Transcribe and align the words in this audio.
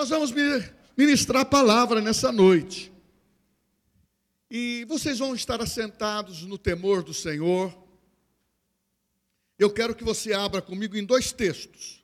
Nós 0.00 0.08
vamos 0.08 0.32
ministrar 0.96 1.42
a 1.42 1.44
palavra 1.44 2.00
nessa 2.00 2.32
noite. 2.32 2.90
E 4.50 4.86
vocês 4.88 5.18
vão 5.18 5.34
estar 5.34 5.60
assentados 5.60 6.40
no 6.40 6.56
temor 6.56 7.02
do 7.02 7.12
Senhor. 7.12 7.76
Eu 9.58 9.70
quero 9.70 9.94
que 9.94 10.02
você 10.02 10.32
abra 10.32 10.62
comigo 10.62 10.96
em 10.96 11.04
dois 11.04 11.32
textos. 11.32 12.02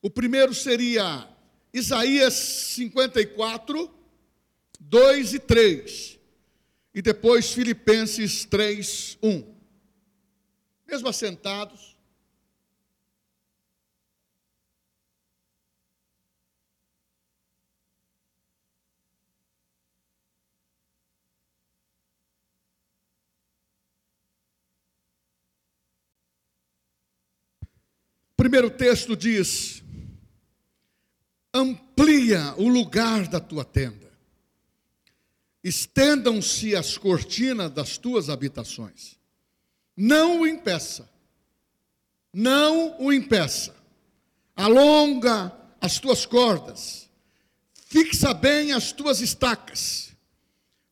O 0.00 0.08
primeiro 0.08 0.54
seria 0.54 1.28
Isaías 1.70 2.32
54, 2.32 3.94
2 4.80 5.34
e 5.34 5.38
3. 5.38 6.18
E 6.94 7.02
depois 7.02 7.52
Filipenses 7.52 8.46
3, 8.46 9.18
1. 9.22 9.54
Mesmo 10.88 11.08
assentados. 11.08 11.93
Primeiro 28.36 28.70
texto 28.70 29.16
diz: 29.16 29.82
amplia 31.52 32.54
o 32.56 32.68
lugar 32.68 33.28
da 33.28 33.38
tua 33.38 33.64
tenda, 33.64 34.12
estendam-se 35.62 36.74
as 36.74 36.98
cortinas 36.98 37.70
das 37.70 37.96
tuas 37.96 38.28
habitações, 38.28 39.16
não 39.96 40.40
o 40.40 40.46
impeça, 40.46 41.08
não 42.32 43.00
o 43.00 43.12
impeça, 43.12 43.74
alonga 44.56 45.52
as 45.80 45.98
tuas 46.00 46.26
cordas, 46.26 47.08
fixa 47.86 48.34
bem 48.34 48.72
as 48.72 48.90
tuas 48.90 49.20
estacas, 49.20 50.12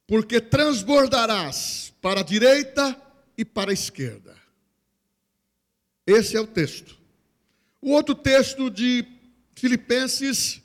porque 0.07 0.41
transbordarás 0.41 1.93
para 2.01 2.21
a 2.21 2.25
direita 2.25 3.01
e 3.37 3.45
para 3.45 3.71
a 3.71 3.75
esquerda. 3.75 4.37
Esse 6.07 6.37
é 6.37 6.41
o 6.41 6.47
texto. 6.47 7.02
O 7.85 7.91
outro 7.91 8.15
texto 8.15 8.71
de 8.71 9.05
Filipenses, 9.57 10.63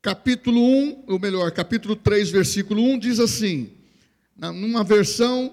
capítulo 0.00 0.58
1, 0.58 1.04
ou 1.06 1.18
melhor, 1.18 1.52
capítulo 1.52 1.94
3, 1.94 2.30
versículo 2.30 2.82
1, 2.82 2.98
diz 2.98 3.20
assim: 3.20 3.70
numa 4.34 4.82
versão, 4.82 5.52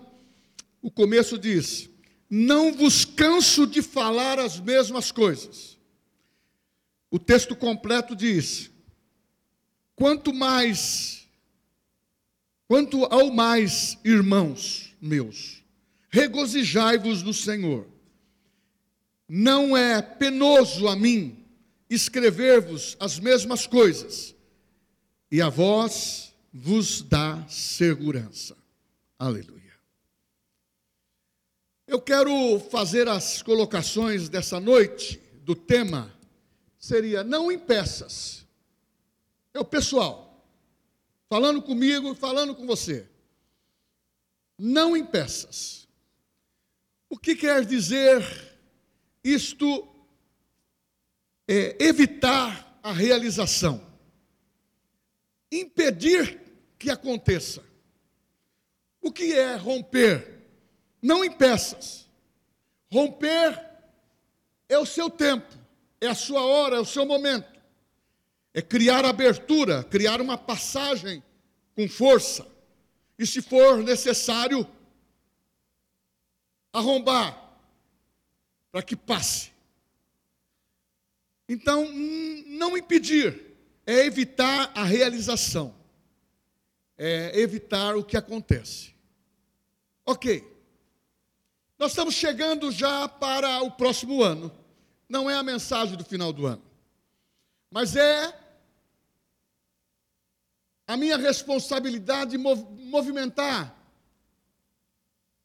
o 0.81 0.89
começo 0.89 1.37
diz: 1.37 1.89
Não 2.29 2.71
vos 2.71 3.03
canso 3.03 3.67
de 3.67 3.81
falar 3.81 4.39
as 4.39 4.57
mesmas 4.57 5.11
coisas. 5.11 5.77
O 7.11 7.19
texto 7.19 7.57
completo 7.57 8.15
diz: 8.15 8.71
Quanto 9.97 10.33
mais, 10.33 11.27
quanto 12.69 13.03
ao 13.03 13.33
mais, 13.33 13.97
irmãos 14.05 14.95
meus, 15.01 15.61
regozijai-vos 16.09 17.21
no 17.21 17.33
Senhor. 17.33 17.94
Não 19.27 19.75
é 19.75 20.01
penoso 20.01 20.87
a 20.87 20.95
mim 20.95 21.45
escrever-vos 21.89 22.95
as 22.99 23.19
mesmas 23.19 23.65
coisas, 23.67 24.35
e 25.31 25.41
a 25.41 25.49
vós 25.49 26.33
vos 26.53 27.01
dá 27.01 27.45
segurança. 27.47 28.55
Aleluia. 29.17 29.73
Eu 31.87 32.01
quero 32.01 32.59
fazer 32.71 33.07
as 33.07 33.41
colocações 33.41 34.29
dessa 34.29 34.59
noite 34.59 35.21
do 35.43 35.55
tema 35.55 36.11
seria 36.77 37.23
não 37.23 37.51
impeças. 37.51 38.45
É 39.53 39.59
o 39.59 39.65
pessoal 39.65 40.25
falando 41.29 41.61
comigo 41.61 42.15
falando 42.15 42.55
com 42.55 42.65
você. 42.65 43.07
Não 44.57 44.95
impeças. 44.95 45.87
O 47.09 47.17
que 47.17 47.35
quer 47.35 47.65
dizer 47.65 48.54
isto 49.25 49.87
é 51.47 51.75
evitar 51.83 52.79
a 52.83 52.91
realização, 52.91 53.83
impedir 55.51 56.39
que 56.77 56.91
aconteça. 56.91 57.63
O 59.01 59.11
que 59.11 59.33
é 59.33 59.55
romper? 59.55 60.43
Não 61.01 61.25
impeças. 61.25 62.07
Romper 62.91 63.59
é 64.69 64.77
o 64.77 64.85
seu 64.85 65.09
tempo, 65.09 65.51
é 65.99 66.07
a 66.07 66.15
sua 66.15 66.45
hora, 66.45 66.75
é 66.75 66.79
o 66.79 66.85
seu 66.85 67.05
momento. 67.05 67.59
É 68.53 68.61
criar 68.61 69.05
abertura, 69.05 69.83
criar 69.83 70.21
uma 70.21 70.37
passagem 70.37 71.23
com 71.75 71.89
força. 71.89 72.45
E 73.17 73.25
se 73.25 73.41
for 73.41 73.83
necessário, 73.83 74.67
arrombar, 76.71 77.44
para 78.75 78.83
que 78.83 78.93
passe. 78.97 79.53
Então, 81.47 81.89
não 82.45 82.77
impedir, 82.77 83.55
é 83.85 84.05
evitar 84.05 84.69
a 84.75 84.83
realização, 84.83 85.73
é 86.97 87.39
evitar 87.39 87.95
o 87.95 88.03
que 88.03 88.17
acontece. 88.17 88.93
Ok, 90.05 90.45
nós 91.79 91.91
estamos 91.91 92.15
chegando 92.15 92.69
já 92.69 93.07
para 93.07 93.61
o 93.61 93.71
próximo 93.71 94.21
ano, 94.21 94.51
não 95.07 95.29
é 95.29 95.35
a 95.35 95.43
mensagem 95.43 95.95
do 95.95 96.03
final 96.03 96.33
do 96.33 96.45
ano, 96.45 96.63
mas 97.71 97.95
é 97.95 98.37
a 100.85 100.97
minha 100.97 101.15
responsabilidade 101.15 102.37
movimentar, 102.37 103.73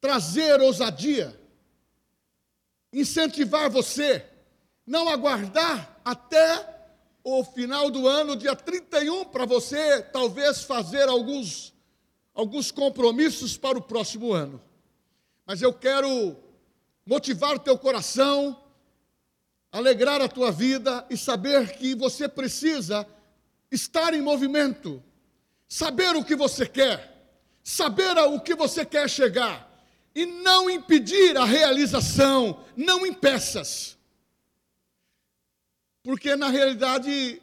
trazer 0.01 0.61
ousadia, 0.61 1.40
incentivar 2.93 3.71
você, 3.71 4.25
não 4.87 5.09
aguardar 5.09 6.01
até 6.05 6.69
o 7.23 7.45
final 7.45 7.91
do 7.91 8.09
ano, 8.09 8.35
dia 8.35 8.57
31, 8.57 9.27
para 9.27 9.45
você 9.45 10.03
talvez 10.03 10.65
fazer 10.65 11.09
alguns, 11.09 11.73
alguns 12.35 12.71
compromissos 12.71 13.57
para 13.57 13.79
o 13.79 13.83
próximo 13.83 14.33
ano. 14.33 14.61
Mas 15.47 15.63
eu 15.63 15.73
quero 15.73 16.37
motivar 17.07 17.55
o 17.55 17.59
teu 17.59 17.79
coração, 17.79 18.61
alegrar 19.71 20.21
a 20.21 20.29
tua 20.29 20.51
vida 20.51 21.07
e 21.11 21.17
saber 21.17 21.77
que 21.77 21.95
você 21.95 22.29
precisa 22.29 23.07
estar 23.71 24.15
em 24.15 24.21
movimento, 24.21 25.03
saber 25.69 26.17
o 26.17 26.25
que 26.25 26.35
você 26.35 26.67
quer, 26.67 27.17
saber 27.63 28.19
o 28.19 28.41
que 28.41 28.55
você 28.55 28.85
quer 28.85 29.09
chegar 29.09 29.70
e 30.15 30.27
não 30.27 30.69
impedir 30.69 31.37
a 31.37 31.45
realização, 31.45 32.65
não 32.77 33.07
impeças. 33.07 33.97
Porque 36.03 36.35
na 36.35 36.49
realidade, 36.49 37.41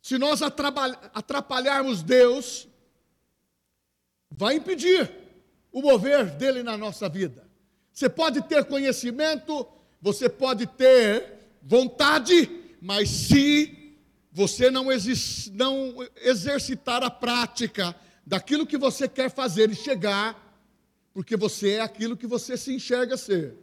se 0.00 0.16
nós 0.16 0.40
atrapalharmos 0.42 2.02
Deus, 2.02 2.68
vai 4.30 4.56
impedir 4.56 5.10
o 5.72 5.82
mover 5.82 6.30
dele 6.36 6.62
na 6.62 6.76
nossa 6.76 7.08
vida. 7.08 7.48
Você 7.92 8.08
pode 8.08 8.42
ter 8.42 8.64
conhecimento, 8.64 9.66
você 10.00 10.28
pode 10.28 10.66
ter 10.66 11.38
vontade, 11.62 12.48
mas 12.80 13.10
se 13.10 13.98
você 14.32 14.70
não, 14.70 14.86
não 15.52 16.08
exercitar 16.22 17.02
a 17.02 17.10
prática 17.10 17.94
daquilo 18.24 18.66
que 18.66 18.78
você 18.78 19.08
quer 19.08 19.30
fazer 19.30 19.70
e 19.70 19.74
chegar, 19.74 20.49
porque 21.12 21.36
você 21.36 21.72
é 21.72 21.80
aquilo 21.80 22.16
que 22.16 22.26
você 22.26 22.56
se 22.56 22.72
enxerga 22.72 23.16
ser. 23.16 23.56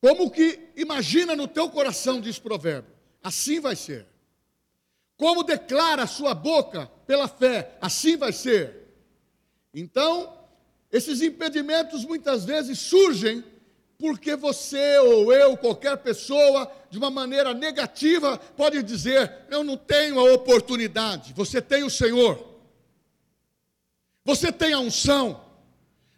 Como 0.00 0.30
que 0.30 0.68
imagina 0.76 1.36
no 1.36 1.46
teu 1.46 1.70
coração, 1.70 2.20
diz 2.20 2.38
provérbio, 2.38 2.92
assim 3.22 3.60
vai 3.60 3.76
ser. 3.76 4.06
Como 5.16 5.44
declara 5.44 6.02
a 6.02 6.08
sua 6.08 6.34
boca 6.34 6.86
pela 7.06 7.28
fé, 7.28 7.76
assim 7.80 8.16
vai 8.16 8.32
ser. 8.32 8.88
Então, 9.72 10.36
esses 10.90 11.22
impedimentos 11.22 12.04
muitas 12.04 12.44
vezes 12.44 12.78
surgem 12.78 13.44
porque 13.96 14.34
você 14.34 14.98
ou 14.98 15.32
eu, 15.32 15.56
qualquer 15.56 15.96
pessoa, 15.98 16.70
de 16.90 16.98
uma 16.98 17.08
maneira 17.08 17.54
negativa, 17.54 18.36
pode 18.36 18.82
dizer: 18.82 19.32
Eu 19.48 19.62
não 19.62 19.76
tenho 19.76 20.18
a 20.18 20.34
oportunidade. 20.34 21.32
Você 21.34 21.62
tem 21.62 21.84
o 21.84 21.90
Senhor 21.90 22.51
você 24.24 24.52
tem 24.52 24.72
a 24.72 24.78
unção, 24.78 25.40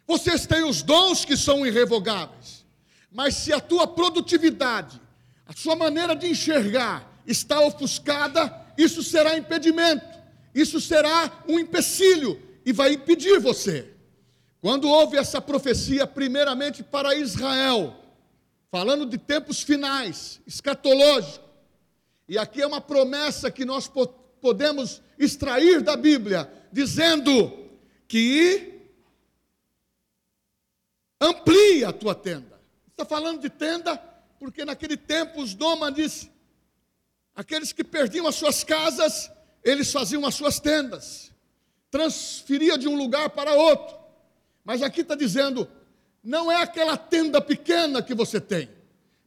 vocês 0.07 0.45
têm 0.45 0.63
os 0.63 0.81
dons 0.83 1.25
que 1.25 1.35
são 1.35 1.65
irrevogáveis, 1.65 2.65
mas 3.11 3.35
se 3.35 3.51
a 3.51 3.59
tua 3.59 3.87
produtividade, 3.87 5.01
a 5.45 5.53
sua 5.53 5.75
maneira 5.75 6.15
de 6.15 6.27
enxergar 6.27 7.21
está 7.25 7.59
ofuscada, 7.61 8.65
isso 8.77 9.01
será 9.01 9.37
impedimento, 9.37 10.05
isso 10.53 10.79
será 10.79 11.43
um 11.47 11.59
empecilho 11.59 12.41
e 12.65 12.71
vai 12.71 12.93
impedir 12.93 13.39
você. 13.39 13.91
Quando 14.61 14.89
houve 14.89 15.17
essa 15.17 15.39
profecia, 15.39 16.07
primeiramente 16.07 16.83
para 16.83 17.15
Israel, 17.15 17.95
falando 18.71 19.05
de 19.05 19.17
tempos 19.17 19.61
finais, 19.61 20.41
escatológico, 20.45 21.45
E 22.27 22.39
aqui 22.39 22.61
é 22.61 22.67
uma 22.67 22.81
promessa 22.81 23.51
que 23.51 23.63
nós 23.63 23.89
podemos 24.41 24.99
extrair 25.19 25.81
da 25.81 25.95
Bíblia, 25.95 26.51
dizendo 26.71 27.64
que 28.15 28.71
amplia 31.19 31.89
a 31.89 31.91
tua 31.91 32.15
tenda. 32.15 32.57
Está 32.87 33.03
falando 33.03 33.41
de 33.41 33.49
tenda 33.49 33.97
porque 34.39 34.63
naquele 34.63 34.95
tempo 34.95 35.41
os 35.41 35.53
nômades, 35.53 36.29
aqueles 37.35 37.73
que 37.73 37.83
perdiam 37.83 38.25
as 38.25 38.35
suas 38.35 38.63
casas, 38.63 39.29
eles 39.61 39.91
faziam 39.91 40.25
as 40.25 40.33
suas 40.33 40.61
tendas, 40.61 41.33
transferia 41.91 42.77
de 42.77 42.87
um 42.87 42.95
lugar 42.95 43.31
para 43.31 43.53
outro. 43.53 43.97
Mas 44.63 44.81
aqui 44.81 45.01
está 45.01 45.15
dizendo, 45.15 45.69
não 46.23 46.49
é 46.49 46.61
aquela 46.61 46.95
tenda 46.95 47.41
pequena 47.41 48.01
que 48.01 48.13
você 48.13 48.39
tem. 48.39 48.69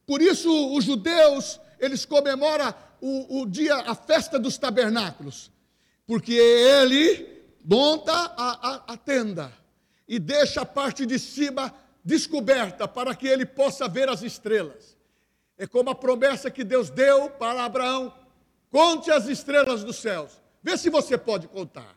Por 0.03 0.19
isso 0.19 0.49
os 0.75 0.83
judeus, 0.83 1.59
eles 1.79 2.05
comemoram 2.05 2.73
o, 2.99 3.41
o 3.41 3.45
dia, 3.45 3.75
a 3.75 3.93
festa 3.93 4.39
dos 4.39 4.57
tabernáculos, 4.57 5.51
porque 6.07 6.33
ele 6.33 7.38
monta 7.69 8.11
a, 8.11 8.69
a, 8.69 8.93
a 8.93 8.97
tenda 8.97 9.53
e 10.07 10.17
deixa 10.17 10.61
a 10.61 10.65
parte 10.65 11.05
de 11.05 11.19
cima 11.19 11.71
descoberta 12.03 12.87
para 12.87 13.13
que 13.13 13.27
ele 13.27 13.45
possa 13.45 13.87
ver 13.87 14.09
as 14.09 14.23
estrelas. 14.23 14.97
É 15.55 15.67
como 15.67 15.91
a 15.91 15.95
promessa 15.95 16.49
que 16.49 16.63
Deus 16.63 16.89
deu 16.89 17.29
para 17.29 17.63
Abraão: 17.63 18.11
conte 18.71 19.11
as 19.11 19.27
estrelas 19.27 19.83
dos 19.83 19.97
céus, 19.97 20.41
vê 20.63 20.75
se 20.77 20.89
você 20.89 21.15
pode 21.15 21.47
contar. 21.47 21.95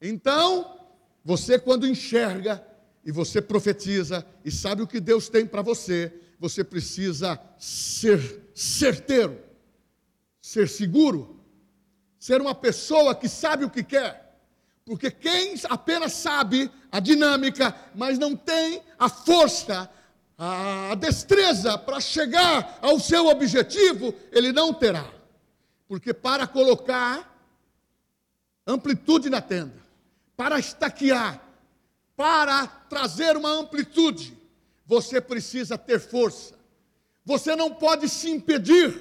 Então, 0.00 0.80
você, 1.22 1.58
quando 1.58 1.86
enxerga 1.86 2.66
e 3.04 3.12
você 3.12 3.42
profetiza 3.42 4.26
e 4.42 4.50
sabe 4.50 4.80
o 4.80 4.86
que 4.86 5.00
Deus 5.00 5.28
tem 5.28 5.44
para 5.44 5.60
você, 5.60 6.10
você 6.38 6.64
precisa 6.64 7.38
ser 7.58 8.50
certeiro, 8.54 9.38
ser 10.40 10.66
seguro, 10.66 11.44
ser 12.18 12.40
uma 12.40 12.54
pessoa 12.54 13.14
que 13.14 13.28
sabe 13.28 13.66
o 13.66 13.70
que 13.70 13.84
quer. 13.84 14.31
Porque 14.84 15.10
quem 15.10 15.54
apenas 15.68 16.12
sabe 16.12 16.70
a 16.90 16.98
dinâmica, 16.98 17.74
mas 17.94 18.18
não 18.18 18.36
tem 18.36 18.82
a 18.98 19.08
força, 19.08 19.88
a 20.36 20.94
destreza 20.96 21.78
para 21.78 22.00
chegar 22.00 22.78
ao 22.82 22.98
seu 22.98 23.28
objetivo, 23.28 24.14
ele 24.32 24.52
não 24.52 24.74
terá. 24.74 25.06
Porque 25.86 26.12
para 26.12 26.46
colocar 26.46 27.32
amplitude 28.66 29.30
na 29.30 29.40
tenda, 29.40 29.80
para 30.36 30.58
estaquear, 30.58 31.40
para 32.16 32.66
trazer 32.66 33.36
uma 33.36 33.50
amplitude, 33.50 34.36
você 34.86 35.20
precisa 35.20 35.78
ter 35.78 36.00
força. 36.00 36.54
Você 37.24 37.54
não 37.54 37.72
pode 37.72 38.08
se 38.08 38.30
impedir. 38.30 39.00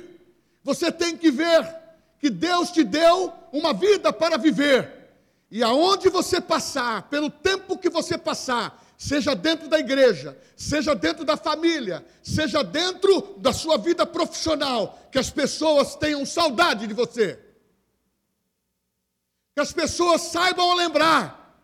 Você 0.64 0.92
tem 0.92 1.18
que 1.18 1.32
ver 1.32 1.76
que 2.20 2.30
Deus 2.30 2.72
te 2.72 2.84
deu 2.84 3.34
uma 3.52 3.74
vida 3.74 4.14
para 4.14 4.38
viver. 4.38 5.01
E 5.52 5.62
aonde 5.62 6.08
você 6.10 6.40
passar, 6.40 7.10
pelo 7.10 7.30
tempo 7.30 7.78
que 7.78 7.90
você 7.90 8.18
passar, 8.18 8.82
seja 8.98 9.36
dentro 9.36 9.68
da 9.68 9.78
igreja, 9.78 10.38
seja 10.56 10.96
dentro 10.96 11.26
da 11.26 11.36
família, 11.36 12.06
seja 12.24 12.64
dentro 12.64 13.36
da 13.38 13.52
sua 13.52 13.78
vida 13.78 14.06
profissional, 14.06 14.98
que 15.12 15.20
as 15.20 15.30
pessoas 15.30 15.96
tenham 15.96 16.26
saudade 16.26 16.88
de 16.88 16.94
você. 16.94 17.38
Que 19.54 19.60
as 19.60 19.74
pessoas 19.74 20.22
saibam 20.22 20.74
lembrar 20.74 21.60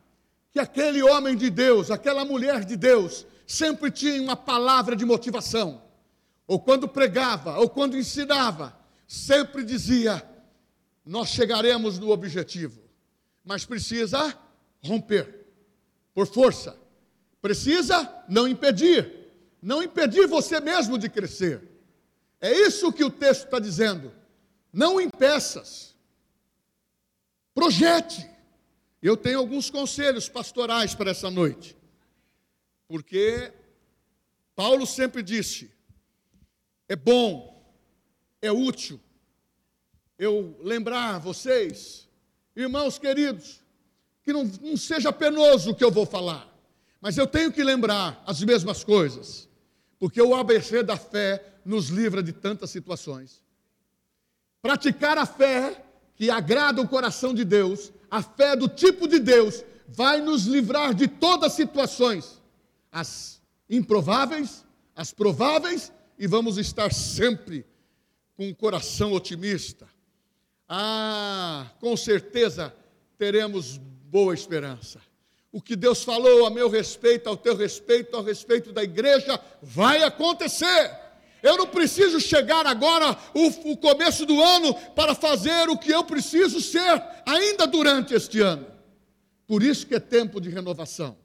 que 0.52 0.60
aquele 0.60 1.02
homem 1.02 1.38
de 1.38 1.50
Deus, 1.50 1.90
aquela 1.90 2.26
mulher 2.26 2.66
de 2.66 2.76
Deus, 2.76 3.26
sempre 3.48 3.90
tinha 3.90 4.22
uma 4.22 4.36
palavra 4.36 4.98
de 4.98 5.06
motivação. 5.06 5.82
Ou 6.46 6.60
quando 6.60 6.90
pregava, 6.90 7.58
ou 7.58 7.70
quando 7.70 7.98
ensinava, 7.98 8.78
sempre 9.08 9.64
dizia: 9.64 10.28
Nós 11.06 11.30
chegaremos 11.30 11.98
no 12.00 12.10
objetivo, 12.10 12.87
mas 13.48 13.66
precisa 13.66 14.38
romper, 14.84 15.48
por 16.14 16.28
força. 16.28 16.78
Precisa 17.42 18.26
não 18.28 18.46
impedir, 18.46 19.32
não 19.62 19.82
impedir 19.82 20.28
você 20.28 20.60
mesmo 20.60 20.98
de 20.98 21.10
crescer. 21.10 21.66
É 22.42 22.52
isso 22.52 22.92
que 22.92 23.06
o 23.06 23.10
texto 23.10 23.46
está 23.46 23.58
dizendo. 23.58 24.14
Não 24.72 25.00
impeças, 25.00 25.96
projete. 27.56 28.30
Eu 29.02 29.16
tenho 29.16 29.40
alguns 29.40 29.70
conselhos 29.70 30.28
pastorais 30.28 30.94
para 30.94 31.12
essa 31.12 31.32
noite, 31.32 31.78
porque 32.88 33.54
Paulo 34.56 34.86
sempre 34.86 35.24
disse: 35.24 35.72
é 36.90 36.96
bom, 36.96 37.74
é 38.42 38.52
útil 38.52 39.00
eu 40.18 40.58
lembrar 40.62 41.20
vocês, 41.20 42.07
irmãos 42.58 42.98
queridos, 42.98 43.62
que 44.24 44.34
não, 44.34 44.44
não 44.62 44.76
seja 44.76 45.14
penoso 45.14 45.72
o 45.72 45.76
que 45.76 45.84
eu 45.84 45.92
vou 45.92 46.06
falar, 46.06 46.52
mas 47.00 47.16
eu 47.18 47.28
tenho 47.28 47.52
que 47.52 47.64
lembrar 47.64 48.22
as 48.26 48.42
mesmas 48.42 48.84
coisas, 48.84 49.48
porque 50.00 50.22
o 50.22 50.34
ABC 50.34 50.82
da 50.82 50.98
fé 50.98 51.44
nos 51.64 51.90
livra 51.90 52.24
de 52.24 52.34
tantas 52.34 52.72
situações. 52.72 53.44
Praticar 54.62 55.18
a 55.18 55.26
fé 55.26 55.86
que 56.16 56.32
agrada 56.32 56.82
o 56.82 56.88
coração 56.88 57.34
de 57.34 57.46
Deus, 57.46 57.94
a 58.10 58.24
fé 58.24 58.56
do 58.56 58.68
tipo 58.68 59.08
de 59.08 59.20
Deus, 59.20 59.64
vai 59.88 60.20
nos 60.20 60.46
livrar 60.46 60.96
de 60.96 61.08
todas 61.08 61.52
as 61.52 61.54
situações, 61.54 62.42
as 62.92 63.40
improváveis, 63.70 64.66
as 64.96 65.14
prováveis, 65.14 65.92
e 66.18 66.26
vamos 66.26 66.58
estar 66.58 66.92
sempre 66.92 67.64
com 68.36 68.50
o 68.50 68.56
coração 68.56 69.14
otimista. 69.14 69.88
Ah, 70.68 71.68
com 71.80 71.96
certeza 71.96 72.74
teremos 73.18 73.78
boa 73.78 74.34
esperança. 74.34 75.00
O 75.52 75.62
que 75.62 75.76
Deus 75.76 76.04
falou 76.04 76.46
a 76.46 76.50
meu 76.50 76.70
respeito, 76.70 77.28
ao 77.28 77.38
teu 77.38 77.56
respeito, 77.56 78.16
ao 78.16 78.24
respeito 78.24 78.72
da 78.72 78.84
igreja, 78.84 79.40
vai 79.62 80.04
acontecer. 80.04 80.92
Eu 81.42 81.58
não 81.58 81.68
preciso 81.68 82.20
chegar 82.20 82.66
agora, 82.66 83.18
o, 83.34 83.72
o, 83.72 83.78
começo 83.78 84.26
do 84.26 84.42
ano, 84.42 84.74
para 84.92 85.16
fazer 85.16 85.70
o 85.70 85.78
que 85.78 85.92
eu 85.92 86.04
preciso 86.04 86.60
ser 86.60 87.02
ainda 87.26 87.66
durante 87.66 88.14
este 88.14 88.42
ano. 88.42 88.68
Por 89.46 89.64
isso 89.64 89.88
que 89.88 89.96
é 89.96 90.00
tempo 90.00 90.42
de 90.42 90.50
renovação. 90.50 91.18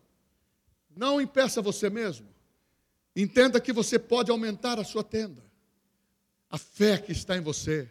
Não 0.96 1.20
impeça 1.20 1.60
você 1.60 1.90
mesmo. 1.90 2.28
Entenda 3.16 3.60
que 3.60 3.72
você 3.72 3.98
pode 3.98 4.30
aumentar 4.30 4.78
a 4.78 4.84
sua 4.84 5.02
tenda. 5.02 5.42
A 6.48 6.56
fé 6.56 6.98
que 6.98 7.12
está 7.12 7.36
em 7.36 7.40
você. 7.40 7.88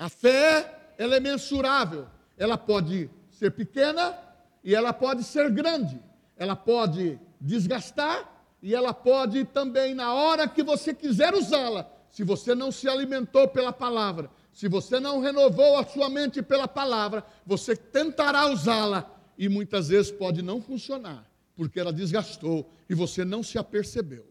A 0.00 0.08
fé, 0.08 0.94
ela 0.96 1.16
é 1.16 1.20
mensurável. 1.20 2.06
Ela 2.38 2.56
pode 2.56 3.10
ser 3.30 3.50
pequena 3.50 4.18
e 4.64 4.74
ela 4.74 4.94
pode 4.94 5.22
ser 5.22 5.50
grande. 5.50 6.00
Ela 6.38 6.56
pode 6.56 7.20
desgastar 7.38 8.26
e 8.62 8.74
ela 8.74 8.94
pode 8.94 9.44
também, 9.44 9.94
na 9.94 10.14
hora 10.14 10.48
que 10.48 10.62
você 10.62 10.94
quiser 10.94 11.34
usá-la, 11.34 11.86
se 12.08 12.24
você 12.24 12.54
não 12.54 12.72
se 12.72 12.88
alimentou 12.88 13.46
pela 13.46 13.74
palavra, 13.74 14.30
se 14.54 14.68
você 14.68 14.98
não 14.98 15.20
renovou 15.20 15.76
a 15.76 15.84
sua 15.84 16.08
mente 16.08 16.40
pela 16.40 16.66
palavra, 16.66 17.22
você 17.44 17.76
tentará 17.76 18.50
usá-la 18.50 19.04
e 19.36 19.50
muitas 19.50 19.88
vezes 19.88 20.10
pode 20.10 20.40
não 20.40 20.62
funcionar, 20.62 21.30
porque 21.54 21.78
ela 21.78 21.92
desgastou 21.92 22.72
e 22.88 22.94
você 22.94 23.22
não 23.22 23.42
se 23.42 23.58
apercebeu. 23.58 24.26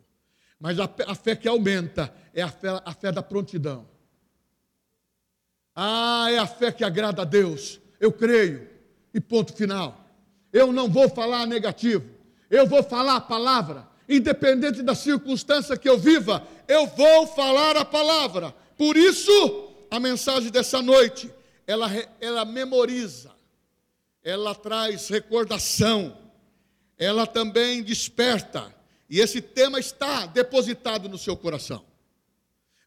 Mas 0.59 0.79
a, 0.79 0.87
fé 1.13 1.35
que 1.35 1.47
aumenta 1.47 2.11
é 2.33 2.41
a 2.41 2.49
fé, 2.49 2.81
a 2.83 2.91
fé 2.91 3.11
da 3.11 3.21
prontidão. 3.21 3.98
Ah, 5.81 6.29
é 6.29 6.37
a 6.37 6.45
fé 6.45 6.73
que 6.73 6.83
agrada 6.83 7.21
a 7.21 7.25
Deus. 7.25 7.79
Eu 8.01 8.11
creio. 8.11 8.67
E 9.13 9.21
ponto 9.21 9.53
final. 9.53 9.97
Eu 10.51 10.73
não 10.73 10.89
vou 10.89 11.07
falar 11.07 11.47
negativo. 11.47 12.03
Eu 12.49 12.67
vou 12.67 12.83
falar 12.83 13.15
a 13.15 13.21
palavra. 13.21 13.87
Independente 14.09 14.81
da 14.81 14.93
circunstância 14.93 15.77
que 15.77 15.87
eu 15.87 15.97
viva, 15.97 16.45
eu 16.67 16.85
vou 16.85 17.27
falar 17.27 17.77
a 17.77 17.85
palavra. 17.85 18.53
Por 18.77 18.97
isso, 18.97 19.31
a 19.89 20.01
mensagem 20.01 20.51
dessa 20.51 20.81
noite, 20.81 21.31
ela, 21.65 21.89
ela 22.19 22.43
memoriza, 22.43 23.31
ela 24.21 24.53
traz 24.53 25.07
recordação, 25.07 26.17
ela 26.97 27.25
também 27.25 27.81
desperta. 27.81 28.75
E 29.09 29.21
esse 29.21 29.39
tema 29.39 29.79
está 29.79 30.25
depositado 30.25 31.07
no 31.07 31.17
seu 31.17 31.37
coração. 31.37 31.88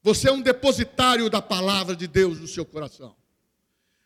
Você 0.02 0.28
é 0.28 0.32
um 0.32 0.40
depositário 0.40 1.30
da 1.30 1.40
palavra 1.40 1.94
de 1.94 2.06
Deus 2.06 2.40
no 2.40 2.48
seu 2.48 2.64
coração. 2.64 3.14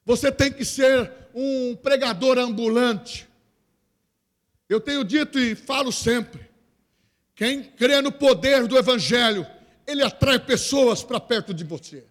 Você 0.04 0.30
tem 0.30 0.52
que 0.52 0.64
ser 0.64 1.10
um 1.34 1.74
pregador 1.74 2.38
ambulante. 2.38 3.26
Eu 4.68 4.80
tenho 4.80 5.02
dito 5.02 5.38
e 5.38 5.54
falo 5.54 5.90
sempre: 5.90 6.48
quem 7.34 7.64
crê 7.64 8.00
no 8.02 8.12
poder 8.12 8.66
do 8.66 8.76
Evangelho, 8.76 9.46
ele 9.86 10.02
atrai 10.02 10.38
pessoas 10.38 11.02
para 11.02 11.18
perto 11.18 11.54
de 11.54 11.64
você. 11.64 12.04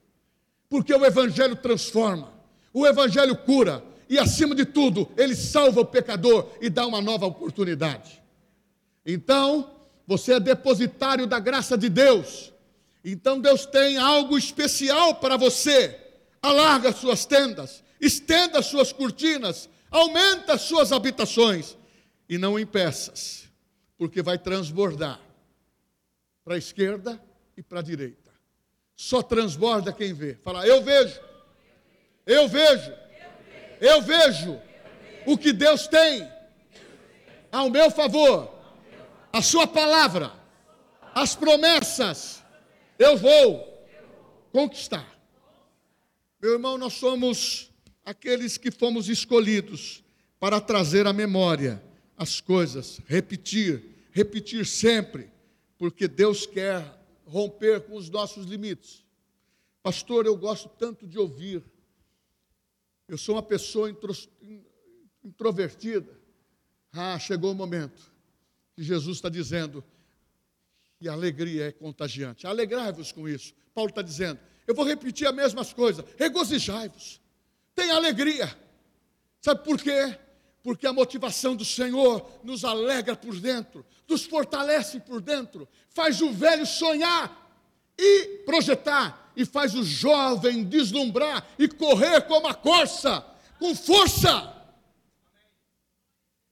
Porque 0.67 0.93
o 0.93 1.05
Evangelho 1.05 1.55
transforma, 1.55 2.33
o 2.73 2.85
Evangelho 2.87 3.35
cura, 3.35 3.83
e 4.09 4.17
acima 4.17 4.55
de 4.55 4.65
tudo, 4.65 5.09
ele 5.15 5.35
salva 5.35 5.81
o 5.81 5.85
pecador 5.85 6.49
e 6.59 6.69
dá 6.69 6.85
uma 6.85 7.01
nova 7.01 7.25
oportunidade. 7.25 8.21
Então, 9.05 9.71
você 10.07 10.33
é 10.33 10.39
depositário 10.39 11.27
da 11.27 11.39
graça 11.39 11.77
de 11.77 11.89
Deus. 11.89 12.51
Então 13.07 13.39
Deus 13.39 13.67
tem 13.67 13.97
algo 13.97 14.35
especial 14.35 15.13
para 15.15 15.37
você. 15.37 15.95
Alarga 16.41 16.91
suas 16.91 17.23
tendas, 17.23 17.83
estenda 18.01 18.63
suas 18.63 18.91
cortinas, 18.91 19.69
aumenta 19.91 20.57
suas 20.57 20.91
habitações. 20.91 21.77
E 22.27 22.39
não 22.39 22.57
impeças, 22.57 23.47
porque 23.99 24.23
vai 24.23 24.39
transbordar 24.39 25.21
para 26.43 26.55
a 26.55 26.57
esquerda 26.57 27.21
e 27.55 27.61
para 27.61 27.79
a 27.79 27.83
direita. 27.83 28.31
Só 28.95 29.21
transborda 29.21 29.93
quem 29.93 30.11
vê. 30.11 30.35
Fala, 30.43 30.65
eu 30.65 30.81
vejo, 30.81 31.19
eu 32.25 32.47
vejo, 32.47 32.91
eu 33.79 34.01
vejo. 34.01 34.59
O 35.27 35.37
que 35.37 35.53
Deus 35.53 35.87
tem 35.87 36.27
ao 37.51 37.69
meu 37.69 37.91
favor, 37.91 38.51
a 39.31 39.41
Sua 39.41 39.67
palavra, 39.67 40.31
as 41.13 41.35
promessas, 41.35 42.44
eu 42.97 43.17
vou 43.17 43.87
conquistar. 44.51 45.15
Meu 46.41 46.53
irmão, 46.53 46.77
nós 46.77 46.93
somos 46.93 47.71
aqueles 48.03 48.57
que 48.57 48.71
fomos 48.71 49.09
escolhidos 49.09 50.03
para 50.39 50.61
trazer 50.61 51.07
à 51.07 51.13
memória 51.13 51.83
as 52.17 52.39
coisas, 52.39 53.01
repetir, 53.07 54.07
repetir 54.11 54.65
sempre, 54.65 55.29
porque 55.77 56.07
Deus 56.07 56.45
quer 56.45 56.83
romper 57.25 57.81
com 57.81 57.95
os 57.95 58.09
nossos 58.09 58.45
limites. 58.45 59.03
Pastor, 59.81 60.25
eu 60.25 60.37
gosto 60.37 60.69
tanto 60.69 61.07
de 61.07 61.19
ouvir. 61.19 61.63
Eu 63.07 63.17
sou 63.17 63.35
uma 63.35 63.43
pessoa 63.43 63.93
introvertida. 65.23 66.19
Ah, 66.91 67.19
chegou 67.19 67.51
o 67.51 67.55
momento 67.55 68.11
que 68.75 68.83
Jesus 68.83 69.17
está 69.17 69.29
dizendo 69.29 69.83
que 70.99 71.09
a 71.09 71.13
alegria 71.13 71.67
é 71.67 71.71
contagiante. 71.71 72.47
Alegrai-vos 72.47 73.11
com 73.11 73.27
isso. 73.27 73.53
Paulo 73.73 73.89
está 73.89 74.01
dizendo, 74.01 74.39
eu 74.65 74.73
vou 74.73 74.85
repetir 74.85 75.27
as 75.27 75.35
mesmas 75.35 75.73
coisas. 75.73 76.05
Regozijai-vos. 76.17 77.21
Tenha 77.75 77.95
alegria. 77.95 78.55
Sabe 79.41 79.63
por 79.63 79.81
quê? 79.81 80.17
Porque 80.63 80.87
a 80.87 80.93
motivação 80.93 81.55
do 81.55 81.65
Senhor 81.65 82.27
nos 82.43 82.63
alegra 82.63 83.15
por 83.15 83.39
dentro, 83.39 83.85
nos 84.07 84.25
fortalece 84.25 84.99
por 84.99 85.21
dentro, 85.21 85.67
faz 85.89 86.21
o 86.21 86.31
velho 86.31 86.65
sonhar 86.65 87.45
e 87.97 88.39
projetar, 88.45 89.31
e 89.35 89.45
faz 89.45 89.75
o 89.75 89.83
jovem 89.83 90.63
deslumbrar 90.63 91.47
e 91.59 91.67
correr 91.67 92.21
como 92.21 92.47
a 92.47 92.53
corça, 92.53 93.23
com 93.59 93.75
força. 93.75 94.53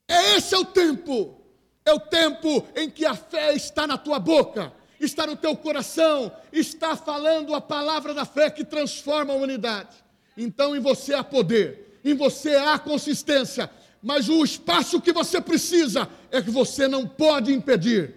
É 0.07 0.35
esse 0.35 0.53
é 0.53 0.57
o 0.59 0.65
tempo, 0.65 1.42
é 1.85 1.93
o 1.93 1.99
tempo 1.99 2.65
em 2.75 2.89
que 2.89 3.05
a 3.05 3.15
fé 3.15 3.53
está 3.53 3.85
na 3.85 3.97
tua 3.97 4.19
boca, 4.19 4.71
está 4.99 5.27
no 5.27 5.35
teu 5.35 5.55
coração, 5.55 6.31
está 6.51 6.95
falando 6.95 7.53
a 7.53 7.61
palavra 7.61 8.13
da 8.13 8.25
fé 8.25 8.49
que 8.49 8.63
transforma 8.63 9.33
a 9.33 9.35
humanidade. 9.35 9.95
Então 10.37 10.75
em 10.75 10.79
você 10.79 11.13
há 11.13 11.23
poder, 11.23 11.99
em 12.03 12.13
você 12.13 12.55
há 12.55 12.79
consistência, 12.79 13.69
mas 14.01 14.27
o 14.27 14.43
espaço 14.43 15.01
que 15.01 15.13
você 15.13 15.39
precisa 15.39 16.09
é 16.31 16.41
que 16.41 16.51
você 16.51 16.87
não 16.87 17.07
pode 17.07 17.53
impedir. 17.53 18.15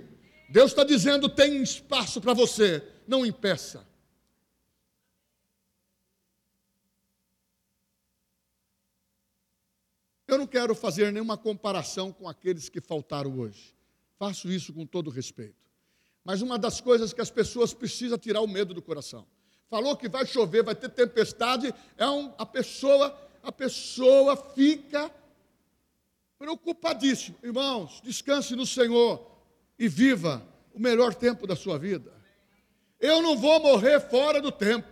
Deus 0.48 0.70
está 0.70 0.84
dizendo: 0.84 1.28
tem 1.28 1.62
espaço 1.62 2.20
para 2.20 2.34
você, 2.34 2.82
não 3.06 3.24
impeça. 3.26 3.84
Eu 10.26 10.38
não 10.38 10.46
quero 10.46 10.74
fazer 10.74 11.12
nenhuma 11.12 11.36
comparação 11.36 12.12
com 12.12 12.28
aqueles 12.28 12.68
que 12.68 12.80
faltaram 12.80 13.38
hoje. 13.38 13.74
Faço 14.18 14.50
isso 14.50 14.72
com 14.72 14.84
todo 14.84 15.10
respeito. 15.10 15.54
Mas 16.24 16.42
uma 16.42 16.58
das 16.58 16.80
coisas 16.80 17.12
que 17.12 17.20
as 17.20 17.30
pessoas 17.30 17.72
precisam 17.72 18.18
tirar 18.18 18.40
o 18.40 18.48
medo 18.48 18.74
do 18.74 18.82
coração. 18.82 19.26
Falou 19.70 19.96
que 19.96 20.08
vai 20.08 20.26
chover, 20.26 20.62
vai 20.62 20.74
ter 20.74 20.88
tempestade, 20.88 21.72
é 21.96 22.08
um, 22.08 22.32
a 22.38 22.44
pessoa, 22.46 23.16
a 23.42 23.52
pessoa 23.52 24.36
fica 24.36 25.10
preocupadíssimo. 26.38 27.36
Irmãos, 27.42 28.00
descanse 28.02 28.56
no 28.56 28.66
Senhor 28.66 29.24
e 29.78 29.88
viva 29.88 30.42
o 30.74 30.80
melhor 30.80 31.14
tempo 31.14 31.46
da 31.46 31.54
sua 31.54 31.78
vida. 31.78 32.12
Eu 32.98 33.22
não 33.22 33.36
vou 33.36 33.60
morrer 33.60 34.00
fora 34.00 34.40
do 34.40 34.50
tempo. 34.50 34.88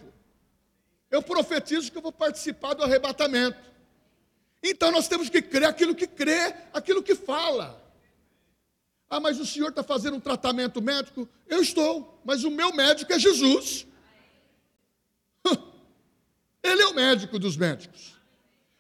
Eu 1.11 1.23
profetizo 1.23 1.91
que 1.91 1.99
eu 1.99 2.03
vou 2.03 2.13
participar 2.13 2.75
do 2.75 2.83
arrebatamento. 2.83 3.74
Então 4.67 4.91
nós 4.91 5.07
temos 5.07 5.29
que 5.29 5.43
crer 5.43 5.69
aquilo 5.69 5.95
que 5.95 6.07
crê, 6.07 6.55
aquilo 6.73 7.03
que 7.03 7.15
fala. 7.15 7.79
Ah, 9.11 9.21
mas 9.21 9.39
o 9.39 9.45
senhor 9.45 9.69
está 9.69 9.83
fazendo 9.83 10.17
um 10.17 10.21
tratamento 10.21 10.81
médico? 10.81 11.29
Eu 11.47 11.61
estou, 11.61 12.19
mas 12.25 12.45
o 12.45 12.51
meu 12.51 12.73
médico 12.73 13.13
é 13.13 13.19
Jesus. 13.19 13.87
Ele 16.63 16.81
é 16.81 16.87
o 16.87 16.95
médico 16.95 17.39
dos 17.39 17.59
médicos. 17.59 18.15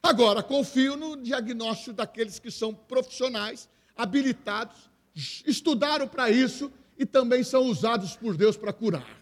Agora, 0.02 0.42
confio 0.42 0.96
no 0.96 1.18
diagnóstico 1.18 1.92
daqueles 1.92 2.38
que 2.38 2.50
são 2.50 2.74
profissionais, 2.74 3.68
habilitados, 3.94 4.90
estudaram 5.46 6.08
para 6.08 6.30
isso 6.30 6.72
e 6.98 7.04
também 7.04 7.44
são 7.44 7.62
usados 7.64 8.16
por 8.16 8.38
Deus 8.38 8.56
para 8.56 8.72
curar. 8.72 9.20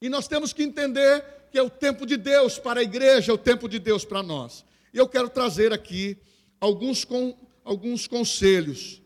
E 0.00 0.08
nós 0.08 0.28
temos 0.28 0.52
que 0.52 0.62
entender 0.62 1.24
que 1.50 1.58
é 1.58 1.62
o 1.62 1.70
tempo 1.70 2.06
de 2.06 2.16
Deus 2.16 2.56
para 2.58 2.80
a 2.80 2.82
igreja, 2.84 3.32
é 3.32 3.34
o 3.34 3.38
tempo 3.38 3.68
de 3.68 3.80
Deus 3.80 4.04
para 4.04 4.22
nós. 4.22 4.64
E 4.92 4.98
eu 4.98 5.08
quero 5.08 5.28
trazer 5.28 5.72
aqui 5.72 6.18
alguns, 6.60 7.04
com, 7.04 7.36
alguns 7.64 8.06
conselhos 8.06 9.02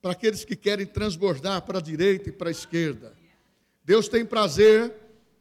para 0.00 0.12
aqueles 0.12 0.44
que 0.44 0.54
querem 0.54 0.86
transbordar 0.86 1.62
para 1.62 1.78
a 1.78 1.82
direita 1.82 2.28
e 2.28 2.32
para 2.32 2.48
a 2.48 2.52
esquerda. 2.52 3.16
Deus 3.84 4.08
tem 4.08 4.24
prazer 4.24 4.94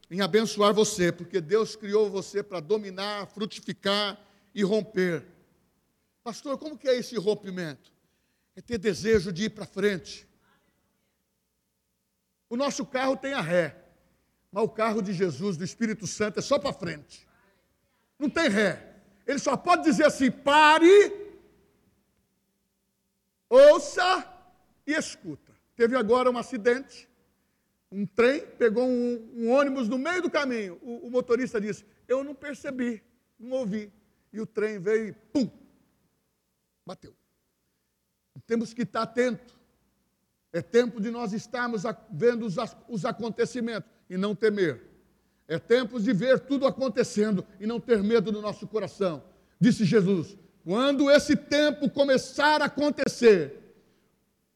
em 0.09 0.21
abençoar 0.21 0.73
você, 0.73 1.11
porque 1.11 1.41
Deus 1.41 1.75
criou 1.75 2.09
você 2.09 2.41
para 2.41 2.59
dominar, 2.59 3.27
frutificar 3.27 4.19
e 4.53 4.63
romper. 4.63 5.25
Pastor, 6.23 6.57
como 6.57 6.77
que 6.77 6.87
é 6.87 6.97
esse 6.97 7.15
rompimento? 7.17 7.91
É 8.55 8.61
ter 8.61 8.77
desejo 8.77 9.31
de 9.31 9.45
ir 9.45 9.49
para 9.49 9.65
frente. 9.65 10.27
O 12.49 12.55
nosso 12.55 12.85
carro 12.85 13.17
tem 13.17 13.33
a 13.33 13.41
ré, 13.41 13.75
mas 14.51 14.63
o 14.63 14.69
carro 14.69 15.01
de 15.01 15.11
Jesus, 15.11 15.57
do 15.57 15.63
Espírito 15.63 16.07
Santo, 16.07 16.39
é 16.39 16.41
só 16.41 16.57
para 16.57 16.71
frente. 16.71 17.27
Não 18.17 18.29
tem 18.29 18.47
ré. 18.47 18.94
Ele 19.25 19.39
só 19.39 19.57
pode 19.57 19.83
dizer 19.83 20.05
assim: 20.05 20.31
pare, 20.31 21.13
ouça 23.49 24.27
e 24.85 24.93
escuta. 24.93 25.53
Teve 25.75 25.95
agora 25.95 26.29
um 26.29 26.37
acidente 26.37 27.09
um 27.95 28.05
trem, 28.05 28.45
pegou 28.45 28.85
um, 28.85 29.31
um 29.33 29.51
ônibus 29.51 29.87
no 29.87 29.97
meio 29.97 30.21
do 30.21 30.29
caminho. 30.29 30.77
O, 30.81 31.07
o, 31.07 31.11
motorista 31.11 31.61
disse: 31.61 31.85
Eu 32.07 32.25
não 32.25 32.35
percebi, 32.35 33.01
não 33.39 33.51
ouvi. 33.51 33.91
E 34.33 34.41
o 34.41 34.45
trem 34.45 34.79
veio 34.79 35.07
e 35.07 35.13
pum! 35.13 35.49
Bateu. 36.85 37.15
Temos 38.45 38.73
que 38.73 38.81
estar 38.81 39.03
atentos. 39.03 39.57
É 40.51 40.61
tempo 40.61 40.99
de 40.99 41.09
nós 41.09 41.31
estarmos 41.31 41.83
vendo 42.11 42.45
os, 42.45 42.55
os 42.87 43.05
acontecimentos 43.05 43.89
e 44.09 44.17
não 44.17 44.35
temer. 44.35 44.81
É 45.47 45.59
tempo 45.59 45.99
de 45.99 46.11
ver 46.11 46.39
tudo 46.39 46.65
acontecendo 46.65 47.45
e 47.59 47.67
não 47.67 47.79
ter 47.79 48.01
medo 48.01 48.31
no 48.31 48.41
nosso 48.41 48.65
coração. 48.67 49.23
Disse 49.59 49.85
Jesus: 49.85 50.35
quando 50.63 51.11
esse 51.11 51.35
tempo 51.35 51.89
começar 51.89 52.61
a 52.61 52.65
acontecer, 52.65 53.61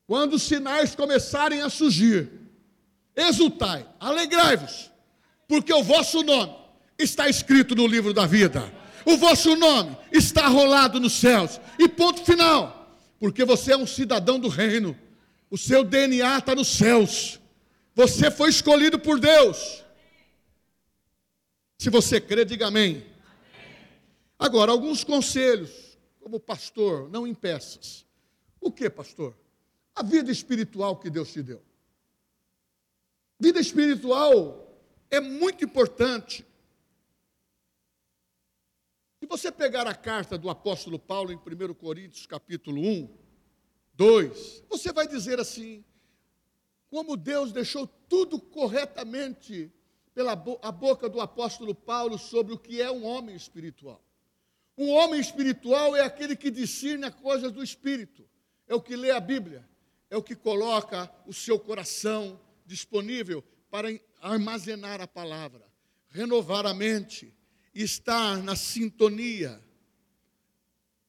quando 0.08 0.34
os 0.34 0.42
sinais 0.42 0.96
começarem 0.96 1.62
a 1.62 1.70
surgir, 1.70 2.32
exultai, 3.16 3.88
alegrai-vos, 4.00 4.90
porque 5.48 5.72
o 5.72 5.84
vosso 5.84 6.24
nome 6.24 6.56
está 6.98 7.30
escrito 7.30 7.76
no 7.76 7.86
livro 7.86 8.14
da 8.14 8.26
vida. 8.26 8.72
O 9.06 9.18
vosso 9.18 9.56
nome 9.56 9.96
está 10.12 10.48
rolado 10.48 11.00
nos 11.00 11.14
céus. 11.14 11.60
E 11.78 11.88
ponto 11.88 12.24
final. 12.26 12.98
Porque 13.20 13.44
você 13.46 13.74
é 13.74 13.78
um 13.78 13.88
cidadão 13.88 14.40
do 14.40 14.48
reino. 14.48 14.98
O 15.50 15.58
seu 15.58 15.84
DNA 15.84 16.38
está 16.38 16.54
nos 16.54 16.68
céus. 16.68 17.40
Você 17.96 18.30
foi 18.30 18.50
escolhido 18.50 19.00
por 19.00 19.20
Deus. 19.20 19.84
Se 21.80 21.90
você 21.90 22.20
crê, 22.20 22.44
diga 22.44 22.68
amém. 22.68 23.06
Agora, 24.38 24.70
alguns 24.70 25.02
conselhos, 25.02 25.98
como 26.20 26.38
pastor, 26.38 27.10
não 27.10 27.26
impeças. 27.26 28.06
O 28.60 28.70
que, 28.70 28.90
pastor? 28.90 29.34
A 29.96 30.04
vida 30.04 30.30
espiritual 30.30 30.98
que 30.98 31.10
Deus 31.10 31.32
te 31.32 31.42
deu. 31.42 31.64
Vida 33.40 33.62
espiritual 33.62 34.78
é 35.10 35.22
muito 35.22 35.64
importante. 35.64 36.46
Se 39.22 39.26
você 39.26 39.50
pegar 39.50 39.88
a 39.88 39.96
carta 39.96 40.38
do 40.38 40.50
apóstolo 40.50 41.00
Paulo 41.00 41.32
em 41.32 41.38
1 41.38 41.74
Coríntios, 41.76 42.26
capítulo 42.26 42.82
1, 42.82 43.10
2, 43.94 44.64
você 44.68 44.92
vai 44.92 45.08
dizer 45.08 45.40
assim: 45.40 45.86
como 46.90 47.16
Deus 47.16 47.54
deixou 47.54 47.88
tudo 47.88 48.38
corretamente 48.38 49.72
pela 50.20 50.36
bo 50.36 50.60
a 50.62 50.70
boca 50.70 51.08
do 51.08 51.22
apóstolo 51.22 51.74
Paulo 51.74 52.18
sobre 52.18 52.54
o 52.54 52.58
que 52.58 52.82
é 52.82 52.92
um 52.92 53.06
homem 53.06 53.34
espiritual. 53.34 54.04
Um 54.78 54.90
homem 54.90 55.18
espiritual 55.18 55.96
é 55.96 56.02
aquele 56.02 56.36
que 56.36 56.52
discerne 56.52 57.06
as 57.06 57.16
coisas 57.16 57.54
do 57.54 57.64
espírito, 57.64 58.28
é 58.68 58.76
o 58.76 58.82
que 58.82 58.98
lê 58.98 59.12
a 59.12 59.20
Bíblia, 59.22 59.66
é 60.10 60.18
o 60.18 60.22
que 60.22 60.36
coloca 60.36 61.10
o 61.26 61.32
seu 61.34 61.58
coração 61.58 62.38
disponível 62.66 63.42
para 63.72 63.98
armazenar 64.22 65.00
a 65.00 65.08
palavra, 65.08 65.66
renovar 66.10 66.66
a 66.66 66.74
mente, 66.74 67.34
estar 67.74 68.44
na 68.44 68.58
sintonia, 68.58 69.64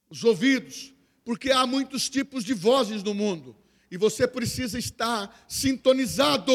os 0.09 0.23
ouvidos, 0.23 0.95
porque 1.25 1.51
há 1.51 1.67
muitos 1.67 2.09
tipos 2.09 2.45
de 2.45 2.55
vozes 2.55 3.03
no 3.03 3.13
mundo. 3.13 3.57
E 3.91 3.97
você 3.97 4.25
precisa 4.29 4.79
estar 4.79 5.45
sintonizado 5.49 6.55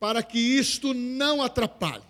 para 0.00 0.22
que 0.22 0.38
isto 0.38 0.94
não 0.94 1.42
atrapalhe. 1.42 2.02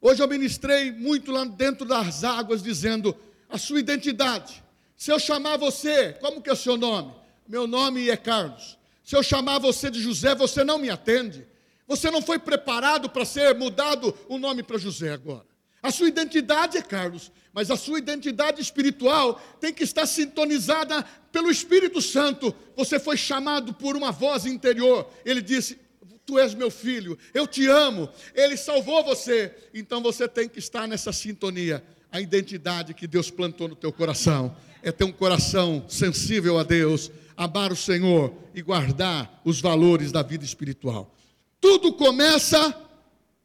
Hoje 0.00 0.20
eu 0.20 0.28
ministrei 0.28 0.90
muito 0.90 1.30
lá 1.30 1.44
dentro 1.44 1.86
das 1.86 2.24
águas, 2.24 2.60
dizendo 2.60 3.16
a 3.48 3.56
sua 3.56 3.78
identidade. 3.78 4.62
Se 4.96 5.12
eu 5.12 5.18
chamar 5.20 5.56
você, 5.56 6.12
como 6.14 6.42
que 6.42 6.50
é 6.50 6.52
o 6.52 6.56
seu 6.56 6.76
nome? 6.76 7.14
Meu 7.48 7.68
nome 7.68 8.10
é 8.10 8.16
Carlos. 8.16 8.76
Se 9.04 9.14
eu 9.14 9.22
chamar 9.22 9.60
você 9.60 9.88
de 9.88 10.02
José, 10.02 10.34
você 10.34 10.64
não 10.64 10.78
me 10.78 10.90
atende. 10.90 11.46
Você 11.86 12.10
não 12.10 12.20
foi 12.20 12.40
preparado 12.40 13.08
para 13.08 13.24
ser 13.24 13.54
mudado 13.54 14.12
o 14.28 14.38
nome 14.38 14.64
para 14.64 14.76
José 14.76 15.12
agora. 15.12 15.46
A 15.80 15.92
sua 15.92 16.08
identidade 16.08 16.76
é 16.76 16.82
Carlos, 16.82 17.30
mas 17.52 17.70
a 17.70 17.76
sua 17.76 18.00
identidade 18.00 18.60
espiritual 18.60 19.40
tem 19.60 19.72
que 19.72 19.84
estar 19.84 20.04
sintonizada 20.04 21.04
pelo 21.30 21.48
Espírito 21.48 22.02
Santo. 22.02 22.52
Você 22.74 22.98
foi 22.98 23.16
chamado 23.16 23.72
por 23.72 23.94
uma 23.94 24.10
voz 24.10 24.46
interior. 24.46 25.08
Ele 25.24 25.40
disse: 25.40 25.78
Tu 26.26 26.38
és 26.40 26.54
meu 26.54 26.70
filho, 26.72 27.16
eu 27.32 27.46
te 27.46 27.66
amo. 27.68 28.08
Ele 28.34 28.56
salvou 28.56 29.04
você. 29.04 29.54
Então 29.72 30.02
você 30.02 30.26
tem 30.26 30.48
que 30.48 30.58
estar 30.58 30.88
nessa 30.88 31.12
sintonia. 31.12 31.82
A 32.10 32.20
identidade 32.20 32.94
que 32.94 33.06
Deus 33.06 33.30
plantou 33.30 33.68
no 33.68 33.76
teu 33.76 33.92
coração 33.92 34.56
é 34.82 34.90
ter 34.90 35.04
um 35.04 35.12
coração 35.12 35.84
sensível 35.88 36.58
a 36.58 36.64
Deus, 36.64 37.10
amar 37.36 37.72
o 37.72 37.76
Senhor 37.76 38.34
e 38.54 38.60
guardar 38.60 39.40
os 39.44 39.60
valores 39.60 40.10
da 40.10 40.22
vida 40.22 40.44
espiritual. 40.44 41.14
Tudo 41.60 41.92
começa 41.92 42.74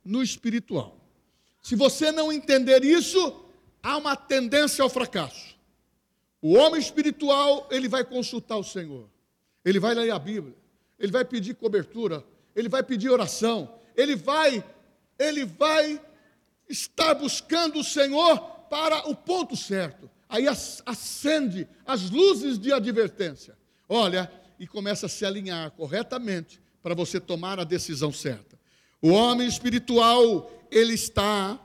no 0.04 0.24
espiritual. 0.24 0.98
Se 1.62 1.76
você 1.76 2.12
não 2.12 2.32
entender 2.32 2.84
isso, 2.84 3.46
há 3.84 3.98
uma 3.98 4.16
tendência 4.16 4.82
ao 4.84 4.90
fracasso. 4.90 5.56
O 6.42 6.56
homem 6.56 6.82
espiritual, 6.82 7.68
ele 7.70 7.88
vai 7.88 8.04
consultar 8.04 8.58
o 8.58 8.64
Senhor. 8.64 9.08
Ele 9.64 9.80
vai 9.80 9.94
ler 9.94 10.10
a 10.12 10.18
Bíblia. 10.18 10.56
Ele 11.00 11.12
vai 11.12 11.24
pedir 11.24 11.56
cobertura, 11.56 12.24
ele 12.56 12.70
vai 12.70 12.84
pedir 12.84 13.10
oração, 13.10 13.74
ele 13.96 14.16
vai 14.16 14.64
ele 15.18 15.46
vai 15.46 16.02
estar 16.68 17.14
buscando 17.14 17.80
o 17.80 17.84
Senhor 17.84 18.40
para 18.70 19.08
o 19.08 19.16
ponto 19.16 19.56
certo. 19.56 20.10
Aí 20.28 20.48
acende 20.48 21.68
as 21.86 22.10
luzes 22.10 22.58
de 22.58 22.72
advertência. 22.72 23.56
Olha, 23.88 24.32
e 24.58 24.66
começa 24.66 25.06
a 25.06 25.10
se 25.10 25.26
alinhar 25.26 25.72
corretamente 25.72 26.62
para 26.82 26.96
você 26.96 27.20
tomar 27.20 27.60
a 27.60 27.64
decisão 27.64 28.12
certa. 28.12 28.60
O 29.02 29.10
homem 29.10 29.48
espiritual, 29.48 30.52
ele 30.72 30.94
está 30.94 31.60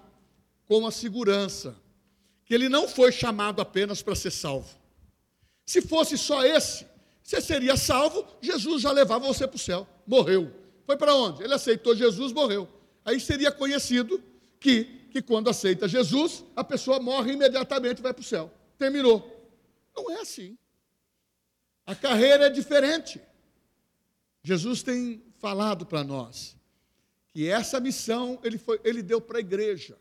com 0.67 0.87
a 0.87 0.91
segurança 0.91 1.77
que 2.45 2.55
ele 2.55 2.69
não 2.69 2.89
foi 2.89 3.13
chamado 3.13 3.61
apenas 3.61 4.03
para 4.03 4.15
ser 4.15 4.31
salvo. 4.31 4.69
Se 5.65 5.83
fosse 5.83 6.17
só 6.17 6.45
esse, 6.45 6.87
você 7.23 7.41
seria 7.41 7.77
salvo, 7.77 8.27
Jesus 8.41 8.83
já 8.83 8.93
levava 8.93 9.27
você 9.27 9.47
para 9.47 9.57
o 9.57 9.59
céu. 9.59 9.87
Morreu. 10.07 10.66
Foi 10.87 10.97
para 10.97 11.15
onde? 11.15 11.43
Ele 11.43 11.53
aceitou 11.53 11.97
Jesus, 11.97 12.33
morreu. 12.33 12.69
Aí 13.05 13.19
seria 13.19 13.51
conhecido 13.51 14.23
que, 14.61 14.85
que 15.11 15.21
quando 15.21 15.51
aceita 15.51 15.89
Jesus, 15.89 16.45
a 16.55 16.63
pessoa 16.63 17.01
morre 17.01 17.33
imediatamente 17.33 17.99
e 17.99 18.03
vai 18.03 18.15
para 18.15 18.21
o 18.21 18.25
céu. 18.25 18.53
Terminou. 18.79 19.33
Não 19.95 20.11
é 20.13 20.21
assim. 20.21 20.57
A 21.85 21.95
carreira 21.95 22.47
é 22.47 22.51
diferente. 22.51 23.21
Jesus 24.43 24.83
tem 24.83 25.25
falado 25.39 25.85
para 25.85 26.05
nós 26.05 26.57
que 27.29 27.49
essa 27.49 27.81
missão 27.81 28.39
ele, 28.45 28.57
foi, 28.57 28.81
ele 28.85 29.03
deu 29.03 29.21
para 29.21 29.39
a 29.39 29.41
igreja. 29.41 29.99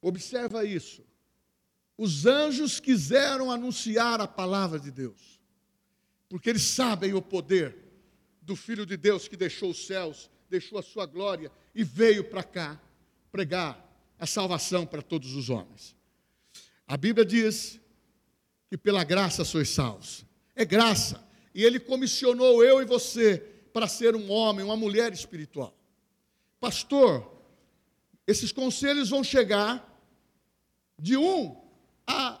Observa 0.00 0.64
isso. 0.64 1.04
Os 1.98 2.26
anjos 2.26 2.78
quiseram 2.78 3.50
anunciar 3.50 4.20
a 4.20 4.28
palavra 4.28 4.78
de 4.78 4.90
Deus, 4.90 5.40
porque 6.28 6.50
eles 6.50 6.62
sabem 6.62 7.12
o 7.12 7.22
poder 7.22 7.85
do 8.46 8.54
Filho 8.54 8.86
de 8.86 8.96
Deus 8.96 9.26
que 9.26 9.36
deixou 9.36 9.70
os 9.70 9.86
céus, 9.86 10.30
deixou 10.48 10.78
a 10.78 10.82
sua 10.82 11.04
glória 11.04 11.50
e 11.74 11.82
veio 11.82 12.22
para 12.22 12.44
cá 12.44 12.80
pregar 13.32 13.84
a 14.18 14.26
salvação 14.26 14.86
para 14.86 15.02
todos 15.02 15.34
os 15.34 15.50
homens. 15.50 15.96
A 16.86 16.96
Bíblia 16.96 17.26
diz 17.26 17.80
que 18.70 18.78
pela 18.78 19.02
graça 19.02 19.44
sois 19.44 19.68
salvos. 19.68 20.24
É 20.54 20.64
graça. 20.64 21.22
E 21.52 21.64
ele 21.64 21.80
comissionou 21.80 22.64
eu 22.64 22.80
e 22.80 22.84
você 22.84 23.38
para 23.72 23.88
ser 23.88 24.14
um 24.14 24.30
homem, 24.30 24.64
uma 24.64 24.76
mulher 24.76 25.12
espiritual. 25.12 25.76
Pastor, 26.60 27.42
esses 28.26 28.52
conselhos 28.52 29.10
vão 29.10 29.24
chegar 29.24 29.92
de 30.98 31.16
um 31.16 31.60
a, 32.06 32.40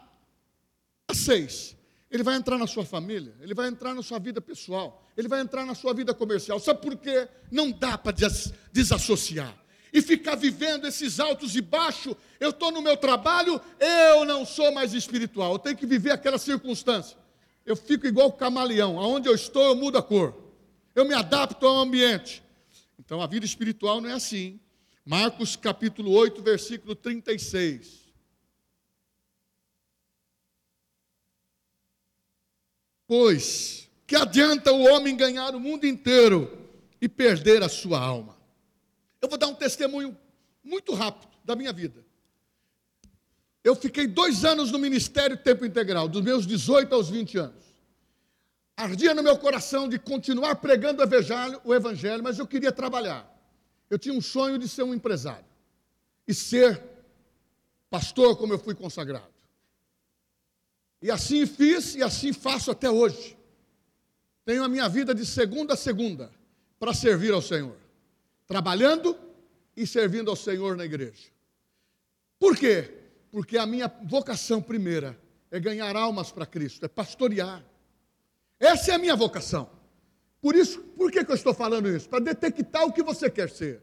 a 1.08 1.14
seis. 1.14 1.75
Ele 2.16 2.22
vai 2.22 2.36
entrar 2.36 2.58
na 2.58 2.66
sua 2.66 2.84
família, 2.84 3.34
ele 3.40 3.54
vai 3.54 3.68
entrar 3.68 3.94
na 3.94 4.02
sua 4.02 4.18
vida 4.18 4.40
pessoal, 4.40 5.06
ele 5.16 5.28
vai 5.28 5.40
entrar 5.40 5.64
na 5.64 5.74
sua 5.74 5.92
vida 5.92 6.12
comercial. 6.14 6.58
Sabe 6.58 6.80
por 6.80 6.96
quê? 6.96 7.28
Não 7.50 7.70
dá 7.70 7.96
para 7.96 8.12
des 8.12 8.52
desassociar 8.72 9.54
e 9.92 10.02
ficar 10.02 10.34
vivendo 10.34 10.86
esses 10.86 11.20
altos 11.20 11.54
e 11.54 11.60
baixos. 11.60 12.14
Eu 12.40 12.50
estou 12.50 12.72
no 12.72 12.82
meu 12.82 12.96
trabalho, 12.96 13.60
eu 13.78 14.24
não 14.24 14.44
sou 14.44 14.72
mais 14.72 14.94
espiritual. 14.94 15.52
Eu 15.52 15.58
tenho 15.58 15.76
que 15.76 15.86
viver 15.86 16.10
aquela 16.10 16.38
circunstância. 16.38 17.16
Eu 17.64 17.76
fico 17.76 18.06
igual 18.06 18.28
o 18.28 18.32
camaleão. 18.32 18.98
Aonde 18.98 19.28
eu 19.28 19.34
estou, 19.34 19.62
eu 19.62 19.76
mudo 19.76 19.98
a 19.98 20.02
cor 20.02 20.46
eu 20.96 21.04
me 21.04 21.12
adapto 21.12 21.66
ao 21.66 21.78
ambiente. 21.78 22.42
Então 22.98 23.20
a 23.20 23.26
vida 23.26 23.44
espiritual 23.44 24.00
não 24.00 24.08
é 24.08 24.14
assim. 24.14 24.58
Marcos 25.04 25.54
capítulo 25.54 26.10
8, 26.10 26.42
versículo 26.42 26.96
36. 26.96 28.05
Pois, 33.06 33.88
que 34.06 34.16
adianta 34.16 34.72
o 34.72 34.82
homem 34.82 35.16
ganhar 35.16 35.54
o 35.54 35.60
mundo 35.60 35.86
inteiro 35.86 36.50
e 37.00 37.08
perder 37.08 37.62
a 37.62 37.68
sua 37.68 38.00
alma? 38.00 38.36
Eu 39.20 39.28
vou 39.28 39.38
dar 39.38 39.46
um 39.46 39.54
testemunho 39.54 40.16
muito 40.62 40.92
rápido 40.94 41.30
da 41.44 41.54
minha 41.54 41.72
vida. 41.72 42.04
Eu 43.62 43.74
fiquei 43.74 44.06
dois 44.06 44.44
anos 44.44 44.70
no 44.70 44.78
ministério 44.78 45.36
tempo 45.36 45.64
integral, 45.64 46.08
dos 46.08 46.22
meus 46.22 46.46
18 46.46 46.94
aos 46.94 47.08
20 47.08 47.38
anos. 47.38 47.64
Ardia 48.76 49.14
no 49.14 49.22
meu 49.22 49.38
coração 49.38 49.88
de 49.88 49.98
continuar 49.98 50.56
pregando 50.56 51.02
o 51.64 51.74
evangelho, 51.74 52.22
mas 52.22 52.38
eu 52.38 52.46
queria 52.46 52.70
trabalhar. 52.70 53.26
Eu 53.88 53.98
tinha 53.98 54.14
um 54.14 54.20
sonho 54.20 54.58
de 54.58 54.68
ser 54.68 54.82
um 54.82 54.92
empresário 54.92 55.46
e 56.28 56.34
ser 56.34 56.82
pastor 57.88 58.36
como 58.36 58.52
eu 58.52 58.58
fui 58.58 58.74
consagrado. 58.74 59.35
E 61.06 61.10
assim 61.12 61.46
fiz 61.46 61.94
e 61.94 62.02
assim 62.02 62.32
faço 62.32 62.68
até 62.72 62.90
hoje. 62.90 63.38
Tenho 64.44 64.64
a 64.64 64.68
minha 64.68 64.88
vida 64.88 65.14
de 65.14 65.24
segunda 65.24 65.74
a 65.74 65.76
segunda 65.76 66.32
para 66.80 66.92
servir 66.92 67.32
ao 67.32 67.40
Senhor, 67.40 67.76
trabalhando 68.44 69.16
e 69.76 69.86
servindo 69.86 70.30
ao 70.30 70.34
Senhor 70.34 70.76
na 70.76 70.84
igreja. 70.84 71.30
Por 72.40 72.56
quê? 72.56 72.92
Porque 73.30 73.56
a 73.56 73.64
minha 73.64 73.86
vocação 74.02 74.60
primeira 74.60 75.16
é 75.48 75.60
ganhar 75.60 75.94
almas 75.94 76.32
para 76.32 76.44
Cristo, 76.44 76.84
é 76.84 76.88
pastorear. 76.88 77.64
Essa 78.58 78.90
é 78.90 78.94
a 78.96 78.98
minha 78.98 79.14
vocação. 79.14 79.70
Por 80.42 80.56
isso, 80.56 80.80
por 80.96 81.12
que, 81.12 81.24
que 81.24 81.30
eu 81.30 81.36
estou 81.36 81.54
falando 81.54 81.88
isso? 81.88 82.08
Para 82.08 82.18
detectar 82.18 82.84
o 82.84 82.92
que 82.92 83.04
você 83.04 83.30
quer 83.30 83.48
ser. 83.48 83.80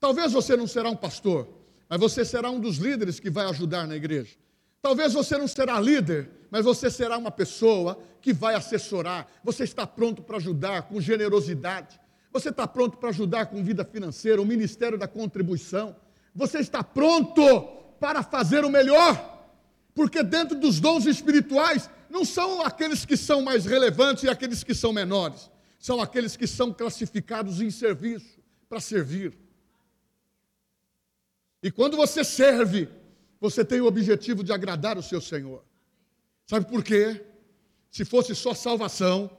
Talvez 0.00 0.32
você 0.32 0.56
não 0.56 0.66
será 0.66 0.88
um 0.88 0.96
pastor, 0.96 1.46
mas 1.86 2.00
você 2.00 2.24
será 2.24 2.50
um 2.50 2.58
dos 2.58 2.78
líderes 2.78 3.20
que 3.20 3.28
vai 3.28 3.44
ajudar 3.50 3.86
na 3.86 3.94
igreja. 3.94 4.34
Talvez 4.80 5.12
você 5.12 5.36
não 5.36 5.46
será 5.46 5.78
líder, 5.78 6.40
mas 6.52 6.66
você 6.66 6.90
será 6.90 7.16
uma 7.16 7.30
pessoa 7.30 7.98
que 8.20 8.30
vai 8.30 8.54
assessorar. 8.54 9.26
Você 9.42 9.64
está 9.64 9.86
pronto 9.86 10.20
para 10.22 10.36
ajudar 10.36 10.82
com 10.82 11.00
generosidade. 11.00 11.98
Você 12.30 12.50
está 12.50 12.68
pronto 12.68 12.98
para 12.98 13.08
ajudar 13.08 13.46
com 13.46 13.64
vida 13.64 13.86
financeira, 13.86 14.40
o 14.40 14.44
ministério 14.44 14.98
da 14.98 15.08
contribuição. 15.08 15.96
Você 16.34 16.58
está 16.58 16.84
pronto 16.84 17.42
para 17.98 18.22
fazer 18.22 18.66
o 18.66 18.68
melhor. 18.68 19.48
Porque 19.94 20.22
dentro 20.22 20.54
dos 20.54 20.78
dons 20.78 21.06
espirituais 21.06 21.88
não 22.10 22.22
são 22.22 22.60
aqueles 22.60 23.06
que 23.06 23.16
são 23.16 23.40
mais 23.40 23.64
relevantes 23.64 24.24
e 24.24 24.28
aqueles 24.28 24.62
que 24.62 24.74
são 24.74 24.92
menores, 24.92 25.50
são 25.78 26.02
aqueles 26.02 26.36
que 26.36 26.46
são 26.46 26.70
classificados 26.70 27.62
em 27.62 27.70
serviço, 27.70 28.38
para 28.68 28.78
servir. 28.78 29.38
E 31.62 31.70
quando 31.70 31.96
você 31.96 32.22
serve, 32.22 32.90
você 33.40 33.64
tem 33.64 33.80
o 33.80 33.86
objetivo 33.86 34.44
de 34.44 34.52
agradar 34.52 34.98
o 34.98 35.02
seu 35.02 35.20
Senhor. 35.20 35.64
Sabe 36.46 36.66
por 36.66 36.82
quê? 36.82 37.24
Se 37.90 38.04
fosse 38.04 38.34
só 38.34 38.54
salvação, 38.54 39.30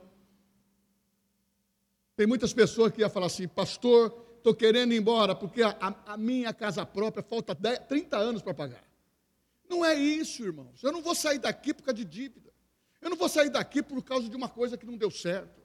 tem 2.16 2.26
muitas 2.26 2.52
pessoas 2.52 2.92
que 2.92 3.00
iam 3.00 3.10
falar 3.10 3.26
assim, 3.26 3.48
pastor, 3.48 4.26
estou 4.36 4.54
querendo 4.54 4.92
ir 4.92 4.98
embora, 4.98 5.34
porque 5.34 5.62
a, 5.62 5.76
a, 6.06 6.16
minha 6.16 6.52
casa 6.52 6.86
própria 6.86 7.22
falta 7.22 7.54
10, 7.54 7.80
30 7.88 8.16
anos 8.16 8.42
para 8.42 8.54
pagar. 8.54 8.84
Não 9.68 9.84
é 9.84 9.94
isso, 9.94 10.44
irmãos. 10.44 10.82
Eu 10.82 10.92
não 10.92 11.02
vou 11.02 11.14
sair 11.14 11.38
daqui 11.38 11.74
por 11.74 11.82
causa 11.82 11.96
de 11.96 12.04
dívida. 12.04 12.52
Eu 13.00 13.10
não 13.10 13.16
vou 13.16 13.28
sair 13.28 13.50
daqui 13.50 13.82
por 13.82 14.02
causa 14.02 14.28
de 14.28 14.36
uma 14.36 14.48
coisa 14.48 14.76
que 14.76 14.86
não 14.86 14.96
deu 14.96 15.10
certo. 15.10 15.62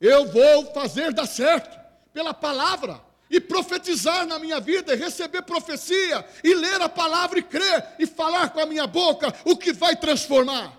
Eu 0.00 0.26
vou 0.26 0.72
fazer 0.72 1.12
dar 1.12 1.26
certo, 1.26 1.78
pela 2.12 2.32
palavra 2.32 3.11
e 3.32 3.40
profetizar 3.40 4.26
na 4.26 4.38
minha 4.38 4.60
vida, 4.60 4.92
e 4.92 4.96
receber 4.96 5.40
profecia, 5.42 6.22
e 6.44 6.54
ler 6.54 6.82
a 6.82 6.88
palavra 6.88 7.38
e 7.38 7.42
crer, 7.42 7.96
e 7.98 8.06
falar 8.06 8.50
com 8.50 8.60
a 8.60 8.66
minha 8.66 8.86
boca 8.86 9.34
o 9.46 9.56
que 9.56 9.72
vai 9.72 9.96
transformar. 9.96 10.78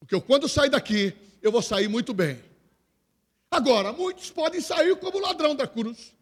Porque 0.00 0.12
eu, 0.12 0.20
quando 0.20 0.48
sair 0.48 0.70
daqui, 0.70 1.14
eu 1.40 1.52
vou 1.52 1.62
sair 1.62 1.86
muito 1.86 2.12
bem. 2.12 2.42
Agora, 3.48 3.92
muitos 3.92 4.28
podem 4.28 4.60
sair 4.60 4.96
como 4.96 5.18
o 5.18 5.20
ladrão 5.20 5.54
da 5.54 5.68
cruz, 5.68 6.12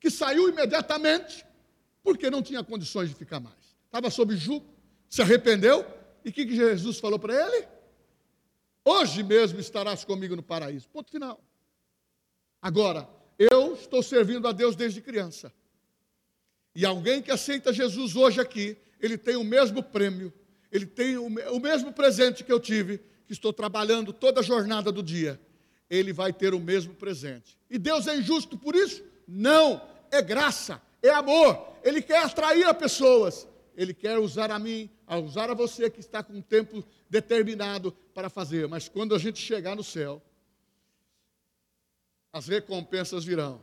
que 0.00 0.10
saiu 0.10 0.48
imediatamente, 0.48 1.46
porque 2.02 2.30
não 2.30 2.42
tinha 2.42 2.64
condições 2.64 3.10
de 3.10 3.14
ficar 3.14 3.38
mais. 3.38 3.54
Estava 3.84 4.10
sob 4.10 4.36
jugo, 4.36 4.66
se 5.08 5.22
arrependeu, 5.22 5.86
e 6.24 6.30
o 6.30 6.32
que, 6.32 6.44
que 6.44 6.56
Jesus 6.56 6.98
falou 6.98 7.18
para 7.18 7.34
ele? 7.46 7.68
Hoje 8.84 9.22
mesmo 9.22 9.60
estarás 9.60 10.02
comigo 10.02 10.34
no 10.34 10.42
paraíso. 10.42 10.88
Ponto 10.88 11.12
final. 11.12 11.40
Agora, 12.60 13.08
eu 13.40 13.72
estou 13.72 14.02
servindo 14.02 14.46
a 14.46 14.52
Deus 14.52 14.76
desde 14.76 15.00
criança. 15.00 15.50
E 16.74 16.84
alguém 16.84 17.22
que 17.22 17.30
aceita 17.30 17.72
Jesus 17.72 18.14
hoje 18.14 18.38
aqui, 18.38 18.76
ele 19.00 19.16
tem 19.16 19.34
o 19.34 19.42
mesmo 19.42 19.82
prêmio, 19.82 20.30
ele 20.70 20.84
tem 20.84 21.16
o 21.16 21.58
mesmo 21.58 21.90
presente 21.90 22.44
que 22.44 22.52
eu 22.52 22.60
tive, 22.60 22.98
que 23.26 23.32
estou 23.32 23.50
trabalhando 23.50 24.12
toda 24.12 24.40
a 24.40 24.42
jornada 24.42 24.92
do 24.92 25.02
dia. 25.02 25.40
Ele 25.88 26.12
vai 26.12 26.34
ter 26.34 26.52
o 26.52 26.60
mesmo 26.60 26.92
presente. 26.92 27.58
E 27.70 27.78
Deus 27.78 28.06
é 28.06 28.14
injusto 28.14 28.58
por 28.58 28.76
isso? 28.76 29.02
Não, 29.26 29.80
é 30.10 30.20
graça, 30.20 30.80
é 31.02 31.08
amor. 31.08 31.66
Ele 31.82 32.02
quer 32.02 32.22
atrair 32.22 32.66
a 32.66 32.74
pessoas. 32.74 33.48
Ele 33.74 33.94
quer 33.94 34.18
usar 34.18 34.50
a 34.50 34.58
mim, 34.58 34.90
a 35.06 35.18
usar 35.18 35.48
a 35.48 35.54
você 35.54 35.88
que 35.88 36.00
está 36.00 36.22
com 36.22 36.34
um 36.34 36.42
tempo 36.42 36.84
determinado 37.08 37.90
para 38.12 38.28
fazer. 38.28 38.68
Mas 38.68 38.86
quando 38.86 39.14
a 39.14 39.18
gente 39.18 39.40
chegar 39.40 39.74
no 39.74 39.82
céu, 39.82 40.22
as 42.32 42.46
recompensas 42.46 43.24
virão. 43.24 43.60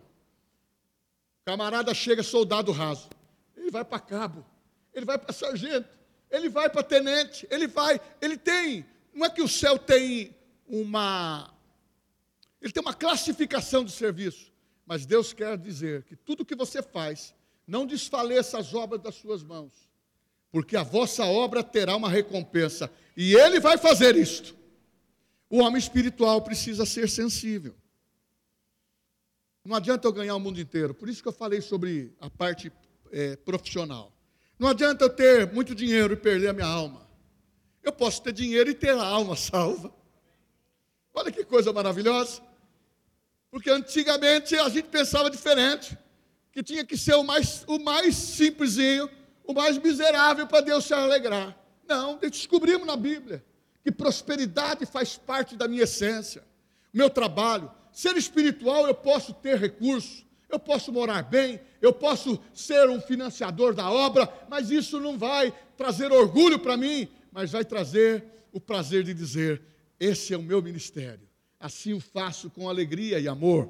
Camarada 1.45 1.93
chega 1.93 2.23
soldado 2.23 2.71
raso, 2.71 3.09
ele 3.55 3.71
vai 3.71 3.85
para 3.85 3.99
cabo, 3.99 4.45
ele 4.93 5.05
vai 5.05 5.17
para 5.17 5.33
sargento, 5.33 5.97
ele 6.29 6.49
vai 6.49 6.69
para 6.69 6.83
tenente, 6.83 7.47
ele 7.49 7.67
vai, 7.67 8.01
ele 8.21 8.37
tem, 8.37 8.85
não 9.13 9.25
é 9.25 9.29
que 9.29 9.41
o 9.41 9.47
céu 9.47 9.79
tem 9.79 10.35
uma, 10.67 11.53
ele 12.61 12.73
tem 12.73 12.81
uma 12.81 12.93
classificação 12.93 13.85
de 13.85 13.91
serviço, 13.91 14.51
mas 14.85 15.05
Deus 15.05 15.31
quer 15.31 15.57
dizer 15.57 16.03
que 16.03 16.15
tudo 16.15 16.45
que 16.45 16.55
você 16.55 16.81
faz, 16.81 17.33
não 17.65 17.85
desfaleça 17.85 18.57
as 18.57 18.73
obras 18.73 19.01
das 19.01 19.15
suas 19.15 19.43
mãos, 19.43 19.73
porque 20.51 20.75
a 20.75 20.83
vossa 20.83 21.25
obra 21.25 21.63
terá 21.63 21.95
uma 21.95 22.09
recompensa, 22.09 22.91
e 23.15 23.35
Ele 23.35 23.59
vai 23.59 23.77
fazer 23.77 24.15
isto. 24.15 24.55
O 25.49 25.59
homem 25.59 25.77
espiritual 25.77 26.41
precisa 26.41 26.85
ser 26.85 27.09
sensível. 27.09 27.75
Não 29.67 29.75
adianta 29.75 30.07
eu 30.07 30.13
ganhar 30.13 30.33
o 30.33 30.39
mundo 30.39 30.61
inteiro. 30.61 30.93
Por 30.93 31.09
isso 31.09 31.21
que 31.21 31.27
eu 31.27 31.33
falei 31.33 31.59
sobre 31.59 32.15
a 32.21 32.29
parte 32.29 32.71
é, 33.11 33.35
profissional. 33.35 34.13
Não 34.57 34.69
adianta 34.69 35.03
eu 35.03 35.09
ter 35.09 35.51
muito 35.51 35.75
dinheiro 35.75 36.13
e 36.13 36.15
perder 36.15 36.47
a 36.47 36.53
minha 36.53 36.65
alma. 36.65 37.05
Eu 37.83 37.91
posso 37.91 38.23
ter 38.23 38.31
dinheiro 38.31 38.69
e 38.69 38.73
ter 38.73 38.91
a 38.91 39.03
alma 39.05 39.35
salva. 39.37 39.93
Olha 41.13 41.29
que 41.33 41.43
coisa 41.43 41.73
maravilhosa. 41.73 42.41
Porque 43.51 43.69
antigamente 43.69 44.55
a 44.55 44.69
gente 44.69 44.87
pensava 44.87 45.29
diferente. 45.29 45.97
Que 46.53 46.63
tinha 46.63 46.85
que 46.85 46.97
ser 46.97 47.15
o 47.15 47.23
mais, 47.23 47.65
o 47.67 47.77
mais 47.77 48.15
simplesinho, 48.15 49.09
o 49.43 49.53
mais 49.53 49.77
miserável 49.77 50.47
para 50.47 50.61
Deus 50.61 50.85
se 50.85 50.93
alegrar. 50.93 51.55
Não, 51.85 52.17
descobrimos 52.17 52.87
na 52.87 52.95
Bíblia 52.95 53.43
que 53.83 53.91
prosperidade 53.91 54.85
faz 54.85 55.17
parte 55.17 55.57
da 55.57 55.67
minha 55.67 55.83
essência. 55.83 56.41
O 56.93 56.97
meu 56.97 57.09
trabalho, 57.09 57.69
Ser 57.97 58.15
espiritual, 58.15 58.85
eu 58.85 58.93
posso 58.93 59.33
ter 59.33 59.57
recurso, 59.57 60.23
eu 60.51 60.59
posso 60.59 60.93
morar 60.93 61.23
bem, 61.23 61.59
eu 61.81 61.91
posso 61.91 62.39
ser 62.53 62.87
um 62.91 63.01
financiador 63.01 63.73
da 63.73 63.89
obra, 63.89 64.31
mas 64.47 64.69
isso 64.69 64.99
não 64.99 65.17
vai 65.17 65.51
trazer 65.75 66.11
orgulho 66.11 66.59
para 66.59 66.77
mim, 66.77 67.09
mas 67.31 67.53
vai 67.53 67.65
trazer 67.65 68.23
o 68.51 68.61
prazer 68.61 69.03
de 69.03 69.15
dizer: 69.15 69.63
esse 69.99 70.31
é 70.31 70.37
o 70.37 70.43
meu 70.43 70.61
ministério. 70.61 71.27
Assim 71.59 71.91
o 71.91 71.99
faço 71.99 72.51
com 72.51 72.69
alegria 72.69 73.17
e 73.19 73.27
amor. 73.27 73.67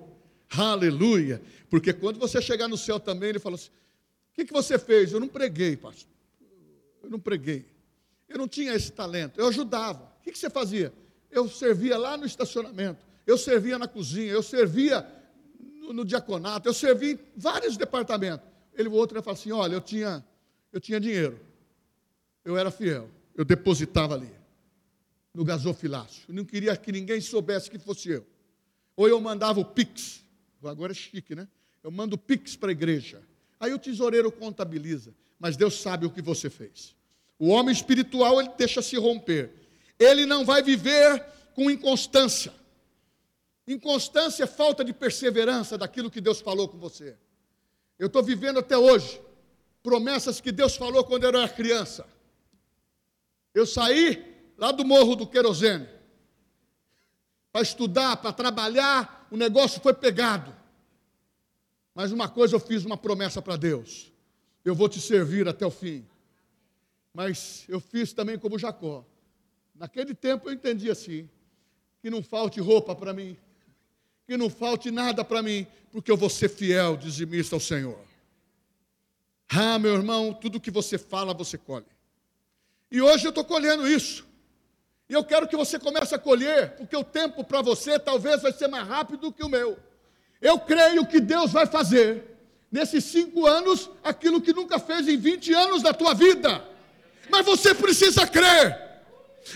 Aleluia! 0.50 1.42
Porque 1.70 1.94
quando 1.94 2.20
você 2.20 2.42
chegar 2.42 2.68
no 2.68 2.78
céu 2.78 3.00
também, 3.00 3.30
ele 3.30 3.40
fala 3.40 3.56
assim: 3.56 3.70
o 3.70 4.36
que, 4.36 4.44
que 4.44 4.52
você 4.52 4.78
fez? 4.78 5.14
Eu 5.14 5.22
não 5.22 5.30
preguei, 5.30 5.78
pastor. 5.78 6.12
Eu 7.02 7.10
não 7.10 7.20
preguei. 7.20 7.66
Eu 8.28 8.38
não 8.38 8.48
tinha 8.50 8.74
esse 8.74 8.92
talento. 8.92 9.40
Eu 9.40 9.48
ajudava. 9.48 10.04
O 10.20 10.24
que, 10.24 10.34
que 10.34 10.38
você 10.38 10.50
fazia? 10.50 10.92
Eu 11.32 11.48
servia 11.48 11.98
lá 11.98 12.18
no 12.18 12.26
estacionamento 12.26 13.07
eu 13.28 13.38
servia 13.38 13.78
na 13.78 13.88
cozinha, 13.88 14.32
eu 14.32 14.42
servia 14.42 15.06
no, 15.60 15.92
no 15.92 16.06
diaconato, 16.06 16.70
eu 16.70 16.74
servia 16.74 17.12
em 17.12 17.20
vários 17.36 17.76
departamentos. 17.76 18.48
Ele, 18.74 18.88
o 18.88 18.94
outro, 18.94 19.18
ia 19.18 19.22
falar 19.22 19.36
assim: 19.36 19.52
olha, 19.52 19.74
eu 19.74 19.82
tinha, 19.82 20.26
eu 20.72 20.80
tinha 20.80 20.98
dinheiro, 20.98 21.38
eu 22.46 22.58
era 22.58 22.72
fiel, 22.72 23.10
eu 23.36 23.44
depositava 23.44 24.16
ali, 24.16 24.32
no 25.34 25.44
gasofilácio. 25.44 26.24
Eu 26.30 26.36
não 26.36 26.46
queria 26.46 26.76
que 26.78 26.92
ninguém 26.92 27.20
soubesse 27.20 27.70
que 27.70 27.78
fosse 27.78 28.10
eu. 28.10 28.26
Ou 28.96 29.10
eu 29.10 29.20
mandava 29.20 29.60
o 29.60 29.66
Pix, 29.66 30.24
agora 30.64 30.94
é 30.94 30.96
chique, 30.96 31.36
né? 31.36 31.48
Eu 31.84 31.92
mando 31.92 32.16
o 32.16 32.18
Pix 32.18 32.56
para 32.56 32.70
a 32.70 32.72
igreja. 32.72 33.22
Aí 33.60 33.74
o 33.74 33.80
tesoureiro 33.80 34.32
contabiliza, 34.32 35.14
mas 35.38 35.58
Deus 35.58 35.82
sabe 35.82 36.06
o 36.06 36.10
que 36.10 36.22
você 36.22 36.50
fez. 36.50 36.96
O 37.38 37.50
homem 37.50 37.74
espiritual, 37.74 38.40
ele 38.40 38.52
deixa 38.58 38.82
se 38.82 38.96
romper. 38.96 39.52
Ele 40.00 40.26
não 40.26 40.46
vai 40.46 40.64
viver 40.64 41.24
com 41.54 41.70
inconstância. 41.70 42.54
Inconstância 43.68 44.46
é 44.46 44.48
falta 44.48 44.84
de 44.84 44.94
perseverança 44.94 45.78
daquilo 45.78 46.10
que 46.10 46.22
Deus 46.22 46.40
falou 46.40 46.70
com 46.70 46.78
você. 46.78 47.18
Eu 48.00 48.08
estou 48.08 48.24
vivendo 48.24 48.60
até 48.60 48.78
hoje 48.78 49.22
promessas 49.84 50.40
que 50.40 50.52
Deus 50.52 50.76
falou 50.76 51.04
quando 51.04 51.24
eu 51.24 51.30
era 51.30 51.50
criança. 51.50 52.08
Eu 53.54 53.66
saí 53.66 54.54
lá 54.58 54.72
do 54.72 54.86
morro 54.86 55.16
do 55.16 55.28
querosene 55.28 55.88
para 57.52 57.62
estudar, 57.62 58.18
para 58.18 58.32
trabalhar, 58.32 59.28
o 59.32 59.36
negócio 59.38 59.82
foi 59.82 59.94
pegado. 59.94 60.56
Mas 61.94 62.12
uma 62.12 62.30
coisa 62.30 62.56
eu 62.56 62.60
fiz 62.60 62.86
uma 62.86 62.96
promessa 62.96 63.42
para 63.42 63.56
Deus: 63.56 64.12
eu 64.64 64.76
vou 64.76 64.88
te 64.88 65.02
servir 65.02 65.48
até 65.48 65.66
o 65.66 65.72
fim. 65.72 66.06
Mas 67.14 67.66
eu 67.68 67.80
fiz 67.80 68.14
também 68.14 68.38
como 68.38 68.60
Jacó. 68.60 69.04
Naquele 69.74 70.14
tempo 70.14 70.48
eu 70.48 70.54
entendi 70.54 70.92
assim: 70.92 71.28
que 72.00 72.10
não 72.10 72.22
falte 72.22 72.60
roupa 72.60 72.96
para 72.96 73.14
mim, 73.14 73.36
que 74.28 74.36
não 74.36 74.50
falte 74.50 74.92
nada 74.92 75.24
para 75.24 75.42
mim, 75.42 75.66
porque 75.90 76.12
eu 76.12 76.18
vou 76.18 76.30
ser 76.30 76.50
fiel, 76.50 76.98
dizimista 76.98 77.56
ao 77.56 77.62
Senhor. 77.62 77.98
Ah, 79.50 79.80
meu 79.80 79.96
irmão, 79.96 80.34
tudo 80.34 80.60
que 80.60 80.70
você 80.70 80.98
fala, 80.98 81.34
você 81.34 81.58
colhe. 81.58 81.86
E 82.92 83.02
hoje 83.02 83.26
eu 83.26 83.30
estou 83.30 83.46
colhendo 83.46 83.88
isso. 83.88 84.28
E 85.10 85.14
eu 85.14 85.24
quero 85.24 85.48
que 85.48 85.56
você 85.56 85.80
comece 85.80 86.14
a 86.14 86.20
colher, 86.20 86.72
porque 86.76 86.96
o 86.98 87.04
tempo 87.06 87.42
para 87.42 87.62
você 87.62 87.98
talvez 87.98 88.42
vai 88.42 88.52
ser 88.52 88.68
mais 88.68 88.86
rápido 88.86 89.32
que 89.32 89.44
o 89.44 89.50
meu. 89.50 89.80
Eu 90.42 90.60
creio 90.60 91.06
que 91.08 91.22
Deus 91.22 91.54
vai 91.54 91.66
fazer, 91.66 92.38
nesses 92.70 93.06
cinco 93.06 93.48
anos, 93.48 93.90
aquilo 94.04 94.42
que 94.42 94.52
nunca 94.52 94.78
fez 94.78 95.08
em 95.08 95.16
20 95.16 95.54
anos 95.54 95.82
da 95.82 95.94
tua 95.94 96.14
vida. 96.14 96.62
Mas 97.30 97.46
você 97.46 97.74
precisa 97.74 98.28
crer. 98.28 98.87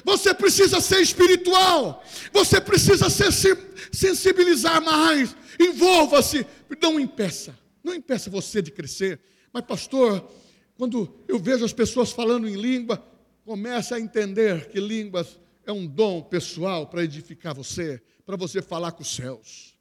Você 0.03 0.33
precisa 0.33 0.79
ser 0.79 1.01
espiritual. 1.01 2.03
Você 2.31 2.61
precisa 2.61 3.09
ser, 3.09 3.31
se 3.31 3.57
sensibilizar 3.91 4.81
mais. 4.81 5.35
Envolva-se. 5.59 6.45
Não 6.81 6.99
impeça. 6.99 7.57
Não 7.83 7.93
impeça 7.93 8.29
você 8.29 8.61
de 8.61 8.71
crescer. 8.71 9.19
Mas, 9.51 9.65
pastor, 9.65 10.29
quando 10.77 11.13
eu 11.27 11.37
vejo 11.37 11.65
as 11.65 11.73
pessoas 11.73 12.11
falando 12.11 12.47
em 12.47 12.55
língua, 12.55 13.03
comece 13.45 13.93
a 13.93 13.99
entender 13.99 14.69
que 14.69 14.79
línguas 14.79 15.39
é 15.65 15.71
um 15.71 15.85
dom 15.85 16.21
pessoal 16.21 16.87
para 16.87 17.03
edificar 17.03 17.53
você, 17.53 18.01
para 18.25 18.35
você 18.35 18.61
falar 18.61 18.93
com 18.93 19.01
os 19.01 19.13
céus. 19.13 19.77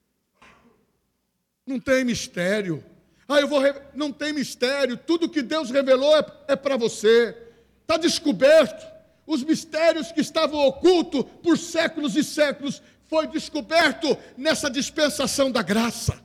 Não 1.66 1.78
tem 1.78 2.04
mistério. 2.04 2.84
Ah, 3.28 3.40
eu 3.40 3.46
vou. 3.46 3.62
Não 3.94 4.10
tem 4.12 4.32
mistério. 4.32 4.96
Tudo 4.96 5.28
que 5.28 5.40
Deus 5.40 5.70
revelou 5.70 6.16
é, 6.16 6.26
é 6.48 6.56
para 6.56 6.76
você. 6.76 7.36
Está 7.82 7.96
descoberto 7.96 8.99
os 9.30 9.44
mistérios 9.44 10.10
que 10.10 10.20
estavam 10.20 10.58
ocultos 10.66 11.24
por 11.40 11.56
séculos 11.56 12.16
e 12.16 12.24
séculos 12.24 12.82
foi 13.06 13.28
descoberto 13.28 14.18
nessa 14.36 14.68
dispensação 14.68 15.52
da 15.52 15.62
graça. 15.62 16.20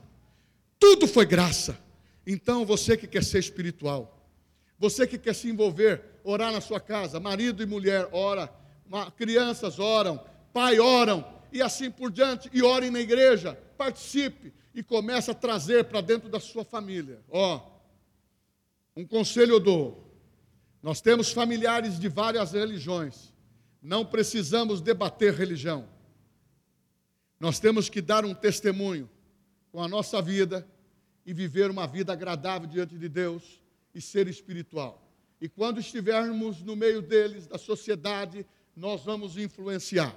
Tudo 0.79 1.07
foi 1.07 1.23
graça. 1.23 1.77
Então, 2.25 2.65
você 2.65 2.97
que 2.97 3.05
quer 3.05 3.23
ser 3.23 3.37
espiritual, 3.37 4.27
você 4.79 5.05
que 5.05 5.19
quer 5.19 5.35
se 5.35 5.47
envolver, 5.47 6.01
orar 6.23 6.51
na 6.51 6.59
sua 6.59 6.79
casa, 6.79 7.19
marido 7.19 7.61
e 7.61 7.67
mulher 7.67 8.09
ora, 8.11 8.51
crianças 9.15 9.77
oram, 9.77 10.19
pai 10.51 10.79
oram, 10.79 11.23
e 11.51 11.61
assim 11.61 11.91
por 11.91 12.11
diante, 12.11 12.49
e 12.51 12.63
orem 12.63 12.89
na 12.89 12.99
igreja, 12.99 13.55
participe 13.77 14.51
e 14.73 14.81
comece 14.81 15.29
a 15.29 15.35
trazer 15.35 15.83
para 15.85 16.01
dentro 16.01 16.27
da 16.27 16.39
sua 16.39 16.65
família. 16.65 17.19
Ó, 17.29 17.61
um 18.97 19.05
conselho 19.05 19.53
eu 19.53 19.59
dou, 19.59 20.04
nós 20.85 21.01
temos 21.01 21.31
familiares 21.31 21.99
de 21.99 22.07
várias 22.07 22.51
religiões. 22.51 23.33
Não 23.81 24.05
precisamos 24.05 24.81
debater 24.81 25.33
religião. 25.33 25.89
Nós 27.39 27.59
temos 27.59 27.89
que 27.89 28.03
dar 28.03 28.23
um 28.23 28.35
testemunho 28.35 29.09
com 29.71 29.81
a 29.81 29.87
nossa 29.87 30.21
vida 30.21 30.63
e 31.25 31.33
viver 31.33 31.71
uma 31.71 31.87
vida 31.87 32.13
agradável 32.13 32.69
diante 32.69 32.99
de 32.99 33.09
Deus 33.09 33.59
e 33.95 33.99
ser 33.99 34.27
espiritual. 34.27 35.11
E 35.41 35.49
quando 35.49 35.79
estivermos 35.79 36.61
no 36.61 36.75
meio 36.75 37.01
deles, 37.01 37.47
da 37.47 37.57
sociedade, 37.57 38.45
nós 38.75 39.03
vamos 39.03 39.39
influenciar 39.39 40.15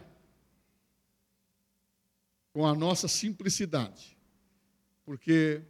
com 2.52 2.66
a 2.66 2.74
nossa 2.74 3.09
simplicidade. 3.09 4.18
Porque 5.07 5.62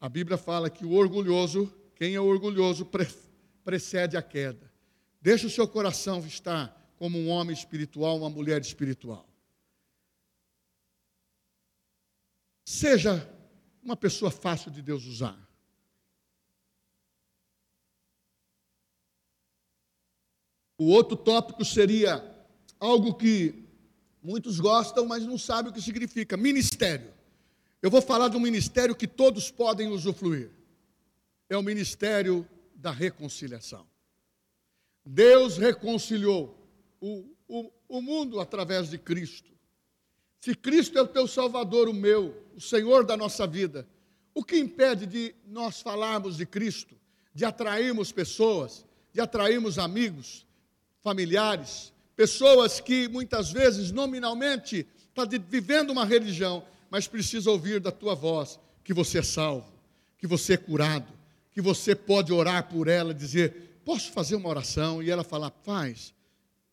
a 0.00 0.08
Bíblia 0.08 0.36
fala 0.36 0.68
que 0.68 0.84
o 0.84 0.94
orgulhoso, 0.94 1.72
quem 1.94 2.16
é 2.16 2.20
orgulhoso, 2.20 2.84
precede 3.64 4.16
a 4.16 4.22
queda. 4.22 4.70
Deixa 5.20 5.46
o 5.46 5.50
seu 5.50 5.66
coração 5.68 6.20
estar 6.26 6.94
como 6.96 7.18
um 7.18 7.28
homem 7.28 7.54
espiritual, 7.54 8.18
uma 8.18 8.30
mulher 8.30 8.60
espiritual. 8.60 9.28
Seja 12.64 13.28
uma 13.82 13.96
pessoa 13.96 14.30
fácil 14.30 14.70
de 14.70 14.80
Deus 14.80 15.04
usar. 15.04 15.38
O 20.78 20.86
outro 20.86 21.16
tópico 21.16 21.64
seria 21.64 22.24
algo 22.80 23.14
que 23.14 23.68
muitos 24.22 24.58
gostam, 24.58 25.06
mas 25.06 25.24
não 25.24 25.38
sabem 25.38 25.70
o 25.70 25.74
que 25.74 25.82
significa: 25.82 26.36
ministério. 26.36 27.12
Eu 27.80 27.90
vou 27.90 28.02
falar 28.02 28.28
de 28.28 28.36
um 28.36 28.40
ministério 28.40 28.94
que 28.94 29.06
todos 29.06 29.50
podem 29.50 29.88
usufruir. 29.88 30.50
É 31.48 31.56
o 31.56 31.62
ministério 31.62 32.48
da 32.82 32.90
reconciliação. 32.90 33.86
Deus 35.06 35.56
reconciliou 35.56 36.58
o, 37.00 37.24
o, 37.46 37.72
o 37.88 38.02
mundo 38.02 38.40
através 38.40 38.90
de 38.90 38.98
Cristo. 38.98 39.50
Se 40.40 40.54
Cristo 40.56 40.98
é 40.98 41.02
o 41.02 41.06
teu 41.06 41.28
Salvador, 41.28 41.88
o 41.88 41.94
meu, 41.94 42.36
o 42.56 42.60
Senhor 42.60 43.06
da 43.06 43.16
nossa 43.16 43.46
vida, 43.46 43.86
o 44.34 44.42
que 44.42 44.58
impede 44.58 45.06
de 45.06 45.34
nós 45.46 45.80
falarmos 45.80 46.36
de 46.36 46.44
Cristo, 46.44 46.96
de 47.32 47.44
atrairmos 47.44 48.10
pessoas, 48.10 48.84
de 49.12 49.20
atrairmos 49.20 49.78
amigos, 49.78 50.44
familiares, 51.00 51.92
pessoas 52.16 52.80
que 52.80 53.06
muitas 53.06 53.52
vezes 53.52 53.92
nominalmente 53.92 54.86
está 55.08 55.24
vivendo 55.24 55.90
uma 55.90 56.04
religião, 56.04 56.64
mas 56.90 57.06
precisa 57.06 57.48
ouvir 57.48 57.78
da 57.78 57.92
tua 57.92 58.16
voz 58.16 58.58
que 58.82 58.92
você 58.92 59.18
é 59.18 59.22
salvo, 59.22 59.72
que 60.18 60.26
você 60.26 60.54
é 60.54 60.56
curado, 60.56 61.21
que 61.52 61.60
você 61.60 61.94
pode 61.94 62.32
orar 62.32 62.68
por 62.68 62.88
ela, 62.88 63.14
dizer: 63.14 63.80
Posso 63.84 64.10
fazer 64.12 64.36
uma 64.36 64.48
oração? 64.48 65.02
E 65.02 65.10
ela 65.10 65.24
falar: 65.24 65.52
Faz. 65.62 66.14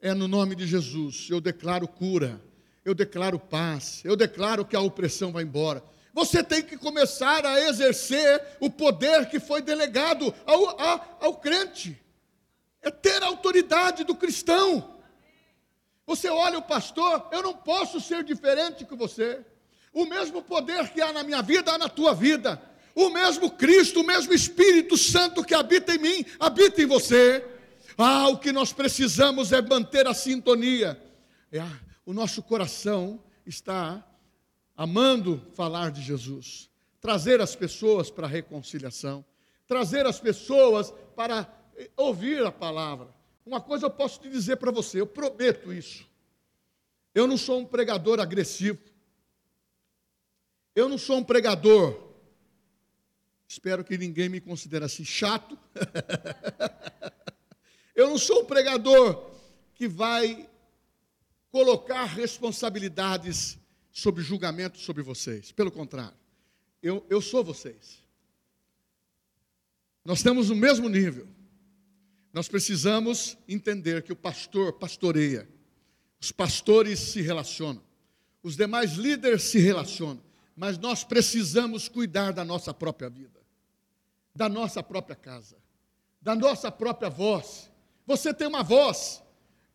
É 0.01 0.13
no 0.13 0.27
nome 0.27 0.55
de 0.55 0.65
Jesus, 0.65 1.27
eu 1.29 1.41
declaro 1.41 1.87
cura 1.87 2.41
eu 2.89 2.95
declaro 2.95 3.39
paz, 3.39 4.01
eu 4.03 4.15
declaro 4.15 4.65
que 4.65 4.75
a 4.75 4.81
opressão 4.81 5.31
vai 5.31 5.43
embora. 5.43 5.83
Você 6.13 6.43
tem 6.43 6.63
que 6.63 6.77
começar 6.77 7.45
a 7.45 7.61
exercer 7.61 8.43
o 8.59 8.69
poder 8.69 9.29
que 9.29 9.39
foi 9.39 9.61
delegado 9.61 10.33
ao, 10.45 10.81
ao, 10.81 11.17
ao 11.21 11.35
crente, 11.35 12.01
é 12.81 12.89
ter 12.89 13.21
a 13.21 13.27
autoridade 13.27 14.03
do 14.03 14.15
cristão. 14.15 14.97
Você 16.07 16.29
olha 16.29 16.57
o 16.57 16.63
pastor, 16.63 17.27
eu 17.31 17.43
não 17.43 17.53
posso 17.53 18.01
ser 18.01 18.23
diferente 18.23 18.85
que 18.85 18.95
você. 18.95 19.45
O 19.93 20.05
mesmo 20.05 20.41
poder 20.41 20.89
que 20.89 21.01
há 21.01 21.13
na 21.13 21.23
minha 21.23 21.41
vida, 21.41 21.71
há 21.71 21.77
na 21.77 21.89
tua 21.89 22.13
vida. 22.15 22.59
O 22.99 23.09
mesmo 23.09 23.49
Cristo, 23.49 24.01
o 24.01 24.03
mesmo 24.05 24.33
Espírito 24.33 24.97
Santo 24.97 25.41
que 25.41 25.53
habita 25.53 25.95
em 25.95 25.97
mim, 25.97 26.25
habita 26.37 26.81
em 26.81 26.85
você. 26.85 27.41
Ah, 27.97 28.27
o 28.27 28.37
que 28.37 28.51
nós 28.51 28.73
precisamos 28.73 29.53
é 29.53 29.61
manter 29.61 30.05
a 30.05 30.13
sintonia. 30.13 31.01
É 31.49 31.63
o 32.05 32.11
nosso 32.11 32.43
coração 32.43 33.23
está 33.45 34.05
amando 34.75 35.41
falar 35.53 35.91
de 35.91 36.01
Jesus, 36.01 36.69
trazer 36.99 37.39
as 37.39 37.55
pessoas 37.55 38.11
para 38.11 38.27
a 38.27 38.29
reconciliação, 38.29 39.23
trazer 39.65 40.05
as 40.05 40.19
pessoas 40.19 40.93
para 41.15 41.49
eh, 41.77 41.89
ouvir 41.95 42.45
a 42.45 42.51
palavra. 42.51 43.07
Uma 43.45 43.61
coisa 43.61 43.85
eu 43.85 43.91
posso 43.91 44.19
te 44.19 44.29
dizer 44.29 44.57
para 44.57 44.71
você, 44.71 44.99
eu 44.99 45.07
prometo 45.07 45.71
isso. 45.71 46.05
Eu 47.15 47.27
não 47.27 47.37
sou 47.37 47.59
um 47.59 47.65
pregador 47.65 48.19
agressivo. 48.19 48.79
Eu 50.75 50.89
não 50.89 50.97
sou 50.97 51.19
um 51.19 51.23
pregador. 51.23 52.08
Espero 53.49 53.83
que 53.83 53.97
ninguém 53.97 54.29
me 54.29 54.39
considere 54.39 54.85
assim 54.85 55.03
chato. 55.03 55.57
eu 57.95 58.07
não 58.07 58.17
sou 58.19 58.43
um 58.43 58.45
pregador 58.45 59.31
que 59.73 59.87
vai 59.87 60.47
colocar 61.49 62.05
responsabilidades 62.05 63.57
sobre 63.91 64.21
julgamento 64.21 64.77
sobre 64.77 65.01
vocês. 65.01 65.51
Pelo 65.51 65.71
contrário, 65.71 66.15
eu, 66.83 67.03
eu 67.09 67.19
sou 67.19 67.43
vocês. 67.43 68.03
Nós 70.05 70.21
temos 70.21 70.51
o 70.51 70.55
mesmo 70.55 70.87
nível. 70.87 71.27
Nós 72.31 72.47
precisamos 72.47 73.35
entender 73.47 74.03
que 74.03 74.13
o 74.13 74.15
pastor 74.15 74.73
pastoreia, 74.73 75.49
os 76.21 76.31
pastores 76.31 76.99
se 76.99 77.19
relacionam, 77.19 77.81
os 78.43 78.55
demais 78.55 78.91
líderes 78.91 79.41
se 79.41 79.57
relacionam, 79.57 80.21
mas 80.55 80.77
nós 80.77 81.03
precisamos 81.03 81.87
cuidar 81.87 82.31
da 82.31 82.45
nossa 82.45 82.73
própria 82.73 83.09
vida, 83.09 83.38
da 84.39 84.47
nossa 84.47 84.81
própria 84.81 85.17
casa, 85.17 85.57
da 86.21 86.33
nossa 86.33 86.71
própria 86.71 87.09
voz. 87.09 87.69
Você 88.07 88.33
tem 88.33 88.47
uma 88.47 88.63
voz, 88.63 89.21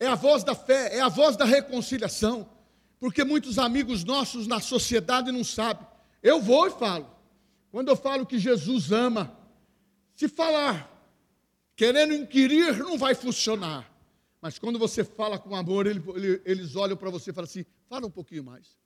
é 0.00 0.07
a 0.07 0.14
voz 0.14 0.42
da 0.42 0.55
fé, 0.55 0.96
é 0.96 1.03
a 1.03 1.09
voz 1.11 1.37
da 1.37 1.44
reconciliação, 1.44 2.48
porque 2.98 3.22
muitos 3.24 3.59
amigos 3.59 4.05
nossos 4.05 4.46
na 4.46 4.61
sociedade 4.61 5.31
não 5.31 5.44
sabem. 5.44 5.87
Eu 6.22 6.40
vou 6.40 6.66
e 6.66 6.70
falo. 6.70 7.07
Quando 7.70 7.88
eu 7.88 7.96
falo 7.96 8.24
que 8.24 8.38
Jesus 8.38 8.90
ama, 8.90 9.37
se 10.16 10.29
falar 10.29 10.90
querendo 11.77 12.14
inquirir, 12.14 12.79
não 12.79 12.96
vai 12.96 13.14
funcionar. 13.14 13.92
Mas 14.40 14.59
quando 14.59 14.79
você 14.79 15.05
fala 15.05 15.38
com 15.38 15.55
amor, 15.55 15.87
ele, 15.87 16.03
ele, 16.16 16.42
eles 16.46 16.74
olham 16.74 16.96
para 16.96 17.11
você 17.11 17.33
e 17.33 17.35
falam 17.35 17.50
assim: 17.50 17.66
fala 17.87 18.07
um 18.07 18.11
pouquinho 18.11 18.42
mais. 18.42 18.79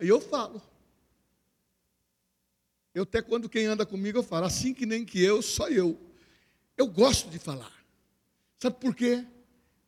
E 0.00 0.06
eu 0.06 0.20
falo. 0.20 0.62
Eu 2.94 3.02
até 3.02 3.20
quando 3.20 3.48
quem 3.48 3.66
anda 3.66 3.84
comigo, 3.84 4.18
eu 4.18 4.22
falo, 4.22 4.46
assim 4.46 4.72
que 4.72 4.86
nem 4.86 5.04
que 5.04 5.22
eu, 5.22 5.42
só 5.42 5.68
eu. 5.68 6.00
Eu 6.76 6.86
gosto 6.86 7.28
de 7.28 7.38
falar. 7.38 7.72
Sabe 8.58 8.76
por 8.78 8.94
quê? 8.94 9.24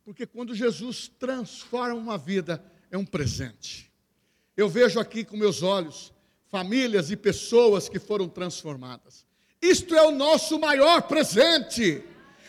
Porque 0.03 0.25
quando 0.25 0.53
Jesus 0.53 1.09
transforma 1.19 1.95
uma 1.95 2.17
vida, 2.17 2.63
é 2.91 2.97
um 2.97 3.05
presente. 3.05 3.91
Eu 4.55 4.67
vejo 4.67 4.99
aqui 4.99 5.23
com 5.23 5.37
meus 5.37 5.63
olhos 5.63 6.13
famílias 6.49 7.11
e 7.11 7.17
pessoas 7.17 7.89
que 7.89 7.99
foram 7.99 8.27
transformadas. 8.27 9.25
Isto 9.61 9.95
é 9.95 10.01
o 10.07 10.11
nosso 10.11 10.59
maior 10.59 11.01
presente. 11.03 12.03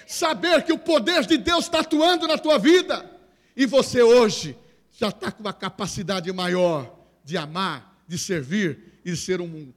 Saber 0.06 0.64
que 0.64 0.72
o 0.72 0.78
poder 0.78 1.26
de 1.26 1.36
Deus 1.36 1.64
está 1.64 1.80
atuando 1.80 2.26
na 2.26 2.38
tua 2.38 2.58
vida. 2.58 3.08
E 3.56 3.66
você 3.66 4.02
hoje 4.02 4.56
já 4.90 5.08
está 5.08 5.30
com 5.30 5.40
uma 5.40 5.52
capacidade 5.52 6.32
maior 6.32 6.96
de 7.24 7.36
amar, 7.36 8.02
de 8.06 8.18
servir 8.18 9.00
e 9.04 9.10
de 9.10 9.16
ser 9.16 9.40
um, 9.40 9.72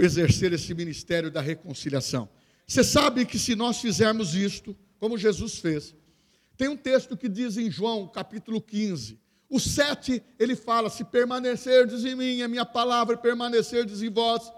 exercer 0.00 0.52
esse 0.52 0.74
ministério 0.74 1.30
da 1.30 1.40
reconciliação. 1.40 2.28
Você 2.66 2.84
sabe 2.84 3.24
que 3.24 3.38
se 3.38 3.54
nós 3.54 3.80
fizermos 3.80 4.34
isto, 4.34 4.76
como 4.98 5.18
Jesus 5.18 5.58
fez, 5.58 5.94
tem 6.56 6.68
um 6.68 6.76
texto 6.76 7.16
que 7.16 7.28
diz 7.28 7.56
em 7.56 7.70
João, 7.70 8.08
capítulo 8.08 8.60
15, 8.60 9.18
o 9.48 9.58
7, 9.58 10.22
ele 10.38 10.54
fala: 10.54 10.90
Se 10.90 11.04
permanecerdes 11.04 12.04
em 12.04 12.14
mim, 12.14 12.42
a 12.42 12.48
minha 12.48 12.66
palavra 12.66 13.16
permanecerdes 13.16 14.02
em 14.02 14.10
vós, 14.10 14.52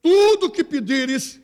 tudo 0.00 0.50
que 0.50 0.62
pedires 0.62 1.40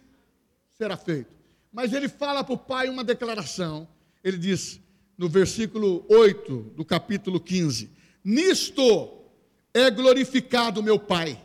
será 0.77 0.97
feito. 0.97 1.31
Mas 1.73 1.93
ele 1.93 2.09
fala 2.09 2.45
para 2.45 2.55
o 2.55 2.59
pai 2.59 2.89
uma 2.89 3.03
declaração. 3.03 3.89
Ele 4.23 4.37
diz, 4.37 4.81
no 5.17 5.29
versículo 5.29 6.05
8 6.09 6.75
do 6.77 6.85
capítulo 6.85 7.41
15: 7.41 7.91
Nisto 8.23 9.13
é 9.75 9.91
glorificado 9.91 10.83
meu 10.83 10.99
Pai, 10.99 11.45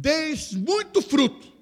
deis 0.00 0.52
muito 0.52 1.02
fruto, 1.02 1.52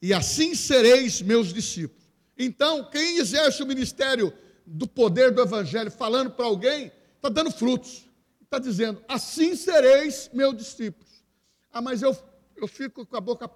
e 0.00 0.12
assim 0.12 0.54
sereis 0.54 1.22
meus 1.22 1.52
discípulos. 1.52 2.04
Então, 2.36 2.88
quem 2.90 3.18
exerce 3.18 3.62
o 3.62 3.66
ministério 3.66 4.32
do 4.66 4.86
poder 4.86 5.32
do 5.32 5.40
Evangelho 5.40 5.90
falando 5.90 6.30
para 6.30 6.44
alguém, 6.44 6.92
está 7.16 7.28
dando 7.28 7.50
frutos. 7.50 8.06
Está 8.42 8.58
dizendo, 8.58 9.02
assim 9.08 9.56
sereis 9.56 10.30
meus 10.32 10.56
discípulos. 10.56 11.24
Ah, 11.72 11.80
mas 11.80 12.02
eu, 12.02 12.16
eu 12.56 12.68
fico 12.68 13.04
com 13.04 13.16
a 13.16 13.20
boca 13.20 13.50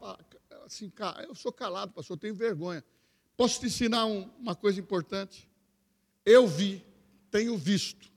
assim, 0.64 0.90
eu 1.29 1.35
sou 1.35 1.53
calado, 1.53 1.92
pastor, 1.92 2.16
eu 2.16 2.21
tenho 2.21 2.35
vergonha. 2.35 2.83
Posso 3.37 3.61
te 3.61 3.66
ensinar 3.66 4.07
um, 4.07 4.29
uma 4.38 4.55
coisa 4.55 4.81
importante? 4.81 5.49
Eu 6.25 6.47
vi, 6.47 6.85
tenho 7.31 7.57
visto, 7.57 8.11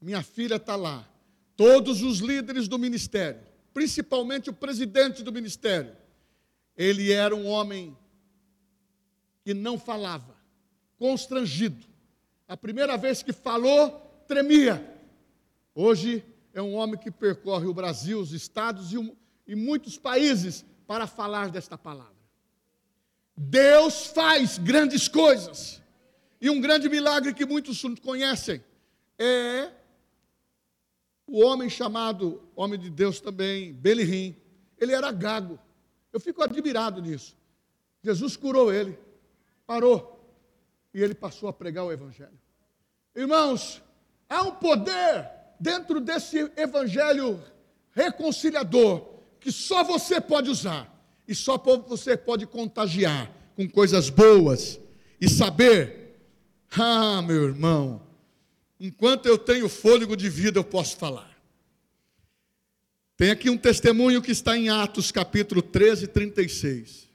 minha 0.00 0.22
filha 0.22 0.56
está 0.56 0.76
lá, 0.76 1.08
todos 1.56 2.02
os 2.02 2.18
líderes 2.18 2.68
do 2.68 2.78
ministério, 2.78 3.40
principalmente 3.72 4.50
o 4.50 4.52
presidente 4.52 5.22
do 5.22 5.32
ministério, 5.32 5.96
ele 6.76 7.12
era 7.12 7.34
um 7.34 7.46
homem 7.46 7.96
que 9.44 9.52
não 9.52 9.78
falava, 9.78 10.36
constrangido. 10.98 11.84
A 12.46 12.56
primeira 12.56 12.96
vez 12.96 13.22
que 13.22 13.32
falou, 13.32 14.24
tremia. 14.28 14.88
Hoje 15.74 16.24
é 16.54 16.60
um 16.62 16.74
homem 16.74 16.98
que 16.98 17.10
percorre 17.10 17.66
o 17.66 17.74
Brasil, 17.74 18.20
os 18.20 18.32
estados 18.32 18.92
e, 18.92 19.16
e 19.46 19.54
muitos 19.54 19.98
países 19.98 20.64
para 20.86 21.06
falar 21.06 21.50
desta 21.50 21.76
palavra. 21.76 22.12
Deus 23.36 24.06
faz 24.06 24.58
grandes 24.58 25.08
coisas. 25.08 25.82
E 26.40 26.50
um 26.50 26.60
grande 26.60 26.88
milagre 26.88 27.32
que 27.32 27.46
muitos 27.46 27.82
conhecem 28.02 28.62
é 29.18 29.70
o 31.32 31.40
homem 31.42 31.70
chamado, 31.70 32.42
homem 32.54 32.78
de 32.78 32.90
Deus 32.90 33.18
também, 33.18 33.72
Belirim. 33.72 34.36
Ele 34.78 34.92
era 34.92 35.10
gago. 35.10 35.58
Eu 36.12 36.20
fico 36.20 36.42
admirado 36.42 37.00
nisso. 37.00 37.34
Jesus 38.02 38.36
curou 38.36 38.70
ele, 38.70 38.98
parou, 39.66 40.22
e 40.92 41.00
ele 41.02 41.14
passou 41.14 41.48
a 41.48 41.52
pregar 41.52 41.86
o 41.86 41.92
Evangelho. 41.92 42.38
Irmãos, 43.16 43.82
há 44.28 44.42
um 44.42 44.50
poder 44.56 45.26
dentro 45.58 46.02
desse 46.02 46.52
Evangelho 46.54 47.42
reconciliador 47.92 49.08
que 49.40 49.50
só 49.50 49.82
você 49.82 50.20
pode 50.20 50.50
usar 50.50 50.86
e 51.26 51.34
só 51.34 51.56
você 51.56 52.14
pode 52.14 52.46
contagiar 52.46 53.32
com 53.56 53.66
coisas 53.66 54.10
boas 54.10 54.78
e 55.18 55.30
saber, 55.30 56.18
ah, 56.76 57.22
meu 57.22 57.44
irmão, 57.44 58.02
enquanto 58.82 59.26
eu 59.26 59.38
tenho 59.38 59.68
fôlego 59.68 60.16
de 60.16 60.28
vida 60.28 60.58
eu 60.58 60.64
posso 60.64 60.96
falar. 60.96 61.30
Tem 63.16 63.30
aqui 63.30 63.48
um 63.48 63.56
testemunho 63.56 64.20
que 64.20 64.32
está 64.32 64.58
em 64.58 64.68
Atos 64.68 65.12
capítulo 65.12 65.62
13, 65.62 66.08
36. 66.08 67.08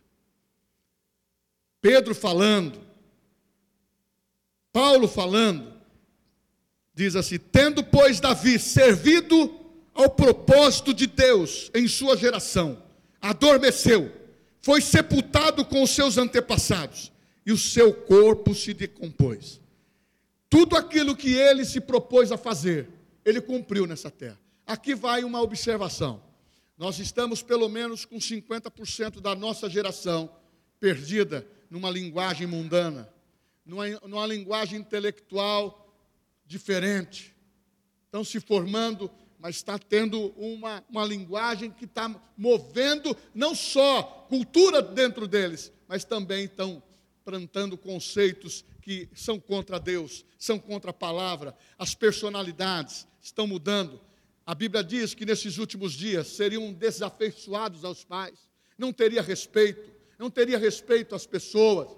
Pedro 1.81 2.15
falando, 2.15 2.79
Paulo 4.71 5.09
falando, 5.09 5.73
diz 6.95 7.17
assim: 7.17 7.37
Tendo, 7.37 7.83
pois, 7.83 8.21
Davi 8.21 8.57
servido 8.57 9.53
ao 9.93 10.09
propósito 10.09 10.93
de 10.93 11.05
Deus 11.05 11.69
em 11.75 11.85
sua 11.85 12.15
geração, 12.15 12.81
adormeceu, 13.19 14.09
foi 14.61 14.79
sepultado 14.79 15.65
com 15.65 15.83
os 15.83 15.89
seus 15.89 16.17
antepassados, 16.17 17.11
e 17.45 17.51
o 17.51 17.57
seu 17.57 17.93
corpo 17.93 18.55
se 18.55 18.73
decompôs. 18.73 19.59
Tudo 20.49 20.75
aquilo 20.75 21.15
que 21.15 21.33
ele 21.33 21.65
se 21.65 21.81
propôs 21.81 22.31
a 22.31 22.37
fazer, 22.37 22.89
ele 23.25 23.41
cumpriu 23.41 23.85
nessa 23.85 24.09
terra. 24.09 24.39
Aqui 24.65 24.95
vai 24.95 25.23
uma 25.23 25.41
observação. 25.41 26.23
Nós 26.77 26.99
estamos 26.99 27.41
pelo 27.41 27.67
menos 27.67 28.05
com 28.05 28.17
50% 28.17 29.19
da 29.19 29.35
nossa 29.35 29.69
geração 29.69 30.29
perdida 30.79 31.47
numa 31.69 31.89
linguagem 31.89 32.47
mundana, 32.47 33.09
numa, 33.65 33.89
numa 34.07 34.25
linguagem 34.27 34.79
intelectual 34.79 35.93
diferente. 36.45 37.35
Estão 38.05 38.23
se 38.23 38.39
formando 38.39 39.11
mas 39.39 39.57
está 39.57 39.77
tendo 39.77 40.33
uma, 40.35 40.83
uma 40.89 41.05
linguagem 41.05 41.69
que 41.69 41.85
está 41.85 42.13
movendo 42.35 43.15
não 43.33 43.53
só 43.53 44.25
cultura 44.27 44.81
dentro 44.81 45.27
deles, 45.27 45.71
mas 45.87 46.03
também 46.03 46.45
estão 46.45 46.81
plantando 47.23 47.77
conceitos 47.77 48.65
que 48.87 49.09
são 49.13 49.37
contra 49.37 49.81
Deus, 49.81 50.23
são 50.39 50.57
contra 50.57 50.91
a 50.91 50.93
palavra, 50.93 51.53
as 51.77 51.93
personalidades 51.93 53.05
estão 53.21 53.45
mudando. 53.45 53.99
A 54.45 54.55
Bíblia 54.55 54.81
diz 54.81 55.13
que 55.13 55.25
nesses 55.25 55.57
últimos 55.57 55.91
dias 55.91 56.27
seriam 56.27 56.71
desafeiçoados 56.71 57.83
aos 57.83 58.05
pais, 58.05 58.39
não 58.77 58.93
teria 58.93 59.21
respeito, 59.21 59.91
não 60.17 60.29
teria 60.29 60.57
respeito 60.57 61.13
às 61.13 61.27
pessoas. 61.27 61.89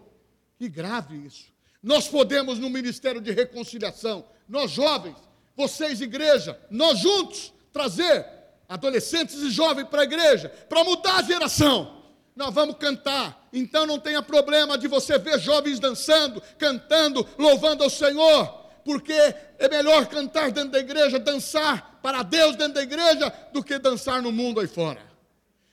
Que 0.58 0.68
grave 0.68 1.16
isso. 1.28 1.54
Nós 1.84 2.08
podemos, 2.08 2.58
no 2.58 2.72
Ministério 2.72 3.22
de 3.22 3.30
Reconciliação, 3.30 4.26
nós 4.48 4.72
jovens, 4.72 5.18
vocês, 5.56 6.02
igreja, 6.02 6.60
nós 6.72 6.98
juntos, 6.98 7.54
trazer 7.72 8.26
adolescentes 8.68 9.36
e 9.36 9.52
jovens 9.52 9.88
para 9.90 10.02
a 10.02 10.06
igreja, 10.06 10.50
para 10.68 10.84
mudar 10.84 11.18
a 11.18 11.24
geração. 11.24 11.99
Nós 12.40 12.54
vamos 12.54 12.78
cantar, 12.78 13.50
então 13.52 13.86
não 13.86 14.00
tenha 14.00 14.22
problema 14.22 14.78
de 14.78 14.88
você 14.88 15.20
ver 15.20 15.38
jovens 15.42 15.78
dançando, 15.78 16.42
cantando, 16.58 17.28
louvando 17.38 17.84
ao 17.84 17.90
Senhor, 17.90 18.48
porque 18.86 19.12
é 19.12 19.68
melhor 19.70 20.06
cantar 20.06 20.50
dentro 20.50 20.70
da 20.70 20.80
igreja, 20.80 21.20
dançar 21.20 22.00
para 22.02 22.24
Deus 22.24 22.56
dentro 22.56 22.76
da 22.76 22.82
igreja, 22.82 23.30
do 23.52 23.62
que 23.62 23.78
dançar 23.78 24.22
no 24.22 24.32
mundo 24.32 24.62
aí 24.62 24.68
fora. 24.68 25.02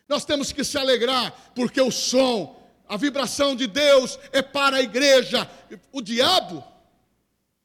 Nós 0.09 0.25
temos 0.25 0.51
que 0.51 0.65
se 0.65 0.77
alegrar, 0.77 1.53
porque 1.55 1.81
o 1.81 1.93
som, 1.93 2.61
a 2.89 2.97
vibração 2.97 3.55
de 3.55 3.69
Deus 3.69 4.19
é 4.33 4.43
para 4.43 4.79
a 4.79 4.83
igreja. 4.83 5.49
O 5.93 6.03
diabo, 6.03 6.65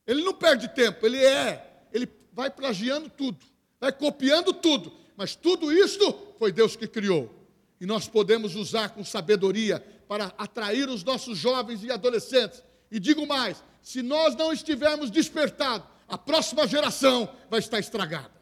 ele 0.05 0.23
não 0.23 0.35
perde 0.35 0.67
tempo, 0.67 1.03
ele 1.07 1.25
é 1.25 1.65
ele 1.91 2.07
vai 2.31 2.51
plagiando 2.51 3.09
tudo, 3.09 3.39
vai 3.79 3.91
copiando 3.91 4.53
tudo, 4.53 4.93
mas 5.17 5.33
tudo 5.33 5.73
isto 5.73 6.35
foi 6.37 6.51
Deus 6.51 6.75
que 6.75 6.87
criou. 6.87 7.40
E 7.81 7.85
nós 7.87 8.07
podemos 8.07 8.55
usar 8.55 8.89
com 8.89 9.03
sabedoria 9.03 9.79
para 10.07 10.25
atrair 10.37 10.87
os 10.87 11.03
nossos 11.03 11.35
jovens 11.35 11.83
e 11.83 11.91
adolescentes. 11.91 12.63
E 12.91 12.99
digo 12.99 13.25
mais: 13.25 13.63
se 13.81 14.03
nós 14.03 14.35
não 14.35 14.53
estivermos 14.53 15.09
despertados, 15.09 15.87
a 16.07 16.15
próxima 16.15 16.67
geração 16.67 17.27
vai 17.49 17.59
estar 17.59 17.79
estragada. 17.79 18.39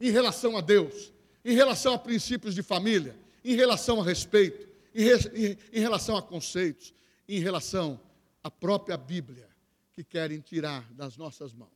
Em 0.00 0.12
relação 0.12 0.56
a 0.56 0.60
Deus, 0.60 1.12
em 1.44 1.54
relação 1.54 1.94
a 1.94 1.98
princípios 1.98 2.54
de 2.54 2.62
família, 2.62 3.16
em 3.44 3.56
relação 3.56 4.00
a 4.00 4.04
respeito, 4.04 4.68
em, 4.94 5.02
re, 5.02 5.58
em 5.72 5.80
relação 5.80 6.16
a 6.16 6.22
conceitos, 6.22 6.94
em 7.28 7.40
relação 7.40 8.00
à 8.44 8.50
própria 8.50 8.96
Bíblia, 8.96 9.48
que 9.92 10.04
querem 10.04 10.38
tirar 10.38 10.88
das 10.92 11.16
nossas 11.16 11.52
mãos. 11.52 11.70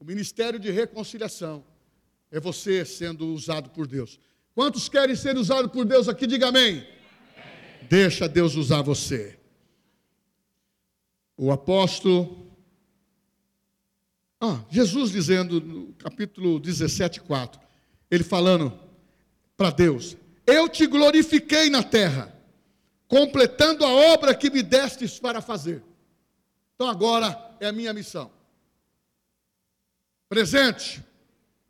O 0.00 0.04
ministério 0.04 0.58
de 0.58 0.72
reconciliação 0.72 1.64
é 2.32 2.40
você 2.40 2.84
sendo 2.84 3.28
usado 3.28 3.70
por 3.70 3.86
Deus. 3.86 4.18
Quantos 4.56 4.88
querem 4.88 5.14
ser 5.14 5.36
usados 5.36 5.70
por 5.70 5.84
Deus 5.84 6.08
aqui? 6.08 6.26
Diga 6.26 6.48
amém. 6.48 6.78
amém. 6.78 6.86
Deixa 7.90 8.26
Deus 8.26 8.54
usar 8.54 8.80
você. 8.80 9.38
O 11.36 11.52
apóstolo. 11.52 12.50
Ah, 14.40 14.64
Jesus 14.70 15.10
dizendo 15.10 15.60
no 15.60 15.92
capítulo 15.92 16.58
17, 16.58 17.20
4. 17.20 17.60
Ele 18.10 18.24
falando 18.24 18.72
para 19.58 19.70
Deus: 19.70 20.16
Eu 20.46 20.70
te 20.70 20.86
glorifiquei 20.86 21.68
na 21.68 21.82
terra, 21.82 22.34
completando 23.06 23.84
a 23.84 23.90
obra 23.90 24.34
que 24.34 24.48
me 24.48 24.62
destes 24.62 25.20
para 25.20 25.42
fazer. 25.42 25.84
Então 26.74 26.88
agora 26.88 27.54
é 27.60 27.66
a 27.66 27.72
minha 27.72 27.92
missão 27.92 28.30
Presente, 30.30 31.04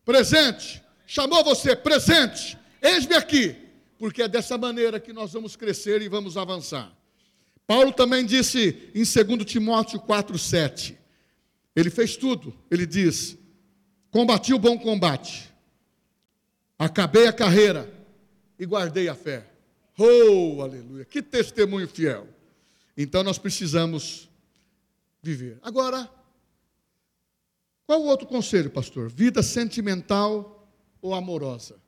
presente. 0.04 0.80
Chamou 1.04 1.42
você, 1.42 1.74
presente. 1.74 2.56
Eis-me 2.86 3.14
aqui. 3.14 3.56
Porque 3.98 4.22
é 4.22 4.28
dessa 4.28 4.58
maneira 4.58 5.00
que 5.00 5.12
nós 5.12 5.32
vamos 5.32 5.56
crescer 5.56 6.02
e 6.02 6.08
vamos 6.08 6.36
avançar. 6.36 6.94
Paulo 7.66 7.92
também 7.92 8.24
disse 8.24 8.90
em 8.94 9.02
2 9.02 9.44
Timóteo 9.44 9.98
4,7. 10.00 10.96
Ele 11.74 11.90
fez 11.90 12.16
tudo. 12.16 12.54
Ele 12.70 12.86
diz: 12.86 13.36
Combati 14.10 14.54
o 14.54 14.58
bom 14.58 14.78
combate, 14.78 15.52
acabei 16.78 17.26
a 17.26 17.32
carreira 17.32 17.92
e 18.58 18.64
guardei 18.64 19.08
a 19.08 19.14
fé. 19.14 19.50
Oh, 19.98 20.60
aleluia! 20.62 21.04
Que 21.04 21.22
testemunho 21.22 21.88
fiel. 21.88 22.28
Então 22.96 23.22
nós 23.22 23.38
precisamos 23.38 24.28
viver. 25.22 25.58
Agora, 25.62 26.08
qual 27.86 28.00
o 28.02 28.06
outro 28.06 28.26
conselho, 28.26 28.70
pastor? 28.70 29.08
Vida 29.10 29.42
sentimental 29.42 30.70
ou 31.00 31.14
amorosa? 31.14 31.85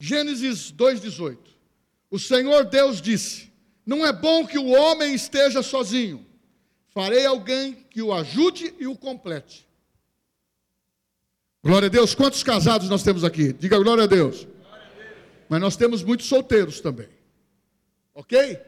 Gênesis 0.00 0.72
2,18. 0.72 1.38
O 2.10 2.18
Senhor 2.18 2.64
Deus 2.64 3.00
disse: 3.00 3.52
Não 3.84 4.06
é 4.06 4.12
bom 4.12 4.46
que 4.46 4.58
o 4.58 4.68
homem 4.68 5.14
esteja 5.14 5.62
sozinho. 5.62 6.26
Farei 6.88 7.26
alguém 7.26 7.74
que 7.90 8.02
o 8.02 8.12
ajude 8.12 8.74
e 8.78 8.86
o 8.86 8.96
complete. 8.96 9.66
Glória 11.62 11.86
a 11.86 11.90
Deus. 11.90 12.14
Quantos 12.14 12.42
casados 12.42 12.88
nós 12.88 13.02
temos 13.02 13.24
aqui? 13.24 13.52
Diga 13.52 13.78
glória 13.78 14.04
a 14.04 14.06
Deus. 14.06 14.44
Glória 14.44 14.84
a 14.84 14.96
Deus. 14.96 15.16
Mas 15.48 15.60
nós 15.60 15.76
temos 15.76 16.02
muitos 16.02 16.26
solteiros 16.26 16.80
também. 16.80 17.08
Ok? 18.14 18.58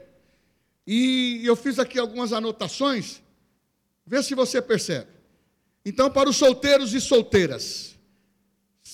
E 0.86 1.42
eu 1.44 1.57
fiz 1.57 1.78
aqui 1.78 1.98
algumas 1.98 2.32
anotações 2.32 3.22
Vê 4.11 4.20
se 4.24 4.34
você 4.34 4.61
percebe. 4.61 5.07
Então, 5.84 6.11
para 6.11 6.28
os 6.28 6.34
solteiros 6.34 6.92
e 6.94 7.00
solteiras, 7.00 7.89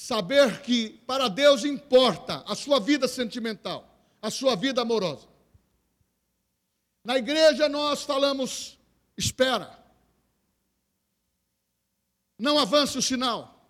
saber 0.06 0.62
que 0.62 0.90
para 1.04 1.26
Deus 1.26 1.64
importa 1.64 2.44
a 2.46 2.54
sua 2.54 2.78
vida 2.78 3.08
sentimental, 3.08 3.92
a 4.22 4.30
sua 4.30 4.54
vida 4.54 4.80
amorosa. 4.80 5.26
Na 7.02 7.18
igreja 7.18 7.68
nós 7.68 8.04
falamos, 8.04 8.78
espera. 9.18 9.76
Não 12.38 12.56
avance 12.56 12.96
o 12.96 13.02
sinal. 13.02 13.68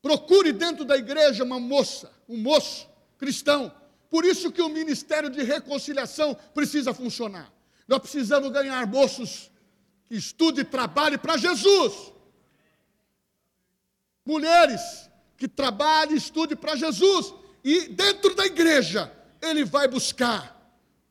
Procure 0.00 0.52
dentro 0.52 0.84
da 0.84 0.96
igreja 0.96 1.42
uma 1.42 1.58
moça, 1.58 2.12
um 2.28 2.40
moço 2.40 2.88
cristão. 3.18 3.74
Por 4.08 4.24
isso 4.24 4.52
que 4.52 4.62
o 4.62 4.68
ministério 4.68 5.28
de 5.28 5.42
reconciliação 5.42 6.36
precisa 6.54 6.94
funcionar. 6.94 7.52
Nós 7.88 7.98
precisamos 7.98 8.52
ganhar 8.52 8.86
moços 8.86 9.50
que 10.06 10.14
estude 10.14 10.60
e 10.60 10.64
trabalhe 10.64 11.18
para 11.18 11.36
Jesus. 11.36 12.12
mulheres 14.24 15.07
que 15.38 15.48
trabalhem 15.48 16.14
e 16.14 16.18
estudem 16.18 16.56
para 16.56 16.76
Jesus. 16.76 17.32
E 17.64 17.88
dentro 17.88 18.34
da 18.34 18.44
igreja, 18.44 19.10
ele 19.40 19.64
vai 19.64 19.88
buscar 19.88 20.58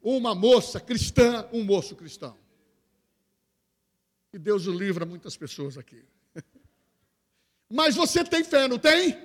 uma 0.01 0.35
moça 0.35 0.79
cristã, 0.79 1.47
um 1.51 1.63
moço 1.63 1.95
cristão. 1.95 2.37
Que 4.29 4.37
Deus 4.37 4.67
o 4.67 4.71
livra 4.71 5.05
muitas 5.05 5.35
pessoas 5.37 5.77
aqui. 5.77 6.03
Mas 7.69 7.95
você 7.95 8.23
tem 8.23 8.43
fé, 8.43 8.67
não 8.67 8.77
tem? 8.77 9.17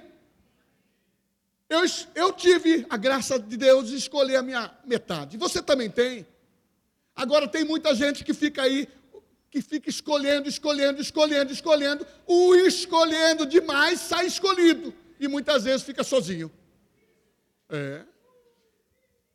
Eu, 1.68 1.80
eu 2.14 2.32
tive 2.32 2.86
a 2.88 2.96
graça 2.96 3.38
de 3.38 3.56
Deus 3.56 3.88
de 3.88 3.96
escolher 3.96 4.36
a 4.36 4.42
minha 4.42 4.72
metade. 4.84 5.36
Você 5.36 5.60
também 5.60 5.90
tem. 5.90 6.26
Agora 7.14 7.48
tem 7.48 7.64
muita 7.64 7.94
gente 7.94 8.24
que 8.24 8.32
fica 8.32 8.62
aí, 8.62 8.88
que 9.52 9.60
fica 9.60 9.90
escolhendo, 9.90 10.48
escolhendo, 10.48 10.98
escolhendo, 11.02 11.52
escolhendo. 11.52 12.06
O 12.26 12.54
escolhendo 12.54 13.44
demais 13.44 14.00
sai 14.00 14.26
escolhido. 14.26 14.94
E 15.20 15.28
muitas 15.28 15.64
vezes 15.64 15.82
fica 15.82 16.02
sozinho. 16.02 16.50
É. 17.68 18.02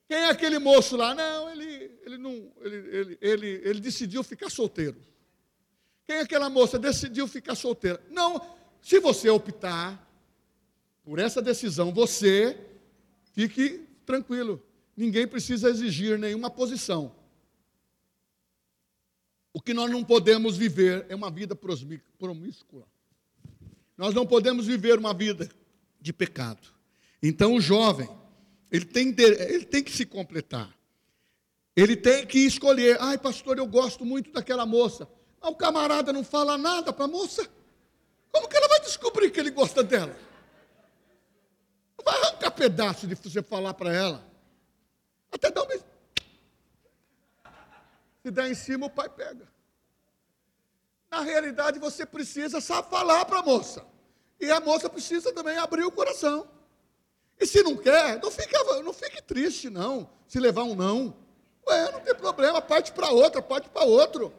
Quem 0.08 0.18
é 0.18 0.30
aquele 0.30 0.58
moço 0.58 0.98
lá? 0.98 1.14
Não, 1.14 1.52
ele, 1.52 1.92
ele 2.04 2.18
não, 2.18 2.52
ele, 2.62 2.98
ele, 2.98 3.18
ele, 3.22 3.62
ele 3.64 3.80
decidiu 3.80 4.24
ficar 4.24 4.50
solteiro. 4.50 4.98
Quem 6.04 6.16
é 6.16 6.22
aquela 6.22 6.50
moça? 6.50 6.80
Decidiu 6.80 7.28
ficar 7.28 7.54
solteira. 7.54 8.02
Não, 8.10 8.42
se 8.82 9.00
você 9.00 9.30
optar 9.30 10.04
por 11.04 11.20
essa 11.20 11.44
decisão, 11.44 11.94
você 11.94 12.58
fique 13.34 13.86
tranquilo. 14.04 14.64
Ninguém 14.96 15.28
precisa 15.28 15.70
exigir 15.70 16.18
nenhuma 16.18 16.50
posição. 16.50 17.14
O 19.58 19.60
que 19.60 19.74
nós 19.74 19.90
não 19.90 20.04
podemos 20.04 20.56
viver 20.56 21.08
é 21.10 21.16
uma 21.16 21.32
vida 21.32 21.56
promíscua. 21.56 22.86
Nós 23.98 24.14
não 24.14 24.24
podemos 24.24 24.68
viver 24.68 25.00
uma 25.00 25.16
vida 25.16 25.50
de 26.00 26.14
pecado. 26.14 26.68
Então 27.24 27.56
o 27.56 27.60
jovem, 27.60 28.08
ele 28.72 28.86
tem, 28.86 29.16
ele 29.18 29.66
tem 29.66 29.84
que 29.84 29.92
se 29.92 30.06
completar. 30.06 30.72
Ele 31.76 31.96
tem 31.96 32.24
que 32.24 32.38
escolher. 32.38 33.02
Ai, 33.02 33.18
pastor, 33.18 33.58
eu 33.58 33.66
gosto 33.66 34.06
muito 34.06 34.32
daquela 34.32 34.64
moça. 34.64 35.10
Mas 35.42 35.50
o 35.50 35.56
camarada 35.56 36.14
não 36.14 36.24
fala 36.24 36.56
nada 36.56 36.94
para 36.94 37.06
a 37.06 37.08
moça. 37.08 37.50
Como 38.32 38.48
que 38.48 38.56
ela 38.56 38.68
vai 38.68 38.82
descobrir 38.82 39.32
que 39.32 39.40
ele 39.40 39.50
gosta 39.50 39.82
dela? 39.82 40.16
Não 41.98 42.06
vai 42.06 42.16
arrancar 42.22 42.52
pedaço 42.52 43.08
de 43.08 43.16
você 43.16 43.42
falar 43.42 43.74
para 43.74 43.92
ela. 43.92 44.24
Até 45.32 45.50
dá 45.50 45.64
um 45.64 45.68
Se 48.28 48.32
der 48.32 48.52
em 48.52 48.56
cima, 48.56 48.88
o 48.88 48.90
pai 48.90 49.08
pega. 49.08 49.48
Na 51.10 51.22
realidade, 51.22 51.80
você 51.80 52.06
precisa 52.06 52.60
só 52.60 52.84
falar 52.84 53.24
para 53.24 53.40
a 53.40 53.42
moça. 53.42 53.86
E 54.38 54.52
a 54.52 54.60
moça 54.60 54.90
precisa 54.90 55.32
também 55.32 55.58
abrir 55.58 55.86
o 55.86 55.92
coração. 55.94 56.46
E 57.40 57.48
se 57.48 57.64
não 57.64 57.78
quer, 57.78 58.22
não 58.22 58.30
fique, 58.30 58.54
não 58.84 58.92
fique 58.92 59.22
triste, 59.22 59.70
não. 59.70 60.10
Se 60.28 60.42
levar 60.42 60.64
um 60.64 60.76
não. 60.76 61.16
Ué, 61.66 61.90
não 61.90 62.02
tem 62.02 62.14
problema, 62.16 62.62
parte 62.62 62.92
para 62.92 63.12
outra, 63.12 63.42
parte 63.42 63.70
para 63.70 63.86
outro. 63.86 64.34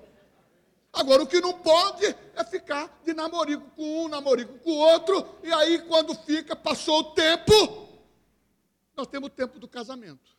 Agora, 0.92 1.22
o 1.22 1.26
que 1.26 1.40
não 1.40 1.54
pode 1.54 2.14
é 2.34 2.44
ficar 2.44 2.94
de 3.06 3.14
namorico 3.14 3.70
com 3.70 4.04
um, 4.04 4.08
namorico 4.08 4.58
com 4.58 4.70
o 4.70 4.76
outro, 4.76 5.26
e 5.42 5.50
aí, 5.50 5.78
quando 5.78 6.14
fica, 6.14 6.54
passou 6.54 6.98
o 6.98 7.14
tempo, 7.14 7.88
nós 8.94 9.06
temos 9.06 9.28
o 9.28 9.32
tempo 9.32 9.58
do 9.58 9.66
casamento 9.66 10.36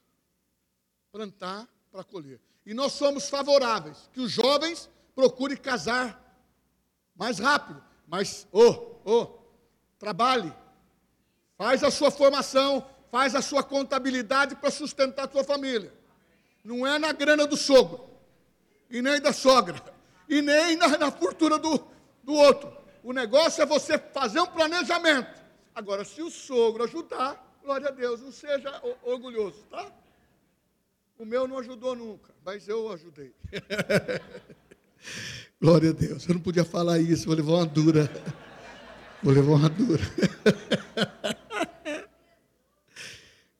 plantar 1.11 1.67
para 1.91 2.03
colher. 2.03 2.39
E 2.65 2.73
nós 2.73 2.93
somos 2.93 3.29
favoráveis 3.29 4.09
que 4.13 4.19
os 4.19 4.31
jovens 4.31 4.89
procurem 5.15 5.57
casar 5.57 6.19
mais 7.15 7.39
rápido, 7.39 7.83
mas, 8.07 8.47
oh, 8.51 8.95
oh, 9.03 9.27
trabalhe, 9.97 10.53
faz 11.57 11.83
a 11.83 11.91
sua 11.91 12.09
formação, 12.09 12.87
faz 13.11 13.35
a 13.35 13.41
sua 13.41 13.61
contabilidade 13.61 14.55
para 14.55 14.71
sustentar 14.71 15.27
a 15.27 15.31
sua 15.31 15.43
família. 15.43 15.93
Não 16.63 16.87
é 16.87 16.97
na 16.97 17.11
grana 17.11 17.45
do 17.45 17.57
sogro, 17.57 18.09
e 18.89 19.01
nem 19.01 19.19
da 19.19 19.33
sogra, 19.33 19.81
e 20.27 20.41
nem 20.41 20.75
na, 20.75 20.87
na 20.97 21.11
fortuna 21.11 21.57
do, 21.57 21.85
do 22.23 22.33
outro. 22.33 22.75
O 23.03 23.11
negócio 23.11 23.61
é 23.61 23.65
você 23.65 23.97
fazer 23.97 24.39
um 24.39 24.47
planejamento. 24.47 25.39
Agora, 25.75 26.03
se 26.05 26.21
o 26.21 26.29
sogro 26.29 26.83
ajudar, 26.83 27.59
glória 27.63 27.87
a 27.87 27.91
Deus, 27.91 28.21
não 28.21 28.31
seja 28.31 28.81
orgulhoso, 29.03 29.63
tá? 29.69 29.91
O 31.19 31.25
meu 31.25 31.47
não 31.47 31.59
ajudou 31.59 31.95
nunca, 31.95 32.33
mas 32.43 32.67
eu 32.67 32.91
ajudei. 32.91 33.33
glória 35.61 35.91
a 35.91 35.93
Deus. 35.93 36.27
Eu 36.27 36.35
não 36.35 36.41
podia 36.41 36.65
falar 36.65 36.99
isso, 36.99 37.27
vou 37.27 37.35
levar 37.35 37.51
uma 37.51 37.65
dura. 37.65 38.09
Vou 39.21 39.33
levar 39.33 39.51
uma 39.51 39.69
dura. 39.69 40.03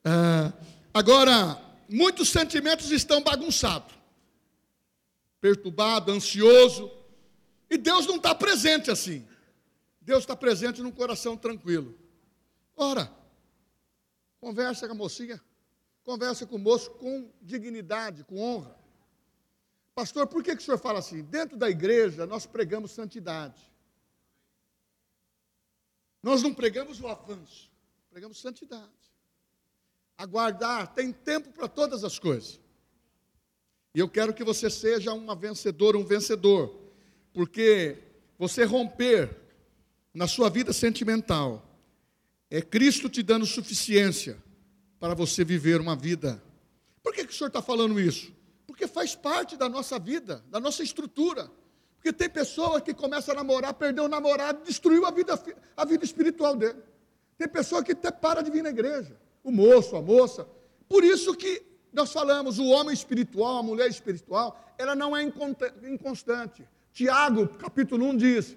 ah, 0.02 0.52
agora, 0.92 1.56
muitos 1.88 2.30
sentimentos 2.30 2.90
estão 2.90 3.22
bagunçados 3.22 4.00
perturbado, 5.40 6.12
ansioso. 6.12 6.92
E 7.68 7.78
Deus 7.78 8.06
não 8.06 8.16
está 8.16 8.34
presente 8.34 8.90
assim. 8.90 9.26
Deus 10.00 10.20
está 10.20 10.36
presente 10.36 10.82
num 10.82 10.90
coração 10.90 11.36
tranquilo. 11.36 11.96
Ora, 12.76 13.10
conversa 14.40 14.86
com 14.86 14.92
a 14.92 14.96
mocinha, 14.96 15.40
conversa 16.10 16.44
com 16.44 16.56
o 16.56 16.58
moço 16.58 16.90
com 16.90 17.30
dignidade, 17.40 18.24
com 18.24 18.40
honra. 18.40 18.76
Pastor, 19.94 20.26
por 20.26 20.42
que, 20.42 20.56
que 20.56 20.60
o 20.60 20.64
senhor 20.64 20.76
fala 20.76 20.98
assim? 20.98 21.22
Dentro 21.22 21.56
da 21.56 21.70
igreja 21.70 22.26
nós 22.26 22.46
pregamos 22.46 22.90
santidade. 22.90 23.62
Nós 26.20 26.42
não 26.42 26.52
pregamos 26.52 27.00
o 27.00 27.06
avanço, 27.06 27.70
pregamos 28.10 28.40
santidade. 28.40 28.90
Aguardar, 30.18 30.92
tem 30.94 31.12
tempo 31.12 31.52
para 31.52 31.68
todas 31.68 32.02
as 32.02 32.18
coisas. 32.18 32.58
E 33.94 34.00
eu 34.00 34.08
quero 34.08 34.34
que 34.34 34.42
você 34.42 34.68
seja 34.68 35.12
uma 35.12 35.36
vencedora, 35.36 35.96
um 35.96 36.04
vencedor, 36.04 36.76
porque 37.32 38.02
você 38.36 38.64
romper 38.64 39.30
na 40.12 40.26
sua 40.26 40.50
vida 40.50 40.72
sentimental 40.72 41.64
é 42.50 42.60
Cristo 42.60 43.08
te 43.08 43.22
dando 43.22 43.46
suficiência 43.46 44.49
para 45.00 45.14
você 45.14 45.42
viver 45.42 45.80
uma 45.80 45.96
vida. 45.96 46.40
Por 47.02 47.14
que, 47.14 47.24
que 47.24 47.32
o 47.32 47.36
senhor 47.36 47.48
está 47.48 47.62
falando 47.62 47.98
isso? 47.98 48.32
Porque 48.66 48.86
faz 48.86 49.16
parte 49.16 49.56
da 49.56 49.68
nossa 49.68 49.98
vida, 49.98 50.44
da 50.50 50.60
nossa 50.60 50.82
estrutura. 50.82 51.50
Porque 51.96 52.12
tem 52.12 52.28
pessoas 52.28 52.82
que 52.82 52.92
começam 52.92 53.32
a 53.32 53.38
namorar, 53.38 53.74
perdeu 53.74 54.04
o 54.04 54.08
namorado, 54.08 54.62
destruiu 54.64 55.06
a 55.06 55.10
vida, 55.10 55.42
a 55.76 55.84
vida 55.86 56.04
espiritual 56.04 56.54
dele. 56.54 56.78
Tem 57.36 57.48
pessoa 57.48 57.82
que 57.82 57.92
até 57.92 58.10
para 58.10 58.42
de 58.42 58.50
vir 58.50 58.62
na 58.62 58.68
igreja, 58.68 59.16
o 59.42 59.50
moço, 59.50 59.96
a 59.96 60.02
moça. 60.02 60.46
Por 60.86 61.02
isso 61.02 61.34
que 61.34 61.62
nós 61.92 62.12
falamos, 62.12 62.58
o 62.58 62.66
homem 62.66 62.92
espiritual, 62.92 63.58
a 63.58 63.62
mulher 63.62 63.88
espiritual, 63.88 64.62
ela 64.76 64.94
não 64.94 65.16
é 65.16 65.22
inconstante. 65.22 66.66
Tiago, 66.92 67.48
capítulo 67.48 68.06
1 68.06 68.16
diz: 68.16 68.56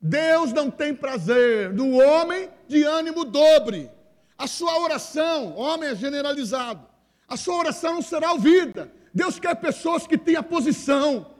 Deus 0.00 0.52
não 0.52 0.70
tem 0.70 0.94
prazer 0.94 1.72
no 1.72 1.98
homem 1.98 2.48
de 2.66 2.82
ânimo 2.82 3.24
dobre. 3.24 3.90
A 4.38 4.46
sua 4.46 4.78
oração, 4.80 5.56
homem 5.56 5.90
é 5.90 5.94
generalizado, 5.94 6.86
a 7.26 7.36
sua 7.36 7.56
oração 7.56 7.94
não 7.94 8.02
será 8.02 8.32
ouvida. 8.32 8.92
Deus 9.12 9.38
quer 9.38 9.54
pessoas 9.56 10.06
que 10.06 10.18
tenham 10.18 10.42
posição, 10.42 11.34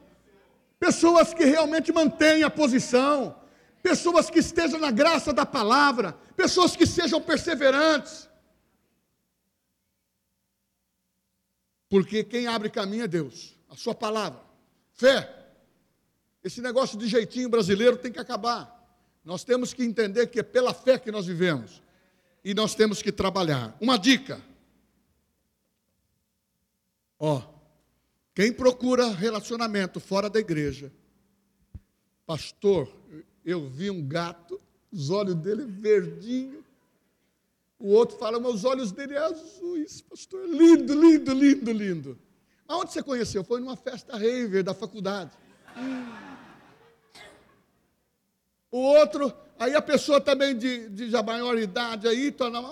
pessoas 0.79 1.35
que 1.35 1.45
realmente 1.45 1.93
mantenham 1.93 2.47
a 2.47 2.51
posição, 2.51 3.39
pessoas 3.83 4.31
que 4.31 4.39
estejam 4.39 4.81
na 4.81 4.91
graça 4.91 5.33
da 5.33 5.45
palavra, 5.45 6.15
pessoas 6.35 6.75
que 6.75 6.87
sejam 6.87 7.21
perseverantes. 7.21 8.29
Porque 11.89 12.25
quem 12.25 12.47
abre 12.47 12.71
caminho 12.71 13.05
é 13.05 13.09
Deus, 13.09 13.55
a 13.69 13.77
sua 13.77 13.95
palavra. 13.95 14.41
Fé. 14.95 15.33
Esse 16.43 16.61
negócio 16.61 16.99
de 16.99 17.07
jeitinho 17.07 17.49
brasileiro 17.49 17.97
tem 17.97 18.11
que 18.11 18.19
acabar. 18.19 18.75
Nós 19.25 19.45
temos 19.45 19.75
que 19.75 19.85
entender 19.85 20.29
que 20.29 20.41
é 20.41 20.43
pela 20.43 20.73
fé 20.73 20.99
que 20.99 21.13
nós 21.13 21.27
vivemos. 21.27 21.83
E 22.47 22.55
nós 22.55 22.77
temos 22.77 23.03
que 23.03 23.11
trabalhar. 23.11 23.77
Uma 23.81 23.99
dica. 23.99 24.41
Ó, 27.19 27.43
quem 28.33 28.53
procura 28.53 29.09
relacionamento 29.09 29.99
fora 29.99 30.31
da 30.31 30.39
igreja, 30.39 30.93
pastor, 32.25 32.89
eu 33.45 33.69
vi 33.69 33.91
um 33.91 34.01
gato, 34.01 34.61
os 34.93 35.11
olhos 35.11 35.35
dele 35.35 35.65
verdinho, 35.65 36.65
o 37.81 37.89
outro 37.89 38.17
fala, 38.17 38.39
meus 38.39 38.65
olhos 38.65 38.93
dele 38.93 39.15
é 39.15 39.19
azuis, 39.19 40.01
pastor. 40.03 40.49
Lindo, 40.49 40.95
lindo, 40.95 41.35
lindo, 41.35 41.73
lindo. 41.73 42.19
Aonde 42.69 42.93
você 42.93 43.03
conheceu? 43.03 43.43
Foi 43.43 43.59
numa 43.59 43.75
festa 43.75 44.13
raver 44.13 44.63
da 44.63 44.73
faculdade. 44.73 45.33
Hum. 45.77 46.15
O 48.71 48.79
outro, 48.79 49.35
aí 49.59 49.75
a 49.75 49.83
pessoa 49.83 50.21
também 50.21 50.57
de, 50.57 50.89
de 50.89 51.11
já 51.11 51.23
maior 51.23 51.59
idade 51.59 52.07
aí, 52.07 52.31
torna, 52.31 52.63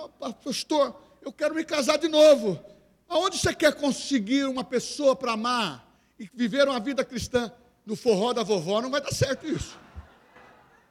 pastor, 0.42 0.94
eu 1.22 1.32
quero 1.32 1.54
me 1.54 1.64
casar 1.64 1.98
de 1.98 2.08
novo. 2.08 2.62
Aonde 3.08 3.38
você 3.38 3.54
quer 3.54 3.74
conseguir 3.74 4.44
uma 4.44 4.64
pessoa 4.64 5.14
para 5.14 5.32
amar 5.32 5.86
e 6.18 6.28
viver 6.34 6.68
uma 6.68 6.80
vida 6.80 7.04
cristã? 7.04 7.52
No 7.84 7.96
forró 7.96 8.32
da 8.32 8.42
vovó 8.42 8.80
não 8.80 8.90
vai 8.90 9.00
dar 9.00 9.12
certo 9.12 9.46
isso. 9.46 9.78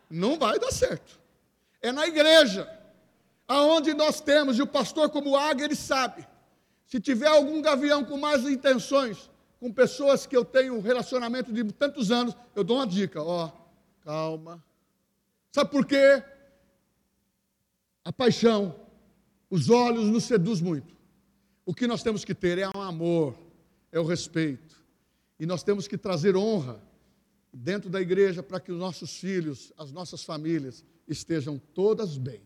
Não 0.09 0.37
vai 0.37 0.59
dar 0.59 0.71
certo. 0.71 1.19
É 1.81 1.91
na 1.91 2.07
igreja, 2.07 2.69
aonde 3.47 3.93
nós 3.93 4.21
temos, 4.21 4.57
e 4.57 4.61
o 4.61 4.67
pastor, 4.67 5.09
como 5.09 5.35
águia, 5.35 5.65
ele 5.65 5.75
sabe. 5.75 6.25
Se 6.85 6.99
tiver 6.99 7.27
algum 7.27 7.61
gavião 7.61 8.05
com 8.05 8.17
mais 8.17 8.47
intenções, 8.47 9.29
com 9.59 9.71
pessoas 9.71 10.25
que 10.27 10.37
eu 10.37 10.45
tenho 10.45 10.75
um 10.75 10.81
relacionamento 10.81 11.51
de 11.51 11.63
tantos 11.73 12.11
anos, 12.11 12.35
eu 12.55 12.63
dou 12.63 12.77
uma 12.77 12.87
dica: 12.87 13.21
ó, 13.21 13.51
calma. 14.03 14.63
Sabe 15.53 15.69
por 15.69 15.85
quê? 15.85 16.23
A 18.03 18.11
paixão, 18.11 18.75
os 19.51 19.69
olhos 19.69 20.05
nos 20.05 20.23
seduz 20.23 20.59
muito. 20.59 20.97
O 21.63 21.75
que 21.75 21.85
nós 21.85 22.01
temos 22.01 22.25
que 22.25 22.33
ter 22.33 22.57
é 22.57 22.67
um 22.75 22.81
amor, 22.81 23.37
é 23.91 23.99
o 23.99 24.03
respeito. 24.03 24.83
E 25.39 25.45
nós 25.45 25.61
temos 25.61 25.87
que 25.87 25.95
trazer 25.95 26.35
honra 26.35 26.81
dentro 27.53 27.87
da 27.87 28.01
igreja 28.01 28.41
para 28.41 28.59
que 28.59 28.71
os 28.71 28.79
nossos 28.79 29.15
filhos, 29.19 29.71
as 29.77 29.91
nossas 29.91 30.23
famílias 30.23 30.83
estejam 31.07 31.61
todas 31.75 32.17
bem. 32.17 32.41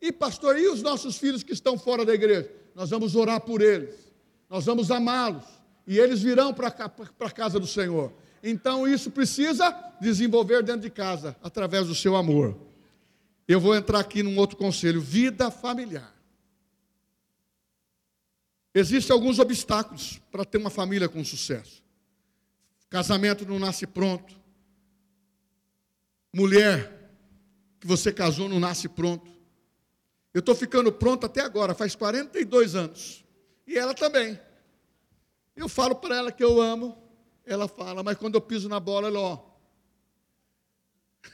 E 0.00 0.10
pastor, 0.10 0.58
e 0.58 0.66
os 0.66 0.80
nossos 0.80 1.18
filhos 1.18 1.42
que 1.42 1.52
estão 1.52 1.76
fora 1.76 2.06
da 2.06 2.14
igreja? 2.14 2.50
Nós 2.74 2.88
vamos 2.88 3.14
orar 3.14 3.42
por 3.42 3.60
eles. 3.60 3.94
Nós 4.48 4.64
vamos 4.64 4.90
amá-los 4.90 5.44
e 5.86 5.98
eles 5.98 6.22
virão 6.22 6.54
para 6.54 6.68
a 6.68 7.30
casa 7.30 7.60
do 7.60 7.66
Senhor. 7.66 8.14
Então 8.48 8.86
isso 8.86 9.10
precisa 9.10 9.72
desenvolver 10.00 10.62
dentro 10.62 10.82
de 10.82 10.90
casa 10.90 11.36
através 11.42 11.88
do 11.88 11.96
seu 11.96 12.14
amor. 12.14 12.56
Eu 13.48 13.58
vou 13.58 13.74
entrar 13.74 13.98
aqui 13.98 14.22
num 14.22 14.38
outro 14.38 14.56
conselho: 14.56 15.00
vida 15.00 15.50
familiar. 15.50 16.14
Existem 18.72 19.12
alguns 19.12 19.40
obstáculos 19.40 20.20
para 20.30 20.44
ter 20.44 20.58
uma 20.58 20.70
família 20.70 21.08
com 21.08 21.24
sucesso. 21.24 21.82
Casamento 22.88 23.44
não 23.44 23.58
nasce 23.58 23.84
pronto. 23.84 24.32
Mulher 26.32 27.10
que 27.80 27.86
você 27.86 28.12
casou 28.12 28.48
não 28.48 28.60
nasce 28.60 28.88
pronto. 28.88 29.28
Eu 30.32 30.38
estou 30.38 30.54
ficando 30.54 30.92
pronto 30.92 31.26
até 31.26 31.40
agora, 31.40 31.74
faz 31.74 31.96
42 31.96 32.76
anos. 32.76 33.24
E 33.66 33.76
ela 33.76 33.92
também. 33.92 34.38
Eu 35.56 35.68
falo 35.68 35.96
para 35.96 36.14
ela 36.14 36.30
que 36.30 36.44
eu 36.44 36.60
amo, 36.60 37.05
ela 37.46 37.68
fala, 37.68 38.02
mas 38.02 38.18
quando 38.18 38.34
eu 38.34 38.40
piso 38.40 38.68
na 38.68 38.80
bola, 38.80 39.06
ela, 39.06 39.20
ó. 39.20 39.44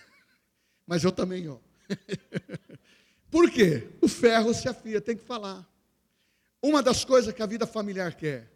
mas 0.87 1.03
eu 1.03 1.11
também, 1.11 1.49
ó. 1.49 1.57
Por 3.31 3.51
quê? 3.51 3.89
O 4.01 4.07
ferro 4.07 4.53
se 4.53 4.69
afia, 4.69 5.01
tem 5.01 5.17
que 5.17 5.25
falar. 5.25 5.67
Uma 6.61 6.83
das 6.83 7.05
coisas 7.05 7.35
que 7.35 7.43
a 7.43 7.47
vida 7.47 7.67
familiar 7.67 8.15
quer, 8.15 8.53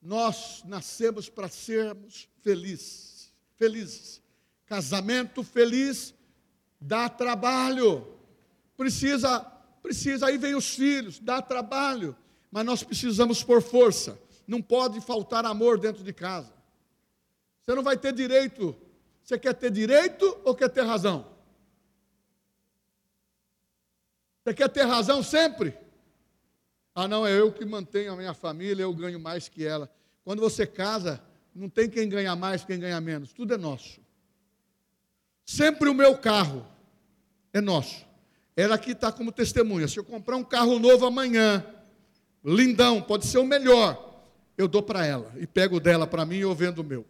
nós 0.00 0.62
nascemos 0.64 1.28
para 1.28 1.48
sermos 1.48 2.28
felizes. 2.40 3.32
Felizes. 3.56 4.22
Casamento 4.64 5.42
feliz 5.42 6.14
dá 6.80 7.08
trabalho. 7.08 8.06
Precisa, 8.76 9.40
precisa, 9.82 10.26
aí 10.26 10.38
vem 10.38 10.54
os 10.54 10.74
filhos, 10.74 11.18
dá 11.18 11.42
trabalho. 11.42 12.16
Mas 12.50 12.64
nós 12.64 12.82
precisamos 12.82 13.42
por 13.42 13.60
força. 13.60 14.18
Não 14.46 14.62
pode 14.62 15.00
faltar 15.00 15.44
amor 15.44 15.78
dentro 15.78 16.02
de 16.02 16.12
casa. 16.12 16.52
Você 17.64 17.74
não 17.74 17.82
vai 17.82 17.96
ter 17.96 18.12
direito. 18.12 18.76
Você 19.22 19.38
quer 19.38 19.54
ter 19.54 19.70
direito 19.70 20.40
ou 20.44 20.54
quer 20.54 20.68
ter 20.68 20.82
razão? 20.82 21.26
Você 24.42 24.54
quer 24.54 24.68
ter 24.68 24.82
razão 24.82 25.22
sempre? 25.22 25.76
Ah, 26.94 27.06
não, 27.06 27.26
é 27.26 27.38
eu 27.38 27.52
que 27.52 27.64
mantenho 27.64 28.12
a 28.12 28.16
minha 28.16 28.34
família, 28.34 28.82
eu 28.82 28.92
ganho 28.92 29.18
mais 29.18 29.48
que 29.48 29.64
ela. 29.64 29.90
Quando 30.24 30.40
você 30.40 30.66
casa, 30.66 31.22
não 31.54 31.68
tem 31.68 31.88
quem 31.88 32.08
ganha 32.08 32.34
mais, 32.34 32.64
quem 32.64 32.78
ganha 32.78 33.00
menos, 33.00 33.32
tudo 33.32 33.54
é 33.54 33.56
nosso. 33.56 34.00
Sempre 35.44 35.88
o 35.88 35.94
meu 35.94 36.18
carro 36.18 36.66
é 37.52 37.60
nosso. 37.60 38.04
Ela 38.56 38.74
aqui 38.74 38.92
está 38.92 39.10
como 39.10 39.32
testemunha. 39.32 39.88
Se 39.88 39.98
eu 39.98 40.04
comprar 40.04 40.36
um 40.36 40.44
carro 40.44 40.78
novo 40.78 41.06
amanhã, 41.06 41.64
lindão, 42.44 43.00
pode 43.00 43.26
ser 43.26 43.38
o 43.38 43.46
melhor, 43.46 44.20
eu 44.58 44.68
dou 44.68 44.82
para 44.82 45.06
ela 45.06 45.32
e 45.36 45.46
pego 45.46 45.80
dela 45.80 46.06
para 46.06 46.26
mim 46.26 46.36
e 46.36 46.40
eu 46.40 46.54
vendo 46.54 46.80
o 46.80 46.84
meu. 46.84 47.06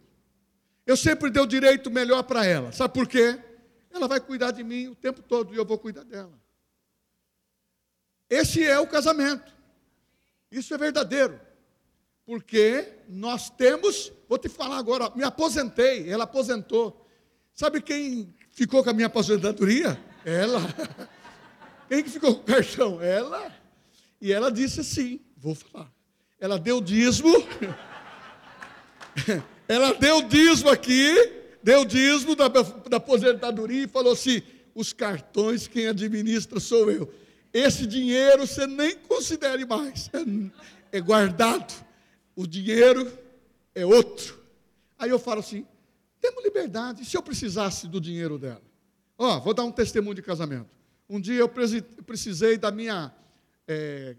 Eu 0.85 0.97
sempre 0.97 1.29
dei 1.29 1.41
o 1.41 1.47
direito 1.47 1.89
melhor 1.89 2.23
para 2.23 2.45
ela. 2.45 2.71
Sabe 2.71 2.93
por 2.93 3.07
quê? 3.07 3.39
Ela 3.91 4.07
vai 4.07 4.19
cuidar 4.19 4.51
de 4.51 4.63
mim 4.63 4.87
o 4.87 4.95
tempo 4.95 5.21
todo 5.21 5.53
e 5.53 5.57
eu 5.57 5.65
vou 5.65 5.77
cuidar 5.77 6.03
dela. 6.03 6.33
Esse 8.29 8.63
é 8.63 8.79
o 8.79 8.87
casamento. 8.87 9.51
Isso 10.51 10.73
é 10.73 10.77
verdadeiro. 10.77 11.39
Porque 12.25 12.93
nós 13.07 13.49
temos, 13.49 14.11
vou 14.27 14.37
te 14.37 14.49
falar 14.49 14.77
agora, 14.77 15.11
me 15.15 15.23
aposentei, 15.23 16.09
ela 16.09 16.23
aposentou. 16.23 17.07
Sabe 17.53 17.81
quem 17.81 18.33
ficou 18.51 18.83
com 18.83 18.89
a 18.89 18.93
minha 18.93 19.07
aposentadoria? 19.07 19.99
Ela. 20.25 20.61
Quem 21.89 22.01
que 22.01 22.09
ficou 22.09 22.33
com 22.33 22.41
o 22.41 22.45
cartão? 22.45 23.01
Ela. 23.01 23.51
E 24.19 24.31
ela 24.31 24.49
disse 24.49 24.79
assim: 24.79 25.19
vou 25.37 25.53
falar. 25.53 25.91
Ela 26.39 26.57
deu 26.57 26.81
dízimo. 26.81 27.29
ela 29.67 29.93
deu 29.93 30.21
dízimo 30.23 30.69
aqui, 30.69 31.13
deu 31.61 31.85
dízimo 31.85 32.35
da, 32.35 32.47
da 32.47 32.97
aposentadoria 32.97 33.83
e 33.83 33.87
falou 33.87 34.13
assim: 34.13 34.41
os 34.75 34.91
cartões 34.93 35.67
quem 35.67 35.87
administra 35.87 36.59
sou 36.59 36.91
eu. 36.91 37.13
Esse 37.53 37.85
dinheiro 37.85 38.47
você 38.47 38.65
nem 38.65 38.95
considere 38.95 39.65
mais, 39.65 40.09
é, 40.13 40.97
é 40.97 41.01
guardado. 41.01 41.73
O 42.35 42.47
dinheiro 42.47 43.11
é 43.75 43.85
outro. 43.85 44.41
Aí 44.97 45.09
eu 45.09 45.19
falo 45.19 45.39
assim: 45.39 45.65
temos 46.19 46.43
liberdade. 46.43 47.05
Se 47.05 47.15
eu 47.15 47.21
precisasse 47.21 47.87
do 47.87 48.01
dinheiro 48.01 48.39
dela? 48.39 48.61
Ó, 49.17 49.39
vou 49.39 49.53
dar 49.53 49.63
um 49.63 49.71
testemunho 49.71 50.15
de 50.15 50.21
casamento. 50.21 50.75
Um 51.07 51.19
dia 51.19 51.39
eu 51.39 51.49
precisei 51.49 52.57
da 52.57 52.71
minha. 52.71 53.13
É, 53.67 54.15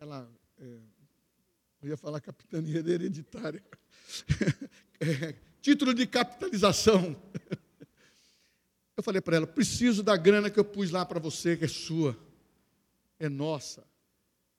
ela, 0.00 0.28
é, 0.58 0.64
eu 1.82 1.88
ia 1.88 1.96
falar 1.96 2.20
capitania 2.20 2.78
hereditária. 2.78 3.62
Título 5.60 5.94
de 5.94 6.06
capitalização. 6.06 7.16
Eu 8.96 9.02
falei 9.02 9.20
para 9.20 9.36
ela: 9.36 9.46
preciso 9.46 10.02
da 10.02 10.16
grana 10.16 10.50
que 10.50 10.58
eu 10.58 10.64
pus 10.64 10.90
lá 10.90 11.04
para 11.04 11.18
você, 11.18 11.56
que 11.56 11.64
é 11.64 11.68
sua, 11.68 12.16
é 13.18 13.28
nossa. 13.28 13.84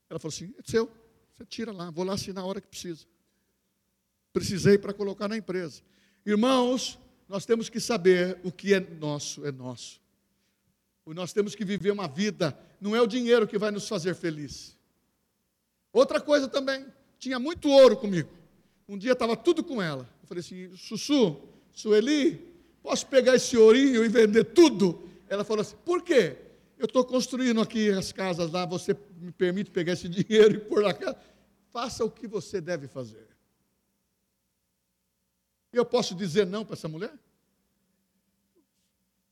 Ela 0.10 0.20
falou 0.20 0.34
assim: 0.34 0.54
é 0.58 0.62
seu, 0.64 0.92
você 1.34 1.46
tira 1.46 1.72
lá, 1.72 1.90
vou 1.90 2.04
lá 2.04 2.14
assinar 2.14 2.44
a 2.44 2.48
hora 2.48 2.62
que 2.62 2.68
precisa. 2.68 3.06
Precisei 4.34 4.78
para 4.78 4.94
colocar 4.94 5.28
na 5.28 5.38
empresa. 5.38 5.82
Irmãos, 6.26 7.00
nós 7.28 7.46
temos 7.46 7.70
que 7.70 7.80
saber 7.80 8.40
o 8.44 8.52
que 8.52 8.74
é 8.74 8.80
nosso, 8.80 9.46
é 9.46 9.52
nosso. 9.52 10.02
Nós 11.06 11.32
temos 11.32 11.54
que 11.54 11.64
viver 11.64 11.92
uma 11.92 12.08
vida, 12.08 12.58
não 12.82 12.96
é 12.96 13.02
o 13.02 13.08
dinheiro 13.08 13.48
que 13.48 13.58
vai 13.58 13.70
nos 13.70 13.88
fazer 13.88 14.16
feliz. 14.16 14.76
Outra 15.94 16.20
coisa 16.20 16.48
também, 16.48 16.86
tinha 17.20 17.40
muito 17.40 17.70
ouro 17.70 17.96
comigo. 17.96 18.30
Um 18.88 18.98
dia 18.98 19.14
estava 19.14 19.36
tudo 19.36 19.64
com 19.64 19.82
ela. 19.82 20.10
Eu 20.22 20.28
falei 20.28 20.42
assim: 20.42 20.76
Sussu, 20.76 21.38
Sueli, 21.72 22.56
Posso 22.86 23.08
pegar 23.08 23.34
esse 23.34 23.58
ourinho 23.58 24.06
e 24.06 24.08
vender 24.08 24.44
tudo? 24.44 25.10
Ela 25.28 25.44
falou 25.44 25.62
assim: 25.62 25.76
Por 25.84 26.04
quê? 26.04 26.38
Eu 26.78 26.86
estou 26.86 27.04
construindo 27.04 27.60
aqui 27.60 27.90
as 27.90 28.12
casas 28.12 28.52
lá, 28.52 28.64
você 28.64 28.96
me 29.18 29.32
permite 29.32 29.72
pegar 29.72 29.94
esse 29.94 30.08
dinheiro 30.08 30.54
e 30.54 30.60
pôr 30.60 30.84
na 30.84 30.94
casa? 30.94 31.18
Faça 31.74 32.06
o 32.06 32.12
que 32.12 32.28
você 32.28 32.62
deve 32.62 32.88
fazer. 32.88 33.28
Eu 35.74 35.84
posso 35.84 36.14
dizer 36.14 36.46
não 36.46 36.64
para 36.64 36.76
essa 36.76 36.88
mulher? 36.88 37.12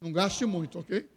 Não 0.01 0.12
gaste 0.12 0.47
muito, 0.47 0.80
ok? 0.80 1.08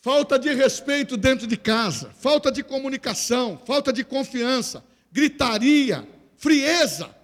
Falta 0.00 0.38
de 0.38 0.54
respeito 0.54 1.16
dentro 1.16 1.48
de 1.48 1.56
casa, 1.56 2.10
falta 2.12 2.52
de 2.52 2.62
comunicação, 2.62 3.58
falta 3.66 3.92
de 3.92 4.04
confiança, 4.04 4.84
gritaria, 5.10 6.06
frieza, 6.36 7.14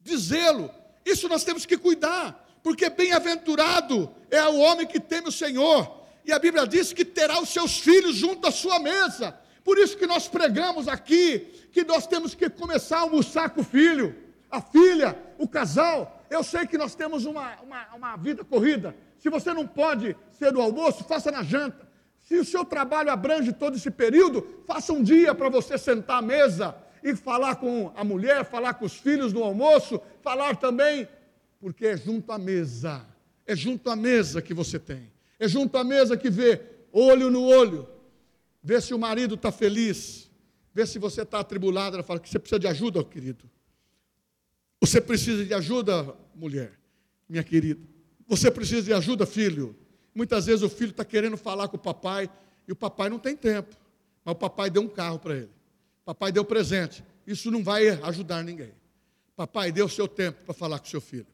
de 0.00 0.16
zelo. 0.16 0.70
Isso 1.04 1.28
nós 1.28 1.44
temos 1.44 1.66
que 1.66 1.76
cuidar, 1.76 2.46
porque 2.62 2.88
bem-aventurado 2.90 4.10
é 4.30 4.44
o 4.46 4.58
homem 4.58 4.86
que 4.86 5.00
teme 5.00 5.28
o 5.28 5.32
Senhor. 5.32 6.02
E 6.24 6.32
a 6.32 6.38
Bíblia 6.38 6.66
diz 6.66 6.92
que 6.92 7.04
terá 7.04 7.40
os 7.40 7.48
seus 7.48 7.78
filhos 7.78 8.16
junto 8.16 8.46
à 8.46 8.50
sua 8.50 8.78
mesa. 8.78 9.36
Por 9.64 9.78
isso 9.78 9.96
que 9.96 10.06
nós 10.06 10.28
pregamos 10.28 10.88
aqui 10.88 11.68
que 11.72 11.84
nós 11.84 12.06
temos 12.06 12.34
que 12.34 12.50
começar 12.50 12.98
a 12.98 13.00
almoçar 13.00 13.50
com 13.50 13.60
o 13.60 13.64
filho, 13.64 14.14
a 14.50 14.60
filha, 14.60 15.16
o 15.38 15.48
casal. 15.48 16.22
Eu 16.28 16.44
sei 16.44 16.66
que 16.66 16.76
nós 16.76 16.94
temos 16.94 17.24
uma, 17.24 17.56
uma, 17.62 17.94
uma 17.94 18.16
vida 18.16 18.44
corrida. 18.44 18.94
Se 19.18 19.30
você 19.30 19.52
não 19.54 19.66
pode 19.66 20.16
ser 20.38 20.52
do 20.52 20.60
almoço, 20.60 21.04
faça 21.04 21.30
na 21.30 21.42
janta. 21.42 21.88
Se 22.22 22.36
o 22.36 22.44
seu 22.44 22.64
trabalho 22.64 23.10
abrange 23.10 23.52
todo 23.52 23.76
esse 23.76 23.90
período, 23.90 24.62
faça 24.66 24.92
um 24.92 25.02
dia 25.02 25.34
para 25.34 25.48
você 25.48 25.76
sentar 25.76 26.18
à 26.18 26.22
mesa 26.22 26.74
e 27.02 27.16
falar 27.16 27.56
com 27.56 27.92
a 27.96 28.04
mulher, 28.04 28.44
falar 28.44 28.74
com 28.74 28.84
os 28.84 28.94
filhos 28.94 29.32
no 29.32 29.42
almoço, 29.42 30.00
falar 30.22 30.56
também, 30.56 31.08
porque 31.60 31.86
é 31.86 31.96
junto 31.96 32.30
à 32.30 32.38
mesa, 32.38 33.04
é 33.44 33.56
junto 33.56 33.90
à 33.90 33.96
mesa 33.96 34.40
que 34.40 34.54
você 34.54 34.78
tem, 34.78 35.12
é 35.38 35.48
junto 35.48 35.76
à 35.76 35.82
mesa 35.82 36.16
que 36.16 36.30
vê, 36.30 36.60
olho 36.92 37.28
no 37.28 37.42
olho, 37.42 37.88
vê 38.62 38.80
se 38.80 38.94
o 38.94 38.98
marido 38.98 39.34
está 39.34 39.50
feliz, 39.50 40.30
vê 40.72 40.86
se 40.86 40.98
você 40.98 41.22
está 41.22 41.40
atribulado, 41.40 41.96
ela 41.96 42.04
fala 42.04 42.20
que 42.20 42.28
você 42.28 42.38
precisa 42.38 42.60
de 42.60 42.68
ajuda, 42.68 43.02
querido. 43.04 43.50
Você 44.80 45.00
precisa 45.00 45.44
de 45.44 45.54
ajuda, 45.54 46.14
mulher, 46.34 46.72
minha 47.28 47.44
querida. 47.44 47.80
Você 48.26 48.50
precisa 48.50 48.82
de 48.82 48.92
ajuda, 48.92 49.26
filho? 49.26 49.76
Muitas 50.14 50.46
vezes 50.46 50.62
o 50.62 50.68
filho 50.68 50.90
está 50.90 51.04
querendo 51.04 51.36
falar 51.36 51.68
com 51.68 51.76
o 51.76 51.80
papai 51.80 52.30
e 52.66 52.72
o 52.72 52.76
papai 52.76 53.08
não 53.08 53.18
tem 53.18 53.36
tempo. 53.36 53.74
Mas 54.24 54.32
o 54.32 54.38
papai 54.38 54.70
deu 54.70 54.82
um 54.82 54.88
carro 54.88 55.18
para 55.18 55.36
ele. 55.36 55.50
O 56.02 56.04
papai 56.04 56.30
deu 56.30 56.44
presente. 56.44 57.04
Isso 57.26 57.50
não 57.50 57.62
vai 57.62 57.88
ajudar 57.88 58.42
ninguém. 58.42 58.72
Papai, 59.34 59.72
dê 59.72 59.82
o 59.82 59.88
seu 59.88 60.06
tempo 60.06 60.44
para 60.44 60.54
falar 60.54 60.78
com 60.78 60.86
o 60.86 60.90
seu 60.90 61.00
filho. 61.00 61.26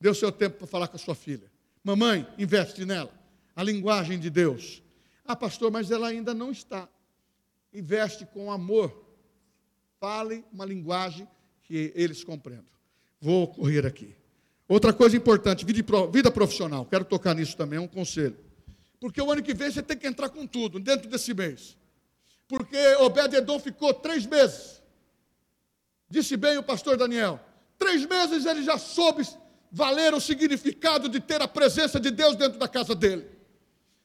Dê 0.00 0.08
o 0.08 0.14
seu 0.14 0.32
tempo 0.32 0.58
para 0.58 0.66
falar 0.66 0.88
com 0.88 0.96
a 0.96 0.98
sua 0.98 1.14
filha. 1.14 1.50
Mamãe, 1.84 2.26
investe 2.38 2.84
nela. 2.84 3.12
A 3.54 3.62
linguagem 3.62 4.18
de 4.18 4.30
Deus. 4.30 4.82
Ah, 5.24 5.36
pastor, 5.36 5.70
mas 5.70 5.90
ela 5.90 6.08
ainda 6.08 6.34
não 6.34 6.50
está. 6.50 6.88
Investe 7.72 8.26
com 8.26 8.50
amor. 8.50 9.04
Fale 10.00 10.44
uma 10.52 10.64
linguagem 10.64 11.28
que 11.62 11.92
eles 11.94 12.24
compreendam. 12.24 12.72
Vou 13.20 13.46
correr 13.46 13.86
aqui. 13.86 14.16
Outra 14.72 14.90
coisa 14.90 15.14
importante, 15.14 15.66
vida 15.66 16.30
profissional. 16.30 16.86
Quero 16.86 17.04
tocar 17.04 17.34
nisso 17.34 17.54
também, 17.54 17.76
é 17.76 17.82
um 17.82 17.86
conselho. 17.86 18.38
Porque 18.98 19.20
o 19.20 19.30
ano 19.30 19.42
que 19.42 19.52
vem 19.52 19.70
você 19.70 19.82
tem 19.82 19.98
que 19.98 20.06
entrar 20.06 20.30
com 20.30 20.46
tudo, 20.46 20.80
dentro 20.80 21.10
desse 21.10 21.34
mês. 21.34 21.76
Porque 22.48 22.78
Obed-Edom 23.00 23.60
ficou 23.60 23.92
três 23.92 24.24
meses. 24.24 24.80
Disse 26.08 26.38
bem 26.38 26.56
o 26.56 26.62
pastor 26.62 26.96
Daniel. 26.96 27.38
Três 27.78 28.06
meses 28.06 28.46
ele 28.46 28.62
já 28.62 28.78
soube 28.78 29.28
valer 29.70 30.14
o 30.14 30.20
significado 30.22 31.06
de 31.06 31.20
ter 31.20 31.42
a 31.42 31.46
presença 31.46 32.00
de 32.00 32.10
Deus 32.10 32.34
dentro 32.34 32.58
da 32.58 32.66
casa 32.66 32.94
dele. 32.94 33.26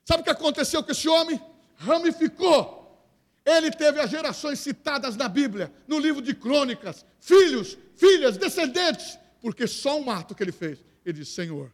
Sabe 0.04 0.20
o 0.20 0.24
que 0.26 0.32
aconteceu 0.32 0.84
com 0.84 0.92
esse 0.92 1.08
homem? 1.08 1.40
Ramificou. 1.78 3.08
Ele 3.46 3.72
teve 3.72 4.02
as 4.02 4.10
gerações 4.10 4.60
citadas 4.60 5.16
na 5.16 5.30
Bíblia, 5.30 5.72
no 5.88 5.98
livro 5.98 6.22
de 6.22 6.36
crônicas, 6.36 7.06
filhos, 7.22 7.78
filhas, 7.96 8.36
descendentes, 8.36 9.18
porque 9.42 9.68
só 9.68 10.00
um 10.00 10.10
ato 10.10 10.36
que 10.36 10.44
ele 10.44 10.52
fez. 10.52 10.84
Ele 11.06 11.20
disse: 11.20 11.32
Senhor, 11.32 11.74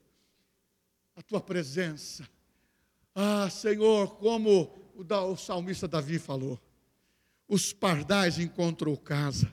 a 1.15 1.21
tua 1.21 1.41
presença. 1.41 2.27
Ah, 3.15 3.49
Senhor, 3.49 4.15
como 4.15 4.71
o, 4.95 5.31
o 5.31 5.37
salmista 5.37 5.87
Davi 5.87 6.19
falou: 6.19 6.59
os 7.47 7.73
pardais 7.73 8.39
encontrou 8.39 8.97
casa, 8.97 9.51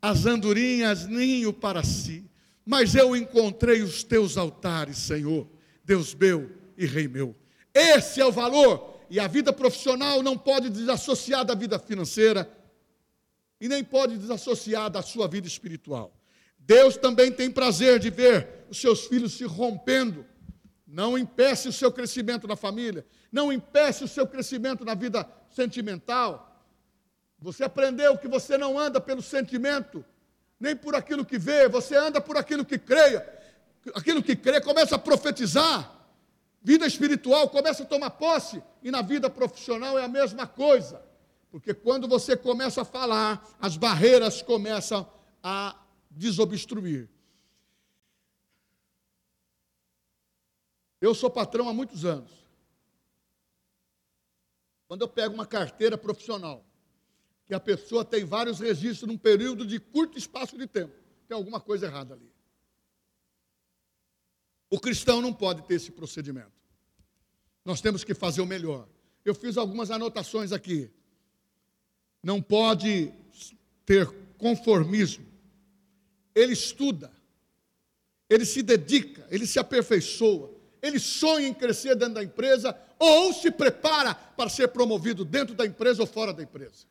as 0.00 0.26
andorinhas 0.26 1.06
ninho 1.06 1.52
para 1.52 1.82
si, 1.82 2.24
mas 2.64 2.94
eu 2.94 3.16
encontrei 3.16 3.82
os 3.82 4.04
teus 4.04 4.36
altares, 4.36 4.98
Senhor, 4.98 5.48
Deus 5.84 6.14
meu 6.14 6.50
e 6.76 6.84
Rei 6.84 7.08
meu. 7.08 7.34
Esse 7.72 8.20
é 8.20 8.26
o 8.26 8.32
valor, 8.32 9.00
e 9.08 9.18
a 9.18 9.26
vida 9.26 9.52
profissional 9.52 10.22
não 10.22 10.36
pode 10.36 10.68
desassociar 10.68 11.44
da 11.44 11.54
vida 11.54 11.78
financeira, 11.78 12.50
e 13.60 13.68
nem 13.68 13.82
pode 13.82 14.16
desassociar 14.18 14.90
da 14.90 15.02
sua 15.02 15.26
vida 15.26 15.48
espiritual. 15.48 16.17
Deus 16.68 16.98
também 16.98 17.32
tem 17.32 17.50
prazer 17.50 17.98
de 17.98 18.10
ver 18.10 18.66
os 18.68 18.78
seus 18.78 19.06
filhos 19.06 19.32
se 19.32 19.44
rompendo. 19.44 20.26
Não 20.86 21.16
impeça 21.16 21.70
o 21.70 21.72
seu 21.72 21.90
crescimento 21.90 22.46
na 22.46 22.56
família, 22.56 23.06
não 23.32 23.50
impeça 23.50 24.04
o 24.04 24.08
seu 24.08 24.26
crescimento 24.26 24.84
na 24.84 24.94
vida 24.94 25.26
sentimental. 25.48 26.62
Você 27.38 27.64
aprendeu 27.64 28.18
que 28.18 28.28
você 28.28 28.58
não 28.58 28.78
anda 28.78 29.00
pelo 29.00 29.22
sentimento, 29.22 30.04
nem 30.60 30.76
por 30.76 30.94
aquilo 30.94 31.24
que 31.24 31.38
vê, 31.38 31.68
você 31.68 31.96
anda 31.96 32.20
por 32.20 32.36
aquilo 32.36 32.66
que 32.66 32.78
creia. 32.78 33.26
Aquilo 33.94 34.22
que 34.22 34.36
crê 34.36 34.60
começa 34.60 34.96
a 34.96 34.98
profetizar. 34.98 35.90
Vida 36.62 36.86
espiritual 36.86 37.48
começa 37.48 37.82
a 37.82 37.86
tomar 37.86 38.10
posse, 38.10 38.62
e 38.82 38.90
na 38.90 39.00
vida 39.00 39.30
profissional 39.30 39.98
é 39.98 40.04
a 40.04 40.08
mesma 40.08 40.46
coisa. 40.46 41.00
Porque 41.50 41.72
quando 41.72 42.06
você 42.06 42.36
começa 42.36 42.82
a 42.82 42.84
falar, 42.84 43.56
as 43.58 43.78
barreiras 43.78 44.42
começam 44.42 45.10
a 45.42 45.74
desobstruir. 46.18 47.08
Eu 51.00 51.14
sou 51.14 51.30
patrão 51.30 51.68
há 51.68 51.72
muitos 51.72 52.04
anos. 52.04 52.30
Quando 54.88 55.02
eu 55.02 55.08
pego 55.08 55.34
uma 55.34 55.46
carteira 55.46 55.96
profissional, 55.96 56.64
que 57.46 57.54
a 57.54 57.60
pessoa 57.60 58.04
tem 58.04 58.24
vários 58.24 58.58
registros 58.58 59.08
num 59.08 59.16
período 59.16 59.64
de 59.64 59.78
curto 59.78 60.18
espaço 60.18 60.58
de 60.58 60.66
tempo. 60.66 60.94
Tem 61.28 61.36
alguma 61.36 61.60
coisa 61.60 61.86
errada 61.86 62.14
ali. 62.14 62.30
O 64.68 64.78
cristão 64.80 65.22
não 65.22 65.32
pode 65.32 65.62
ter 65.62 65.74
esse 65.74 65.92
procedimento. 65.92 66.52
Nós 67.64 67.80
temos 67.80 68.02
que 68.02 68.12
fazer 68.12 68.40
o 68.40 68.46
melhor. 68.46 68.88
Eu 69.24 69.34
fiz 69.34 69.56
algumas 69.56 69.90
anotações 69.90 70.52
aqui. 70.52 70.90
Não 72.22 72.42
pode 72.42 73.12
ter 73.86 74.06
conformismo. 74.36 75.27
Ele 76.38 76.52
estuda, 76.52 77.10
ele 78.30 78.44
se 78.44 78.62
dedica, 78.62 79.26
ele 79.28 79.44
se 79.44 79.58
aperfeiçoa, 79.58 80.54
ele 80.80 81.00
sonha 81.00 81.48
em 81.48 81.52
crescer 81.52 81.96
dentro 81.96 82.14
da 82.14 82.22
empresa 82.22 82.78
ou 82.96 83.32
se 83.32 83.50
prepara 83.50 84.14
para 84.14 84.48
ser 84.48 84.68
promovido 84.68 85.24
dentro 85.24 85.52
da 85.52 85.66
empresa 85.66 86.00
ou 86.00 86.06
fora 86.06 86.32
da 86.32 86.40
empresa. 86.40 86.86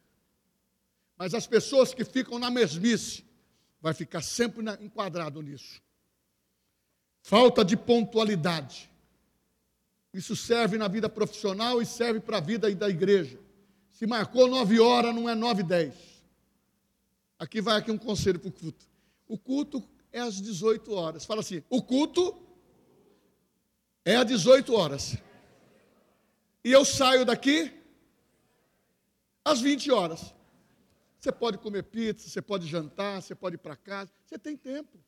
Mas 1.17 1.33
as 1.33 1.47
pessoas 1.47 1.93
que 1.93 2.03
ficam 2.03 2.37
na 2.37 2.51
mesmice, 2.51 3.23
vai 3.79 3.93
ficar 3.93 4.21
sempre 4.21 4.65
enquadrado 4.81 5.41
nisso. 5.41 5.81
Falta 7.21 7.63
de 7.63 7.77
pontualidade. 7.77 8.91
Isso 10.13 10.35
serve 10.35 10.77
na 10.77 10.89
vida 10.89 11.07
profissional 11.07 11.81
e 11.81 11.85
serve 11.85 12.19
para 12.19 12.37
a 12.37 12.41
vida 12.41 12.69
da 12.75 12.89
igreja. 12.89 13.39
Se 13.91 14.05
marcou 14.05 14.47
nove 14.47 14.77
horas, 14.77 15.15
não 15.15 15.29
é 15.29 15.35
nove 15.35 15.61
e 15.61 15.65
dez. 15.65 15.93
Aqui 17.39 17.61
vai 17.61 17.77
aqui 17.77 17.91
um 17.91 17.97
conselho 17.97 18.39
para 18.39 18.49
o 18.49 18.51
culto. 18.51 18.96
O 19.27 19.37
culto 19.37 19.83
é 20.11 20.19
às 20.19 20.41
18 20.41 20.93
horas. 20.93 21.25
Fala 21.25 21.41
assim: 21.41 21.63
o 21.69 21.81
culto 21.81 22.35
é 24.05 24.15
às 24.15 24.25
18 24.25 24.73
horas. 24.73 25.17
E 26.63 26.71
eu 26.71 26.83
saio 26.83 27.25
daqui 27.25 27.71
às 29.43 29.61
20 29.61 29.91
horas. 29.91 30.33
Você 31.19 31.31
pode 31.31 31.57
comer 31.57 31.83
pizza, 31.83 32.29
você 32.29 32.41
pode 32.41 32.67
jantar, 32.67 33.21
você 33.21 33.33
pode 33.33 33.55
ir 33.55 33.59
para 33.59 33.75
casa, 33.75 34.11
você 34.25 34.37
tem 34.37 34.55
tempo. 34.55 34.99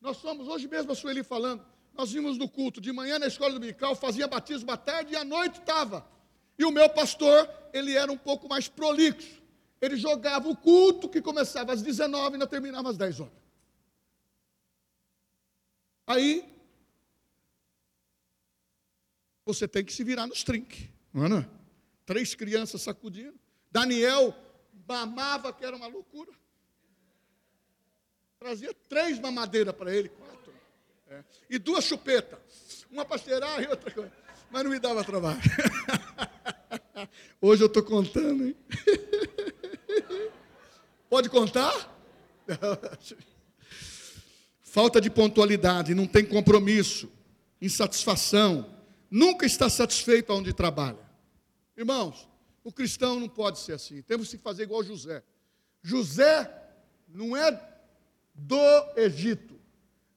Nós 0.00 0.18
somos, 0.18 0.46
hoje 0.48 0.68
mesmo 0.68 0.92
a 0.92 0.94
Sueli 0.94 1.22
falando, 1.22 1.64
nós 1.94 2.12
vimos 2.12 2.36
no 2.36 2.48
culto, 2.48 2.80
de 2.80 2.92
manhã 2.92 3.18
na 3.18 3.26
escola 3.26 3.54
dominical, 3.54 3.94
fazia 3.94 4.28
batismo 4.28 4.70
à 4.70 4.76
tarde 4.76 5.14
e 5.14 5.16
à 5.16 5.24
noite 5.24 5.60
estava. 5.60 6.06
E 6.58 6.64
o 6.64 6.70
meu 6.70 6.88
pastor, 6.90 7.48
ele 7.72 7.94
era 7.94 8.12
um 8.12 8.18
pouco 8.18 8.48
mais 8.48 8.68
prolixo. 8.68 9.42
Ele 9.80 9.96
jogava 9.96 10.48
o 10.48 10.56
culto 10.56 11.08
que 11.08 11.22
começava 11.22 11.72
às 11.72 11.82
19 11.82 12.30
e 12.30 12.32
ainda 12.34 12.46
terminava 12.46 12.90
às 12.90 12.96
10 12.96 13.20
horas. 13.20 13.45
Aí, 16.06 16.48
você 19.44 19.66
tem 19.66 19.84
que 19.84 19.92
se 19.92 20.04
virar 20.04 20.26
nos 20.26 20.44
trinques, 20.44 20.88
não 21.12 21.38
é? 21.38 21.48
Três 22.04 22.34
crianças 22.34 22.82
sacudindo. 22.82 23.38
Daniel 23.70 24.34
mamava, 24.86 25.52
que 25.52 25.64
era 25.64 25.76
uma 25.76 25.88
loucura. 25.88 26.30
Trazia 28.38 28.72
três 28.88 29.18
mamadeiras 29.18 29.74
para 29.74 29.94
ele, 29.94 30.08
quatro. 30.08 30.54
É. 31.08 31.24
E 31.50 31.58
duas 31.58 31.84
chupetas. 31.84 32.86
Uma 32.90 33.04
para 33.04 33.18
cheirar 33.18 33.62
e 33.62 33.66
outra 33.66 33.90
coisa. 33.90 34.12
Mas 34.50 34.62
não 34.62 34.70
me 34.70 34.78
dava 34.78 35.02
trabalho. 35.02 35.40
Hoje 37.40 37.62
eu 37.62 37.66
estou 37.66 37.82
contando, 37.82 38.46
hein? 38.46 38.56
Pode 41.10 41.28
contar? 41.28 41.92
Falta 44.76 45.00
de 45.00 45.08
pontualidade, 45.08 45.94
não 45.94 46.06
tem 46.06 46.22
compromisso, 46.22 47.10
insatisfação, 47.62 48.66
nunca 49.10 49.46
está 49.46 49.70
satisfeito 49.70 50.34
onde 50.34 50.52
trabalha. 50.52 50.98
Irmãos, 51.74 52.28
o 52.62 52.70
cristão 52.70 53.18
não 53.18 53.26
pode 53.26 53.58
ser 53.58 53.72
assim. 53.72 54.02
Temos 54.02 54.28
que 54.28 54.36
fazer 54.36 54.64
igual 54.64 54.84
José. 54.84 55.22
José 55.82 56.52
não 57.08 57.34
é 57.34 57.58
do 58.34 58.60
Egito. 58.96 59.58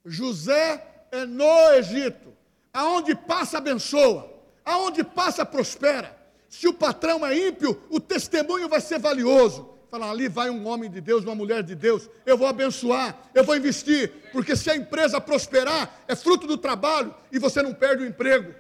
José 0.03 1.05
é 1.09 1.25
no 1.25 1.71
Egito. 1.75 2.33
Aonde 2.73 3.15
passa, 3.15 3.59
abençoa. 3.59 4.29
Aonde 4.65 5.05
passa, 5.05 5.45
prospera. 5.45 6.19
Se 6.49 6.67
o 6.67 6.73
patrão 6.73 7.25
é 7.25 7.47
ímpio, 7.47 7.81
o 7.89 7.97
testemunho 7.97 8.67
vai 8.67 8.81
ser 8.81 8.99
valioso. 8.99 9.78
Fala, 9.89 10.11
ali 10.11 10.27
vai 10.27 10.51
um 10.51 10.67
homem 10.67 10.89
de 10.89 11.01
Deus, 11.01 11.23
uma 11.23 11.33
mulher 11.33 11.63
de 11.63 11.73
Deus, 11.73 12.07
eu 12.23 12.37
vou 12.37 12.47
abençoar, 12.47 13.31
eu 13.33 13.43
vou 13.43 13.55
investir, 13.55 14.11
porque 14.31 14.55
se 14.55 14.69
a 14.69 14.75
empresa 14.75 15.19
prosperar, 15.19 16.03
é 16.07 16.15
fruto 16.15 16.45
do 16.45 16.57
trabalho 16.57 17.13
e 17.31 17.39
você 17.39 17.63
não 17.63 17.73
perde 17.73 18.03
o 18.03 18.05
emprego. 18.05 18.53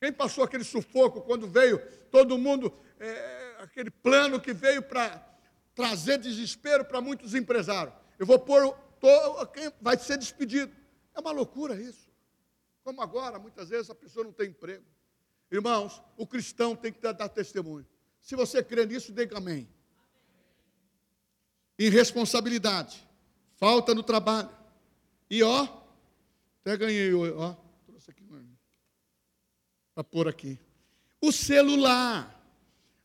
Quem 0.00 0.10
passou 0.10 0.44
aquele 0.44 0.64
sufoco 0.64 1.20
quando 1.20 1.46
veio 1.46 1.78
todo 2.10 2.38
mundo, 2.38 2.72
é, 2.98 3.56
aquele 3.58 3.90
plano 3.90 4.40
que 4.40 4.54
veio 4.54 4.82
para 4.82 5.22
trazer 5.74 6.16
desespero 6.16 6.84
para 6.84 7.00
muitos 7.00 7.34
empresários? 7.34 7.94
Eu 8.18 8.24
vou 8.24 8.38
pôr, 8.38 8.74
tô, 8.98 9.46
quem 9.48 9.70
vai 9.80 9.98
ser 9.98 10.16
despedido. 10.16 10.72
É 11.14 11.20
uma 11.20 11.32
loucura 11.32 11.74
isso. 11.74 12.08
Como 12.82 13.02
agora, 13.02 13.38
muitas 13.38 13.68
vezes 13.68 13.90
a 13.90 13.94
pessoa 13.94 14.24
não 14.24 14.32
tem 14.32 14.48
emprego. 14.48 14.84
Irmãos, 15.50 16.02
o 16.16 16.26
cristão 16.26 16.74
tem 16.74 16.92
que 16.92 17.00
dar 17.00 17.28
testemunho. 17.28 17.86
Se 18.26 18.34
você 18.34 18.60
crê 18.60 18.84
nisso, 18.84 19.12
diga 19.12 19.38
amém. 19.38 19.68
Irresponsabilidade, 21.78 23.06
falta 23.54 23.94
no 23.94 24.02
trabalho. 24.02 24.50
E 25.30 25.44
ó, 25.44 25.68
Até 26.60 26.76
ganhei, 26.76 27.14
ó. 27.14 27.54
Trouxe 27.86 28.10
aqui 28.10 28.24
para 29.94 30.02
pôr 30.02 30.26
aqui. 30.26 30.58
O 31.20 31.30
celular. 31.30 32.34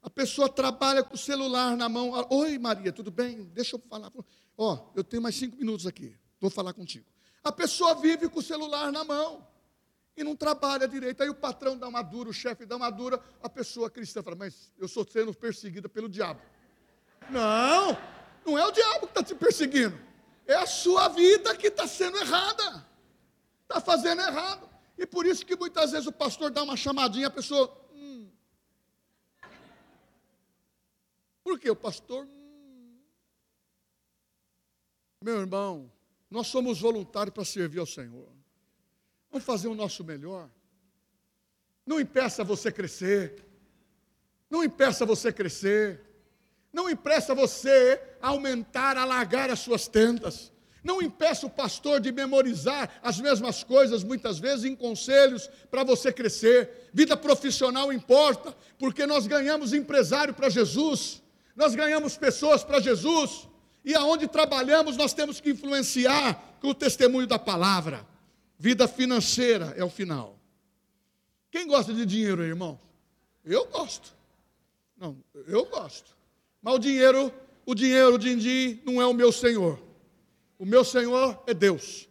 A 0.01 0.09
pessoa 0.09 0.49
trabalha 0.49 1.03
com 1.03 1.13
o 1.13 1.17
celular 1.19 1.77
na 1.77 1.87
mão. 1.87 2.09
Oi, 2.31 2.57
Maria, 2.57 2.91
tudo 2.91 3.11
bem? 3.11 3.43
Deixa 3.43 3.75
eu 3.75 3.79
falar. 3.87 4.11
Ó, 4.57 4.91
eu 4.95 5.03
tenho 5.03 5.21
mais 5.21 5.35
cinco 5.35 5.55
minutos 5.55 5.85
aqui. 5.85 6.17
Vou 6.39 6.49
falar 6.49 6.73
contigo. 6.73 7.05
A 7.43 7.51
pessoa 7.51 7.93
vive 7.93 8.27
com 8.27 8.39
o 8.39 8.43
celular 8.43 8.91
na 8.91 9.03
mão 9.03 9.47
e 10.15 10.23
não 10.23 10.35
trabalha 10.35 10.87
direito. 10.87 11.21
Aí 11.23 11.29
o 11.29 11.35
patrão 11.35 11.77
dá 11.77 11.87
uma 11.87 12.01
dura, 12.01 12.29
o 12.29 12.33
chefe 12.33 12.65
dá 12.65 12.75
uma 12.75 12.89
dura, 12.89 13.21
a 13.41 13.49
pessoa 13.49 13.89
cristã 13.89 14.21
fala, 14.21 14.35
mas 14.35 14.71
eu 14.77 14.87
sou 14.87 15.05
sendo 15.07 15.33
perseguida 15.33 15.87
pelo 15.87 16.09
diabo. 16.09 16.41
Não, 17.29 17.97
não 18.45 18.57
é 18.57 18.65
o 18.65 18.71
diabo 18.71 19.01
que 19.01 19.11
está 19.11 19.23
te 19.23 19.35
perseguindo, 19.35 19.97
é 20.45 20.55
a 20.55 20.65
sua 20.65 21.07
vida 21.07 21.55
que 21.55 21.67
está 21.67 21.87
sendo 21.87 22.17
errada, 22.17 22.85
está 23.63 23.79
fazendo 23.79 24.21
errado. 24.21 24.69
E 24.97 25.05
por 25.05 25.25
isso 25.25 25.45
que 25.45 25.55
muitas 25.55 25.91
vezes 25.91 26.07
o 26.07 26.11
pastor 26.11 26.51
dá 26.51 26.61
uma 26.61 26.77
chamadinha, 26.77 27.27
a 27.27 27.31
pessoa. 27.31 27.75
Hum. 27.93 28.29
Por 31.43 31.59
quê? 31.59 31.71
O 31.71 31.75
pastor. 31.75 32.25
Hum. 32.25 32.99
Meu 35.23 35.39
irmão, 35.39 35.91
nós 36.29 36.47
somos 36.47 36.79
voluntários 36.79 37.33
para 37.33 37.45
servir 37.45 37.79
ao 37.79 37.85
Senhor. 37.87 38.40
Vamos 39.31 39.45
fazer 39.45 39.69
o 39.69 39.75
nosso 39.75 40.03
melhor. 40.03 40.49
Não 41.85 41.99
impeça 41.99 42.43
você 42.43 42.71
crescer. 42.71 43.43
Não 44.49 44.63
impeça 44.63 45.05
você 45.05 45.31
crescer. 45.31 46.01
Não 46.73 46.89
impeça 46.89 47.33
você 47.33 48.01
aumentar, 48.21 48.97
alargar 48.97 49.49
as 49.49 49.59
suas 49.59 49.87
tendas. 49.87 50.51
Não 50.83 51.01
impeça 51.01 51.45
o 51.45 51.49
pastor 51.49 51.99
de 51.99 52.11
memorizar 52.11 52.99
as 53.03 53.19
mesmas 53.19 53.63
coisas, 53.63 54.03
muitas 54.03 54.39
vezes 54.39 54.65
em 54.65 54.75
conselhos 54.75 55.47
para 55.69 55.83
você 55.83 56.11
crescer. 56.11 56.89
Vida 56.91 57.15
profissional 57.15 57.93
importa, 57.93 58.55
porque 58.79 59.05
nós 59.05 59.27
ganhamos 59.27 59.73
empresário 59.73 60.33
para 60.33 60.49
Jesus, 60.49 61.21
nós 61.55 61.75
ganhamos 61.75 62.17
pessoas 62.17 62.63
para 62.63 62.79
Jesus, 62.79 63.47
e 63.85 63.93
aonde 63.93 64.27
trabalhamos 64.27 64.97
nós 64.97 65.13
temos 65.13 65.39
que 65.39 65.51
influenciar 65.51 66.57
com 66.59 66.69
o 66.69 66.75
testemunho 66.75 67.27
da 67.27 67.37
palavra. 67.37 68.10
Vida 68.61 68.87
financeira 68.87 69.73
é 69.75 69.83
o 69.83 69.89
final. 69.89 70.39
Quem 71.49 71.65
gosta 71.65 71.91
de 71.91 72.05
dinheiro, 72.05 72.43
irmão? 72.43 72.79
Eu 73.43 73.65
gosto. 73.65 74.15
Não, 74.95 75.17
eu 75.47 75.65
gosto. 75.65 76.15
Mas 76.61 76.75
o 76.75 76.77
dinheiro, 76.77 77.33
o 77.65 77.73
dinheiro, 77.73 78.13
o 78.13 78.19
din 78.19 78.79
não 78.85 79.01
é 79.01 79.05
o 79.07 79.15
meu 79.15 79.31
Senhor. 79.31 79.81
O 80.59 80.65
meu 80.65 80.85
Senhor 80.85 81.43
é 81.47 81.55
Deus. 81.55 82.07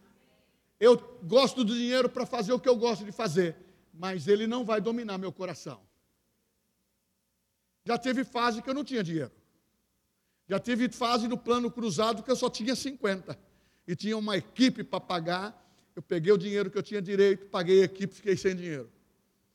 Eu 0.80 0.98
gosto 1.22 1.62
do 1.62 1.72
dinheiro 1.72 2.09
para 2.09 2.26
fazer 2.26 2.53
o 2.53 2.59
que 2.59 2.68
eu 2.68 2.74
gosto 2.74 3.05
de 3.05 3.12
fazer, 3.12 3.55
mas 3.94 4.26
ele 4.26 4.48
não 4.48 4.64
vai 4.64 4.80
dominar 4.80 5.18
meu 5.18 5.30
coração. 5.30 5.80
Já 7.84 7.96
teve 7.96 8.24
fase 8.24 8.61
que 8.61 8.68
eu 8.68 8.74
não 8.74 8.82
tinha 8.82 9.05
dinheiro. 9.05 9.30
Já 10.48 10.59
teve 10.59 10.88
fase 10.88 11.28
no 11.28 11.38
plano 11.38 11.70
cruzado 11.70 12.24
que 12.24 12.30
eu 12.32 12.34
só 12.34 12.51
tinha 12.51 12.74
50. 12.74 13.38
E 13.86 13.94
tinha 13.94 14.18
uma 14.18 14.36
equipe 14.36 14.82
para 14.82 14.98
pagar 14.98 15.60
eu 16.01 16.03
peguei 16.03 16.32
o 16.32 16.38
dinheiro 16.38 16.70
que 16.70 16.78
eu 16.78 16.82
tinha 16.82 17.03
direito, 17.03 17.44
paguei 17.46 17.82
a 17.82 17.84
equipe, 17.84 18.14
fiquei 18.14 18.34
sem 18.34 18.57
dinheiro. 18.57 18.84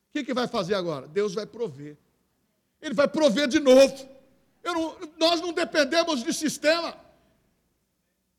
O 0.10 0.14
que, 0.14 0.24
que 0.24 0.34
vai 0.34 0.48
fazer 0.48 0.76
agora? 0.76 1.08
Deus 1.08 1.34
vai 1.34 1.48
prover. 1.48 1.98
Ele 2.80 2.94
vai 2.94 3.08
prover 3.08 3.48
de 3.48 3.60
novo. 3.60 4.08
Não, 4.64 4.96
nós 5.18 5.42
não 5.42 5.52
dependemos 5.52 6.24
de 6.24 6.32
sistema. 6.32 6.96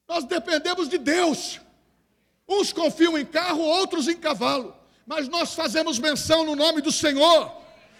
Nós 0.06 0.24
dependemos 0.24 0.88
de 0.88 0.98
Deus. 0.98 1.60
Uns 2.48 2.72
confiam 2.72 3.18
em 3.18 3.26
carro, 3.26 3.60
outros 3.60 4.06
em 4.06 4.16
cavalo. 4.16 4.72
Mas 5.04 5.26
nós 5.28 5.54
fazemos 5.54 5.98
menção 5.98 6.44
no 6.44 6.54
nome 6.54 6.80
do 6.80 6.92
Senhor. 6.92 7.52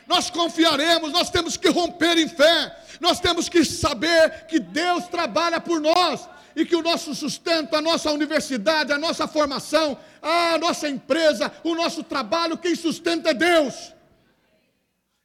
Nós 0.07 0.31
confiaremos, 0.31 1.11
nós 1.11 1.31
temos 1.31 1.57
que 1.57 1.69
romper 1.69 2.17
em 2.17 2.29
fé. 2.29 2.77
Nós 3.01 3.19
temos 3.19 3.49
que 3.49 3.65
saber 3.65 4.47
que 4.47 4.61
Deus 4.61 5.09
trabalha 5.09 5.61
por 5.61 5.81
nós 5.81 6.29
e 6.57 6.65
que 6.65 6.75
o 6.75 6.83
nosso 6.83 7.15
sustento, 7.15 7.77
a 7.77 7.83
nossa 7.83 8.11
universidade, 8.11 8.91
a 8.91 8.97
nossa 8.97 9.29
formação, 9.29 9.99
a 10.23 10.57
nossa 10.57 10.89
empresa, 10.89 11.53
o 11.63 11.75
nosso 11.75 12.03
trabalho, 12.03 12.57
quem 12.57 12.75
sustenta 12.75 13.29
é 13.29 13.35
Deus. 13.35 13.93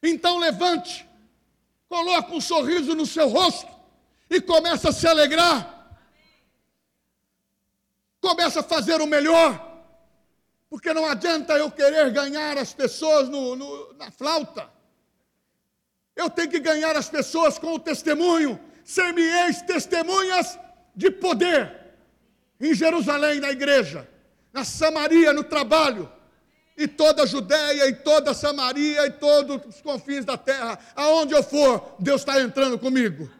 Então 0.02 0.38
levante, 0.38 1.08
coloque 1.88 2.34
um 2.34 2.40
sorriso 2.40 2.94
no 2.94 3.06
seu 3.06 3.28
rosto 3.30 3.66
e 4.28 4.42
comece 4.42 4.86
a 4.86 4.92
se 4.92 5.08
alegrar. 5.08 5.96
Comece 8.20 8.58
a 8.58 8.62
fazer 8.62 9.00
o 9.00 9.06
melhor. 9.06 9.70
Porque 10.68 10.92
não 10.92 11.06
adianta 11.06 11.54
eu 11.54 11.70
querer 11.70 12.10
ganhar 12.10 12.58
as 12.58 12.74
pessoas 12.74 13.30
no, 13.30 13.56
no, 13.56 13.94
na 13.94 14.10
flauta. 14.10 14.70
Eu 16.14 16.28
tenho 16.28 16.50
que 16.50 16.60
ganhar 16.60 16.94
as 16.94 17.08
pessoas 17.08 17.58
com 17.58 17.72
o 17.74 17.78
testemunho. 17.78 18.60
Ser-me-eis 18.84 19.62
testemunhas 19.62 20.58
de 20.94 21.10
poder 21.10 21.72
em 22.60 22.74
Jerusalém, 22.74 23.40
na 23.40 23.50
igreja, 23.50 24.08
na 24.52 24.64
Samaria, 24.64 25.32
no 25.32 25.42
trabalho, 25.42 26.10
e 26.76 26.86
toda 26.86 27.24
a 27.24 27.26
Judéia, 27.26 27.88
e 27.88 27.94
toda 27.96 28.30
a 28.30 28.34
Samaria, 28.34 29.06
e 29.06 29.10
todos 29.10 29.60
os 29.66 29.80
confins 29.80 30.24
da 30.24 30.36
terra, 30.36 30.78
aonde 30.94 31.34
eu 31.34 31.42
for, 31.42 31.96
Deus 31.98 32.22
está 32.22 32.40
entrando 32.40 32.78
comigo. 32.78 33.30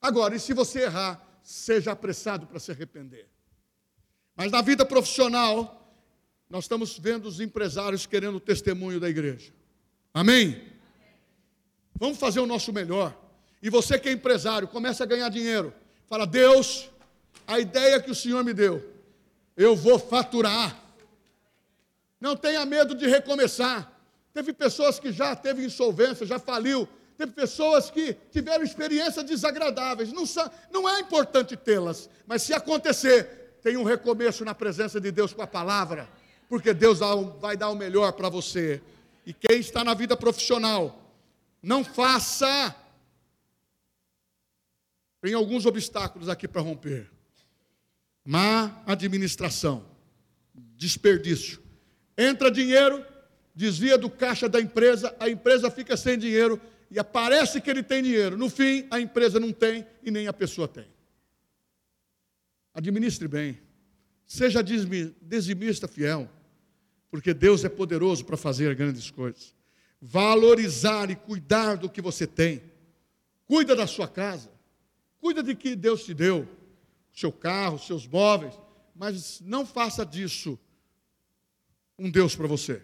Agora, 0.00 0.36
e 0.36 0.40
se 0.40 0.52
você 0.52 0.82
errar, 0.82 1.20
seja 1.42 1.92
apressado 1.92 2.46
para 2.46 2.58
se 2.58 2.70
arrepender. 2.70 3.28
Mas 4.36 4.50
na 4.50 4.62
vida 4.62 4.84
profissional, 4.84 5.84
nós 6.48 6.64
estamos 6.64 6.98
vendo 6.98 7.26
os 7.26 7.40
empresários 7.40 8.06
querendo 8.06 8.36
o 8.36 8.40
testemunho 8.40 9.00
da 9.00 9.08
igreja. 9.08 9.52
Amém? 10.12 10.72
Vamos 11.94 12.18
fazer 12.18 12.40
o 12.40 12.46
nosso 12.46 12.72
melhor. 12.72 13.16
E 13.62 13.70
você 13.70 13.98
que 13.98 14.08
é 14.08 14.12
empresário, 14.12 14.68
começa 14.68 15.04
a 15.04 15.06
ganhar 15.06 15.28
dinheiro. 15.28 15.72
Fala, 16.14 16.28
Deus, 16.28 16.88
a 17.44 17.58
ideia 17.58 18.00
que 18.00 18.08
o 18.08 18.14
Senhor 18.14 18.44
me 18.44 18.54
deu, 18.54 18.88
eu 19.56 19.74
vou 19.74 19.98
faturar. 19.98 20.80
Não 22.20 22.36
tenha 22.36 22.64
medo 22.64 22.94
de 22.94 23.08
recomeçar. 23.08 23.90
Teve 24.32 24.52
pessoas 24.52 25.00
que 25.00 25.10
já 25.10 25.34
teve 25.34 25.64
insolvência, 25.64 26.24
já 26.24 26.38
faliu. 26.38 26.88
Teve 27.18 27.32
pessoas 27.32 27.90
que 27.90 28.16
tiveram 28.30 28.62
experiências 28.62 29.24
desagradáveis. 29.24 30.12
Não, 30.12 30.22
não 30.70 30.88
é 30.88 31.00
importante 31.00 31.56
tê-las, 31.56 32.08
mas 32.28 32.42
se 32.42 32.54
acontecer, 32.54 33.58
tem 33.60 33.76
um 33.76 33.82
recomeço 33.82 34.44
na 34.44 34.54
presença 34.54 35.00
de 35.00 35.10
Deus 35.10 35.32
com 35.32 35.42
a 35.42 35.48
palavra, 35.48 36.08
porque 36.48 36.72
Deus 36.72 37.00
vai 37.40 37.56
dar 37.56 37.70
o 37.70 37.74
melhor 37.74 38.12
para 38.12 38.28
você. 38.28 38.80
E 39.26 39.32
quem 39.32 39.58
está 39.58 39.82
na 39.82 39.94
vida 39.94 40.16
profissional, 40.16 40.96
não 41.60 41.82
faça 41.82 42.72
tem 45.24 45.32
alguns 45.32 45.64
obstáculos 45.64 46.28
aqui 46.28 46.46
para 46.46 46.60
romper. 46.60 47.10
Má 48.22 48.82
administração, 48.84 49.82
desperdício. 50.76 51.62
Entra 52.14 52.50
dinheiro, 52.50 53.02
desvia 53.54 53.96
do 53.96 54.10
caixa 54.10 54.50
da 54.50 54.60
empresa, 54.60 55.16
a 55.18 55.30
empresa 55.30 55.70
fica 55.70 55.96
sem 55.96 56.18
dinheiro 56.18 56.60
e 56.90 56.98
aparece 56.98 57.58
que 57.58 57.70
ele 57.70 57.82
tem 57.82 58.02
dinheiro. 58.02 58.36
No 58.36 58.50
fim, 58.50 58.86
a 58.90 59.00
empresa 59.00 59.40
não 59.40 59.50
tem 59.50 59.86
e 60.02 60.10
nem 60.10 60.28
a 60.28 60.32
pessoa 60.34 60.68
tem. 60.68 60.88
Administre 62.74 63.26
bem. 63.26 63.58
Seja 64.26 64.62
dizimista 64.62 65.88
fiel, 65.88 66.30
porque 67.10 67.32
Deus 67.32 67.64
é 67.64 67.70
poderoso 67.70 68.26
para 68.26 68.36
fazer 68.36 68.74
grandes 68.74 69.10
coisas. 69.10 69.54
Valorizar 70.02 71.10
e 71.10 71.16
cuidar 71.16 71.78
do 71.78 71.88
que 71.88 72.02
você 72.02 72.26
tem. 72.26 72.62
Cuida 73.46 73.74
da 73.74 73.86
sua 73.86 74.06
casa. 74.06 74.52
Cuida 75.24 75.42
de 75.42 75.54
que 75.54 75.74
Deus 75.74 76.04
te 76.04 76.12
deu, 76.12 76.46
seu 77.10 77.32
carro, 77.32 77.78
seus 77.78 78.06
móveis, 78.06 78.52
mas 78.94 79.40
não 79.40 79.64
faça 79.64 80.04
disso 80.04 80.58
um 81.98 82.10
Deus 82.10 82.36
para 82.36 82.46
você. 82.46 82.82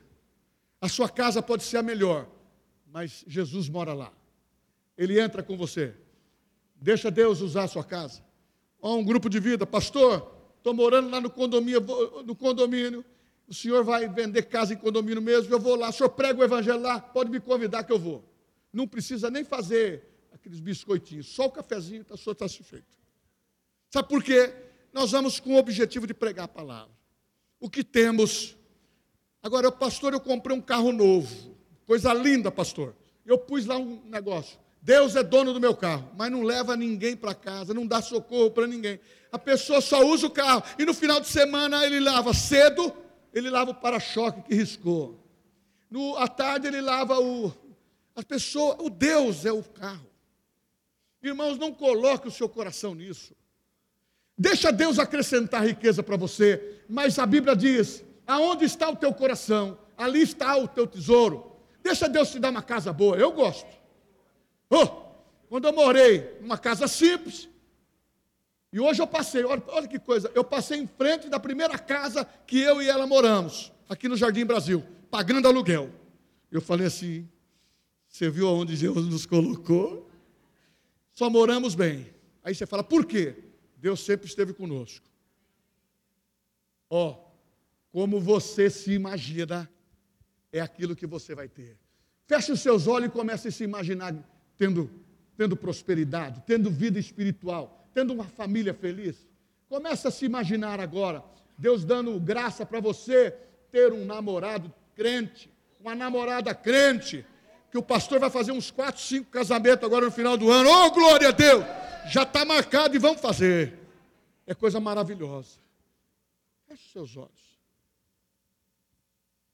A 0.80 0.88
sua 0.88 1.06
casa 1.06 1.42
pode 1.42 1.64
ser 1.64 1.76
a 1.76 1.82
melhor, 1.82 2.26
mas 2.90 3.22
Jesus 3.26 3.68
mora 3.68 3.92
lá. 3.92 4.10
Ele 4.96 5.20
entra 5.20 5.42
com 5.42 5.54
você. 5.54 5.94
Deixa 6.76 7.10
Deus 7.10 7.42
usar 7.42 7.64
a 7.64 7.68
sua 7.68 7.84
casa. 7.84 8.24
Há 8.80 8.88
um 8.88 9.04
grupo 9.04 9.28
de 9.28 9.38
vida, 9.38 9.66
pastor, 9.66 10.34
estou 10.56 10.72
morando 10.72 11.10
lá 11.10 11.20
no 11.20 11.28
condomínio, 11.28 11.84
no 12.24 12.34
condomínio. 12.34 13.04
O 13.46 13.52
senhor 13.52 13.84
vai 13.84 14.08
vender 14.08 14.44
casa 14.44 14.72
em 14.72 14.78
condomínio 14.78 15.20
mesmo, 15.20 15.52
eu 15.52 15.60
vou 15.60 15.76
lá. 15.76 15.90
O 15.90 15.92
senhor 15.92 16.08
prega 16.08 16.40
o 16.40 16.44
evangelho 16.44 16.80
lá, 16.80 17.00
pode 17.00 17.30
me 17.30 17.38
convidar 17.38 17.84
que 17.84 17.92
eu 17.92 17.98
vou. 17.98 18.24
Não 18.72 18.88
precisa 18.88 19.30
nem 19.30 19.44
fazer 19.44 20.09
aqueles 20.40 20.60
biscoitinhos, 20.60 21.28
só 21.28 21.46
o 21.46 21.50
cafezinho, 21.50 22.02
tá, 22.04 22.14
está 22.14 22.48
satisfeito. 22.48 22.98
Sabe 23.90 24.08
por 24.08 24.22
quê? 24.22 24.52
Nós 24.92 25.12
vamos 25.12 25.38
com 25.38 25.54
o 25.54 25.58
objetivo 25.58 26.06
de 26.06 26.14
pregar 26.14 26.46
a 26.46 26.48
palavra. 26.48 26.92
O 27.60 27.68
que 27.68 27.84
temos. 27.84 28.56
Agora, 29.42 29.70
pastor, 29.70 30.14
eu 30.14 30.20
comprei 30.20 30.56
um 30.56 30.60
carro 30.60 30.92
novo. 30.92 31.56
Coisa 31.86 32.12
linda, 32.14 32.50
pastor. 32.50 32.96
Eu 33.26 33.36
pus 33.36 33.66
lá 33.66 33.76
um 33.76 34.02
negócio. 34.06 34.58
Deus 34.82 35.14
é 35.14 35.22
dono 35.22 35.52
do 35.52 35.60
meu 35.60 35.76
carro, 35.76 36.10
mas 36.16 36.30
não 36.30 36.42
leva 36.42 36.74
ninguém 36.74 37.14
para 37.14 37.34
casa, 37.34 37.74
não 37.74 37.86
dá 37.86 38.00
socorro 38.00 38.50
para 38.50 38.66
ninguém. 38.66 38.98
A 39.30 39.38
pessoa 39.38 39.80
só 39.82 40.02
usa 40.06 40.26
o 40.26 40.30
carro 40.30 40.62
e 40.78 40.86
no 40.86 40.94
final 40.94 41.20
de 41.20 41.28
semana 41.28 41.84
ele 41.84 42.00
lava 42.00 42.32
cedo, 42.32 42.90
ele 43.34 43.50
lava 43.50 43.72
o 43.72 43.74
para-choque 43.74 44.40
que 44.42 44.54
riscou. 44.54 45.22
No 45.90 46.16
à 46.16 46.26
tarde 46.26 46.66
ele 46.66 46.80
lava 46.80 47.20
o 47.20 47.52
a 48.16 48.22
pessoa, 48.22 48.76
o 48.80 48.88
Deus 48.88 49.44
é 49.44 49.52
o 49.52 49.62
carro. 49.62 50.09
Irmãos, 51.22 51.58
não 51.58 51.72
coloque 51.72 52.28
o 52.28 52.30
seu 52.30 52.48
coração 52.48 52.94
nisso. 52.94 53.34
Deixa 54.36 54.72
Deus 54.72 54.98
acrescentar 54.98 55.66
riqueza 55.66 56.02
para 56.02 56.16
você, 56.16 56.82
mas 56.88 57.18
a 57.18 57.26
Bíblia 57.26 57.54
diz: 57.54 58.02
aonde 58.26 58.64
está 58.64 58.88
o 58.88 58.96
teu 58.96 59.12
coração, 59.12 59.78
ali 59.96 60.22
está 60.22 60.56
o 60.56 60.66
teu 60.66 60.86
tesouro. 60.86 61.56
Deixa 61.82 62.08
Deus 62.08 62.30
te 62.30 62.38
dar 62.38 62.50
uma 62.50 62.62
casa 62.62 62.92
boa, 62.92 63.16
eu 63.16 63.32
gosto. 63.32 63.68
Oh, 64.70 64.86
quando 65.48 65.66
eu 65.66 65.72
morei 65.72 66.38
numa 66.40 66.56
casa 66.56 66.88
simples, 66.88 67.48
e 68.72 68.78
hoje 68.78 69.02
eu 69.02 69.06
passei, 69.06 69.44
olha, 69.44 69.62
olha 69.68 69.88
que 69.88 69.98
coisa, 69.98 70.30
eu 70.34 70.44
passei 70.44 70.78
em 70.78 70.86
frente 70.86 71.28
da 71.28 71.40
primeira 71.40 71.78
casa 71.78 72.24
que 72.46 72.60
eu 72.60 72.80
e 72.80 72.88
ela 72.88 73.06
moramos, 73.06 73.72
aqui 73.88 74.08
no 74.08 74.16
Jardim 74.16 74.44
Brasil, 74.46 74.82
pagando 75.10 75.48
aluguel. 75.48 75.90
Eu 76.50 76.60
falei 76.60 76.86
assim: 76.86 77.28
você 78.08 78.30
viu 78.30 78.48
aonde 78.48 78.76
Deus 78.76 79.06
nos 79.06 79.26
colocou? 79.26 80.09
Só 81.20 81.28
moramos 81.28 81.74
bem. 81.74 82.06
Aí 82.42 82.54
você 82.54 82.64
fala, 82.64 82.82
por 82.82 83.04
quê? 83.04 83.34
Deus 83.76 84.00
sempre 84.00 84.26
esteve 84.26 84.54
conosco. 84.54 85.06
Ó, 86.88 87.10
oh, 87.10 87.30
como 87.92 88.18
você 88.18 88.70
se 88.70 88.92
imagina, 88.92 89.70
é 90.50 90.62
aquilo 90.62 90.96
que 90.96 91.06
você 91.06 91.34
vai 91.34 91.46
ter. 91.46 91.76
Feche 92.26 92.52
os 92.52 92.60
seus 92.60 92.86
olhos 92.86 93.10
e 93.10 93.12
comece 93.12 93.48
a 93.48 93.52
se 93.52 93.62
imaginar 93.62 94.14
tendo, 94.56 94.90
tendo 95.36 95.54
prosperidade, 95.58 96.42
tendo 96.46 96.70
vida 96.70 96.98
espiritual, 96.98 97.86
tendo 97.92 98.14
uma 98.14 98.24
família 98.24 98.72
feliz. 98.72 99.28
Comece 99.68 100.08
a 100.08 100.10
se 100.10 100.24
imaginar 100.24 100.80
agora, 100.80 101.22
Deus 101.58 101.84
dando 101.84 102.18
graça 102.18 102.64
para 102.64 102.80
você 102.80 103.30
ter 103.70 103.92
um 103.92 104.06
namorado 104.06 104.72
crente, 104.94 105.50
uma 105.78 105.94
namorada 105.94 106.54
crente, 106.54 107.26
que 107.70 107.78
o 107.78 107.82
pastor 107.82 108.18
vai 108.18 108.30
fazer 108.30 108.52
uns 108.52 108.70
quatro, 108.70 109.00
cinco 109.00 109.30
casamentos 109.30 109.84
agora 109.84 110.06
no 110.06 110.12
final 110.12 110.36
do 110.36 110.50
ano. 110.50 110.68
Oh, 110.68 110.90
glória 110.90 111.28
a 111.28 111.32
Deus! 111.32 111.64
Já 112.10 112.24
está 112.24 112.44
marcado 112.44 112.96
e 112.96 112.98
vamos 112.98 113.20
fazer. 113.20 113.78
É 114.46 114.54
coisa 114.54 114.80
maravilhosa. 114.80 115.58
Feche 116.66 116.90
seus 116.92 117.16
olhos. 117.16 117.60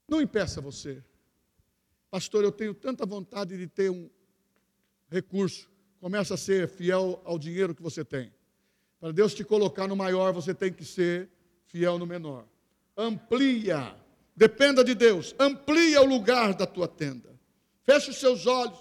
Não 0.07 0.21
impeça 0.21 0.59
você. 0.59 1.03
Pastor, 2.09 2.43
eu 2.43 2.51
tenho 2.51 2.73
tanta 2.73 3.05
vontade 3.05 3.57
de 3.57 3.67
ter 3.67 3.91
um 3.91 4.09
recurso. 5.09 5.69
Começa 5.99 6.33
a 6.33 6.37
ser 6.37 6.67
fiel 6.67 7.21
ao 7.25 7.37
dinheiro 7.37 7.75
que 7.75 7.81
você 7.81 8.03
tem. 8.03 8.33
Para 8.99 9.11
Deus 9.11 9.33
te 9.33 9.43
colocar 9.43 9.87
no 9.87 9.95
maior, 9.95 10.33
você 10.33 10.53
tem 10.53 10.73
que 10.73 10.85
ser 10.85 11.29
fiel 11.65 11.99
no 11.99 12.07
menor. 12.07 12.45
Amplia. 12.95 13.95
Dependa 14.35 14.83
de 14.83 14.95
Deus. 14.95 15.35
Amplia 15.37 16.01
o 16.01 16.05
lugar 16.05 16.53
da 16.53 16.65
tua 16.65 16.87
tenda. 16.87 17.36
Feche 17.87 18.09
os 18.09 18.17
seus 18.17 18.45
olhos. 18.45 18.77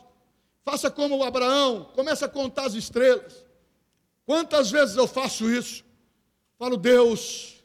Faça 0.64 0.90
como 0.90 1.16
o 1.16 1.22
Abraão. 1.22 1.84
Comece 1.94 2.24
a 2.24 2.28
contar 2.28 2.64
as 2.64 2.74
estrelas. 2.74 3.46
Quantas 4.24 4.68
vezes 4.68 4.96
eu 4.96 5.06
faço 5.06 5.48
isso? 5.48 5.84
Falo, 6.58 6.76
Deus, 6.76 7.64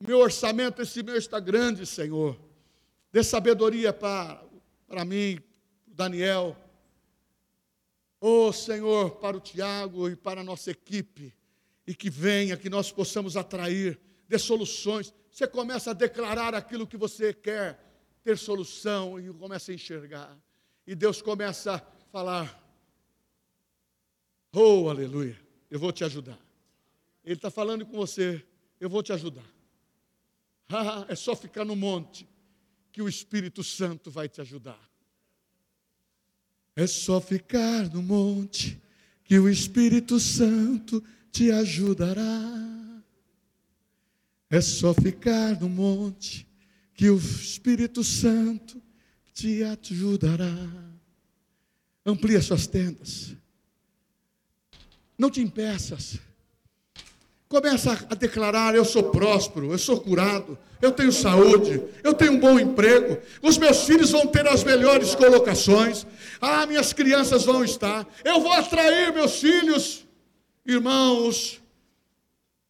meu 0.00 0.18
orçamento 0.18 0.82
esse 0.82 1.04
mês 1.04 1.18
está 1.18 1.38
grande, 1.38 1.86
Senhor. 1.86 2.36
Dê 3.12 3.22
sabedoria 3.22 3.92
para, 3.92 4.42
para 4.88 5.04
mim, 5.04 5.38
para 5.84 6.06
Daniel. 6.08 6.56
Oh, 8.20 8.52
Senhor, 8.52 9.12
para 9.12 9.36
o 9.36 9.40
Tiago 9.40 10.08
e 10.08 10.16
para 10.16 10.40
a 10.40 10.44
nossa 10.44 10.72
equipe. 10.72 11.32
E 11.86 11.94
que 11.94 12.10
venha, 12.10 12.56
que 12.56 12.68
nós 12.68 12.90
possamos 12.90 13.36
atrair, 13.36 14.00
dê 14.28 14.36
soluções. 14.36 15.14
Você 15.30 15.46
começa 15.46 15.92
a 15.92 15.94
declarar 15.94 16.56
aquilo 16.56 16.88
que 16.88 16.96
você 16.96 17.32
quer 17.32 17.85
ter 18.26 18.36
solução 18.36 19.20
e 19.20 19.32
começa 19.34 19.70
a 19.70 19.74
enxergar. 19.76 20.36
E 20.84 20.96
Deus 20.96 21.22
começa 21.22 21.76
a 21.76 21.78
falar: 22.10 22.60
Oh, 24.52 24.90
aleluia, 24.90 25.40
eu 25.70 25.78
vou 25.78 25.92
te 25.92 26.02
ajudar. 26.02 26.38
Ele 27.24 27.36
está 27.36 27.52
falando 27.52 27.86
com 27.86 27.96
você, 27.96 28.44
eu 28.80 28.90
vou 28.90 29.02
te 29.02 29.12
ajudar. 29.12 29.46
Ah, 30.68 31.06
é 31.08 31.14
só 31.14 31.36
ficar 31.36 31.64
no 31.64 31.76
monte 31.76 32.28
que 32.90 33.00
o 33.00 33.08
Espírito 33.08 33.62
Santo 33.62 34.10
vai 34.10 34.28
te 34.28 34.40
ajudar. 34.40 34.80
É 36.74 36.88
só 36.88 37.20
ficar 37.20 37.88
no 37.90 38.02
monte 38.02 38.82
que 39.22 39.38
o 39.38 39.48
Espírito 39.48 40.18
Santo 40.18 41.00
te 41.30 41.52
ajudará. 41.52 43.00
É 44.50 44.60
só 44.60 44.92
ficar 44.92 45.60
no 45.60 45.68
monte 45.68 46.44
que 46.96 47.10
o 47.10 47.18
Espírito 47.18 48.02
Santo 48.02 48.82
te 49.34 49.62
ajudará. 49.62 50.56
Amplie 52.04 52.36
as 52.36 52.46
suas 52.46 52.66
tendas. 52.66 53.34
Não 55.18 55.30
te 55.30 55.42
impeças. 55.42 56.18
Começa 57.48 58.06
a 58.08 58.14
declarar: 58.14 58.74
eu 58.74 58.84
sou 58.84 59.10
próspero, 59.10 59.70
eu 59.70 59.78
sou 59.78 60.00
curado, 60.00 60.58
eu 60.80 60.90
tenho 60.90 61.12
saúde, 61.12 61.82
eu 62.02 62.14
tenho 62.14 62.32
um 62.32 62.40
bom 62.40 62.58
emprego, 62.58 63.18
os 63.42 63.58
meus 63.58 63.84
filhos 63.84 64.10
vão 64.10 64.26
ter 64.26 64.48
as 64.48 64.64
melhores 64.64 65.14
colocações, 65.14 66.06
ah, 66.40 66.66
minhas 66.66 66.92
crianças 66.92 67.44
vão 67.44 67.64
estar, 67.64 68.06
eu 68.24 68.40
vou 68.40 68.52
atrair 68.52 69.12
meus 69.12 69.38
filhos. 69.38 70.04
Irmãos, 70.64 71.62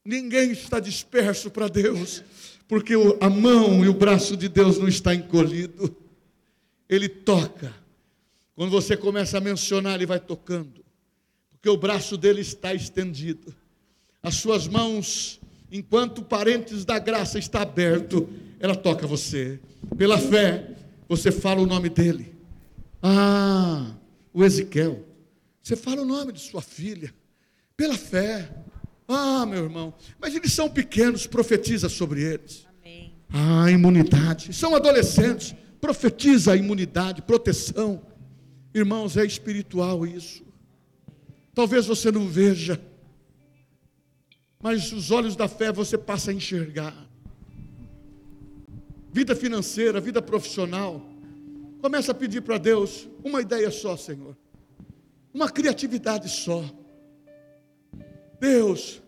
ninguém 0.04 0.50
está 0.50 0.78
disperso 0.78 1.50
para 1.50 1.68
Deus 1.68 2.22
porque 2.68 2.94
a 3.20 3.30
mão 3.30 3.84
e 3.84 3.88
o 3.88 3.94
braço 3.94 4.36
de 4.36 4.48
Deus 4.48 4.78
não 4.78 4.88
está 4.88 5.14
encolhido. 5.14 5.96
Ele 6.88 7.08
toca. 7.08 7.74
Quando 8.54 8.70
você 8.70 8.96
começa 8.96 9.38
a 9.38 9.40
mencionar, 9.40 9.94
ele 9.94 10.06
vai 10.06 10.18
tocando. 10.18 10.84
Porque 11.50 11.68
o 11.68 11.76
braço 11.76 12.16
dele 12.16 12.40
está 12.40 12.74
estendido. 12.74 13.54
As 14.22 14.36
suas 14.36 14.66
mãos, 14.66 15.40
enquanto 15.70 16.22
parentes 16.22 16.84
da 16.84 16.98
graça 16.98 17.38
está 17.38 17.62
aberto, 17.62 18.28
ela 18.58 18.74
toca 18.74 19.06
você. 19.06 19.60
Pela 19.96 20.18
fé, 20.18 20.70
você 21.08 21.30
fala 21.30 21.60
o 21.60 21.66
nome 21.66 21.88
dele. 21.88 22.34
Ah, 23.02 23.94
o 24.32 24.44
Ezequiel. 24.44 25.04
Você 25.62 25.76
fala 25.76 26.02
o 26.02 26.04
nome 26.04 26.32
de 26.32 26.40
sua 26.40 26.62
filha. 26.62 27.14
Pela 27.76 27.96
fé. 27.96 28.48
Ah, 29.09 29.46
meu 29.46 29.64
irmão, 29.64 29.94
mas 30.20 30.34
eles 30.34 30.52
são 30.52 30.68
pequenos, 30.68 31.26
profetiza 31.26 31.88
sobre 31.88 32.22
eles. 32.22 32.66
Amém. 32.80 33.14
Ah, 33.32 33.70
imunidade. 33.70 34.52
São 34.52 34.74
adolescentes, 34.74 35.54
profetiza 35.80 36.52
a 36.52 36.57
imunidade, 36.57 37.22
proteção. 37.22 38.02
Irmãos, 38.74 39.16
é 39.16 39.24
espiritual 39.24 40.04
isso. 40.07 40.44
Talvez 41.54 41.86
você 41.86 42.11
não 42.11 42.28
veja, 42.28 42.80
mas 44.61 44.92
os 44.92 45.11
olhos 45.11 45.36
da 45.36 45.48
fé 45.48 45.72
você 45.72 45.96
passa 45.96 46.30
a 46.30 46.34
enxergar. 46.34 47.07
Vida 49.12 49.34
financeira, 49.34 50.00
vida 50.00 50.20
profissional. 50.20 51.00
Começa 51.80 52.12
a 52.12 52.14
pedir 52.14 52.42
para 52.42 52.59
Deus 52.59 53.09
uma 53.22 53.40
ideia 53.40 53.70
só, 53.70 53.96
Senhor. 53.96 54.36
Uma 55.32 55.48
criatividade 55.48 56.28
só 56.28 56.64
Deus, 58.39 59.03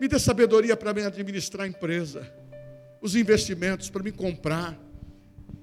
me 0.00 0.08
dê 0.08 0.18
sabedoria 0.18 0.76
para 0.76 0.92
me 0.92 1.02
administrar 1.02 1.64
a 1.64 1.68
empresa, 1.68 2.28
os 3.00 3.14
investimentos, 3.14 3.90
para 3.90 4.02
me 4.02 4.10
comprar, 4.10 4.76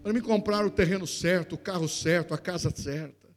para 0.01 0.13
me 0.13 0.21
comprar 0.21 0.65
o 0.65 0.69
terreno 0.69 1.05
certo, 1.05 1.55
o 1.55 1.57
carro 1.57 1.89
certo, 1.89 2.33
a 2.33 2.37
casa 2.37 2.71
certa, 2.73 3.27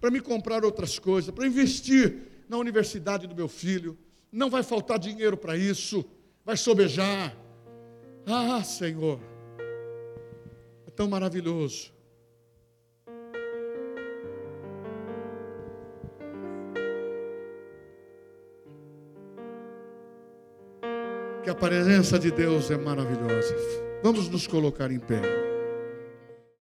para 0.00 0.10
me 0.10 0.20
comprar 0.20 0.64
outras 0.64 0.98
coisas, 0.98 1.34
para 1.34 1.46
investir 1.46 2.44
na 2.48 2.58
universidade 2.58 3.26
do 3.26 3.34
meu 3.34 3.48
filho. 3.48 3.96
Não 4.30 4.50
vai 4.50 4.62
faltar 4.62 4.98
dinheiro 4.98 5.36
para 5.36 5.56
isso, 5.56 6.04
vai 6.44 6.56
sobejar. 6.56 7.34
Ah, 8.26 8.62
Senhor, 8.62 9.20
é 10.86 10.90
tão 10.90 11.08
maravilhoso. 11.08 11.93
Que 21.44 21.50
a 21.50 21.54
presença 21.54 22.18
de 22.18 22.30
Deus 22.30 22.70
é 22.70 22.78
maravilhosa. 22.78 23.54
Vamos 24.02 24.30
nos 24.30 24.46
colocar 24.46 24.90
em 24.90 24.98
pé. 24.98 25.53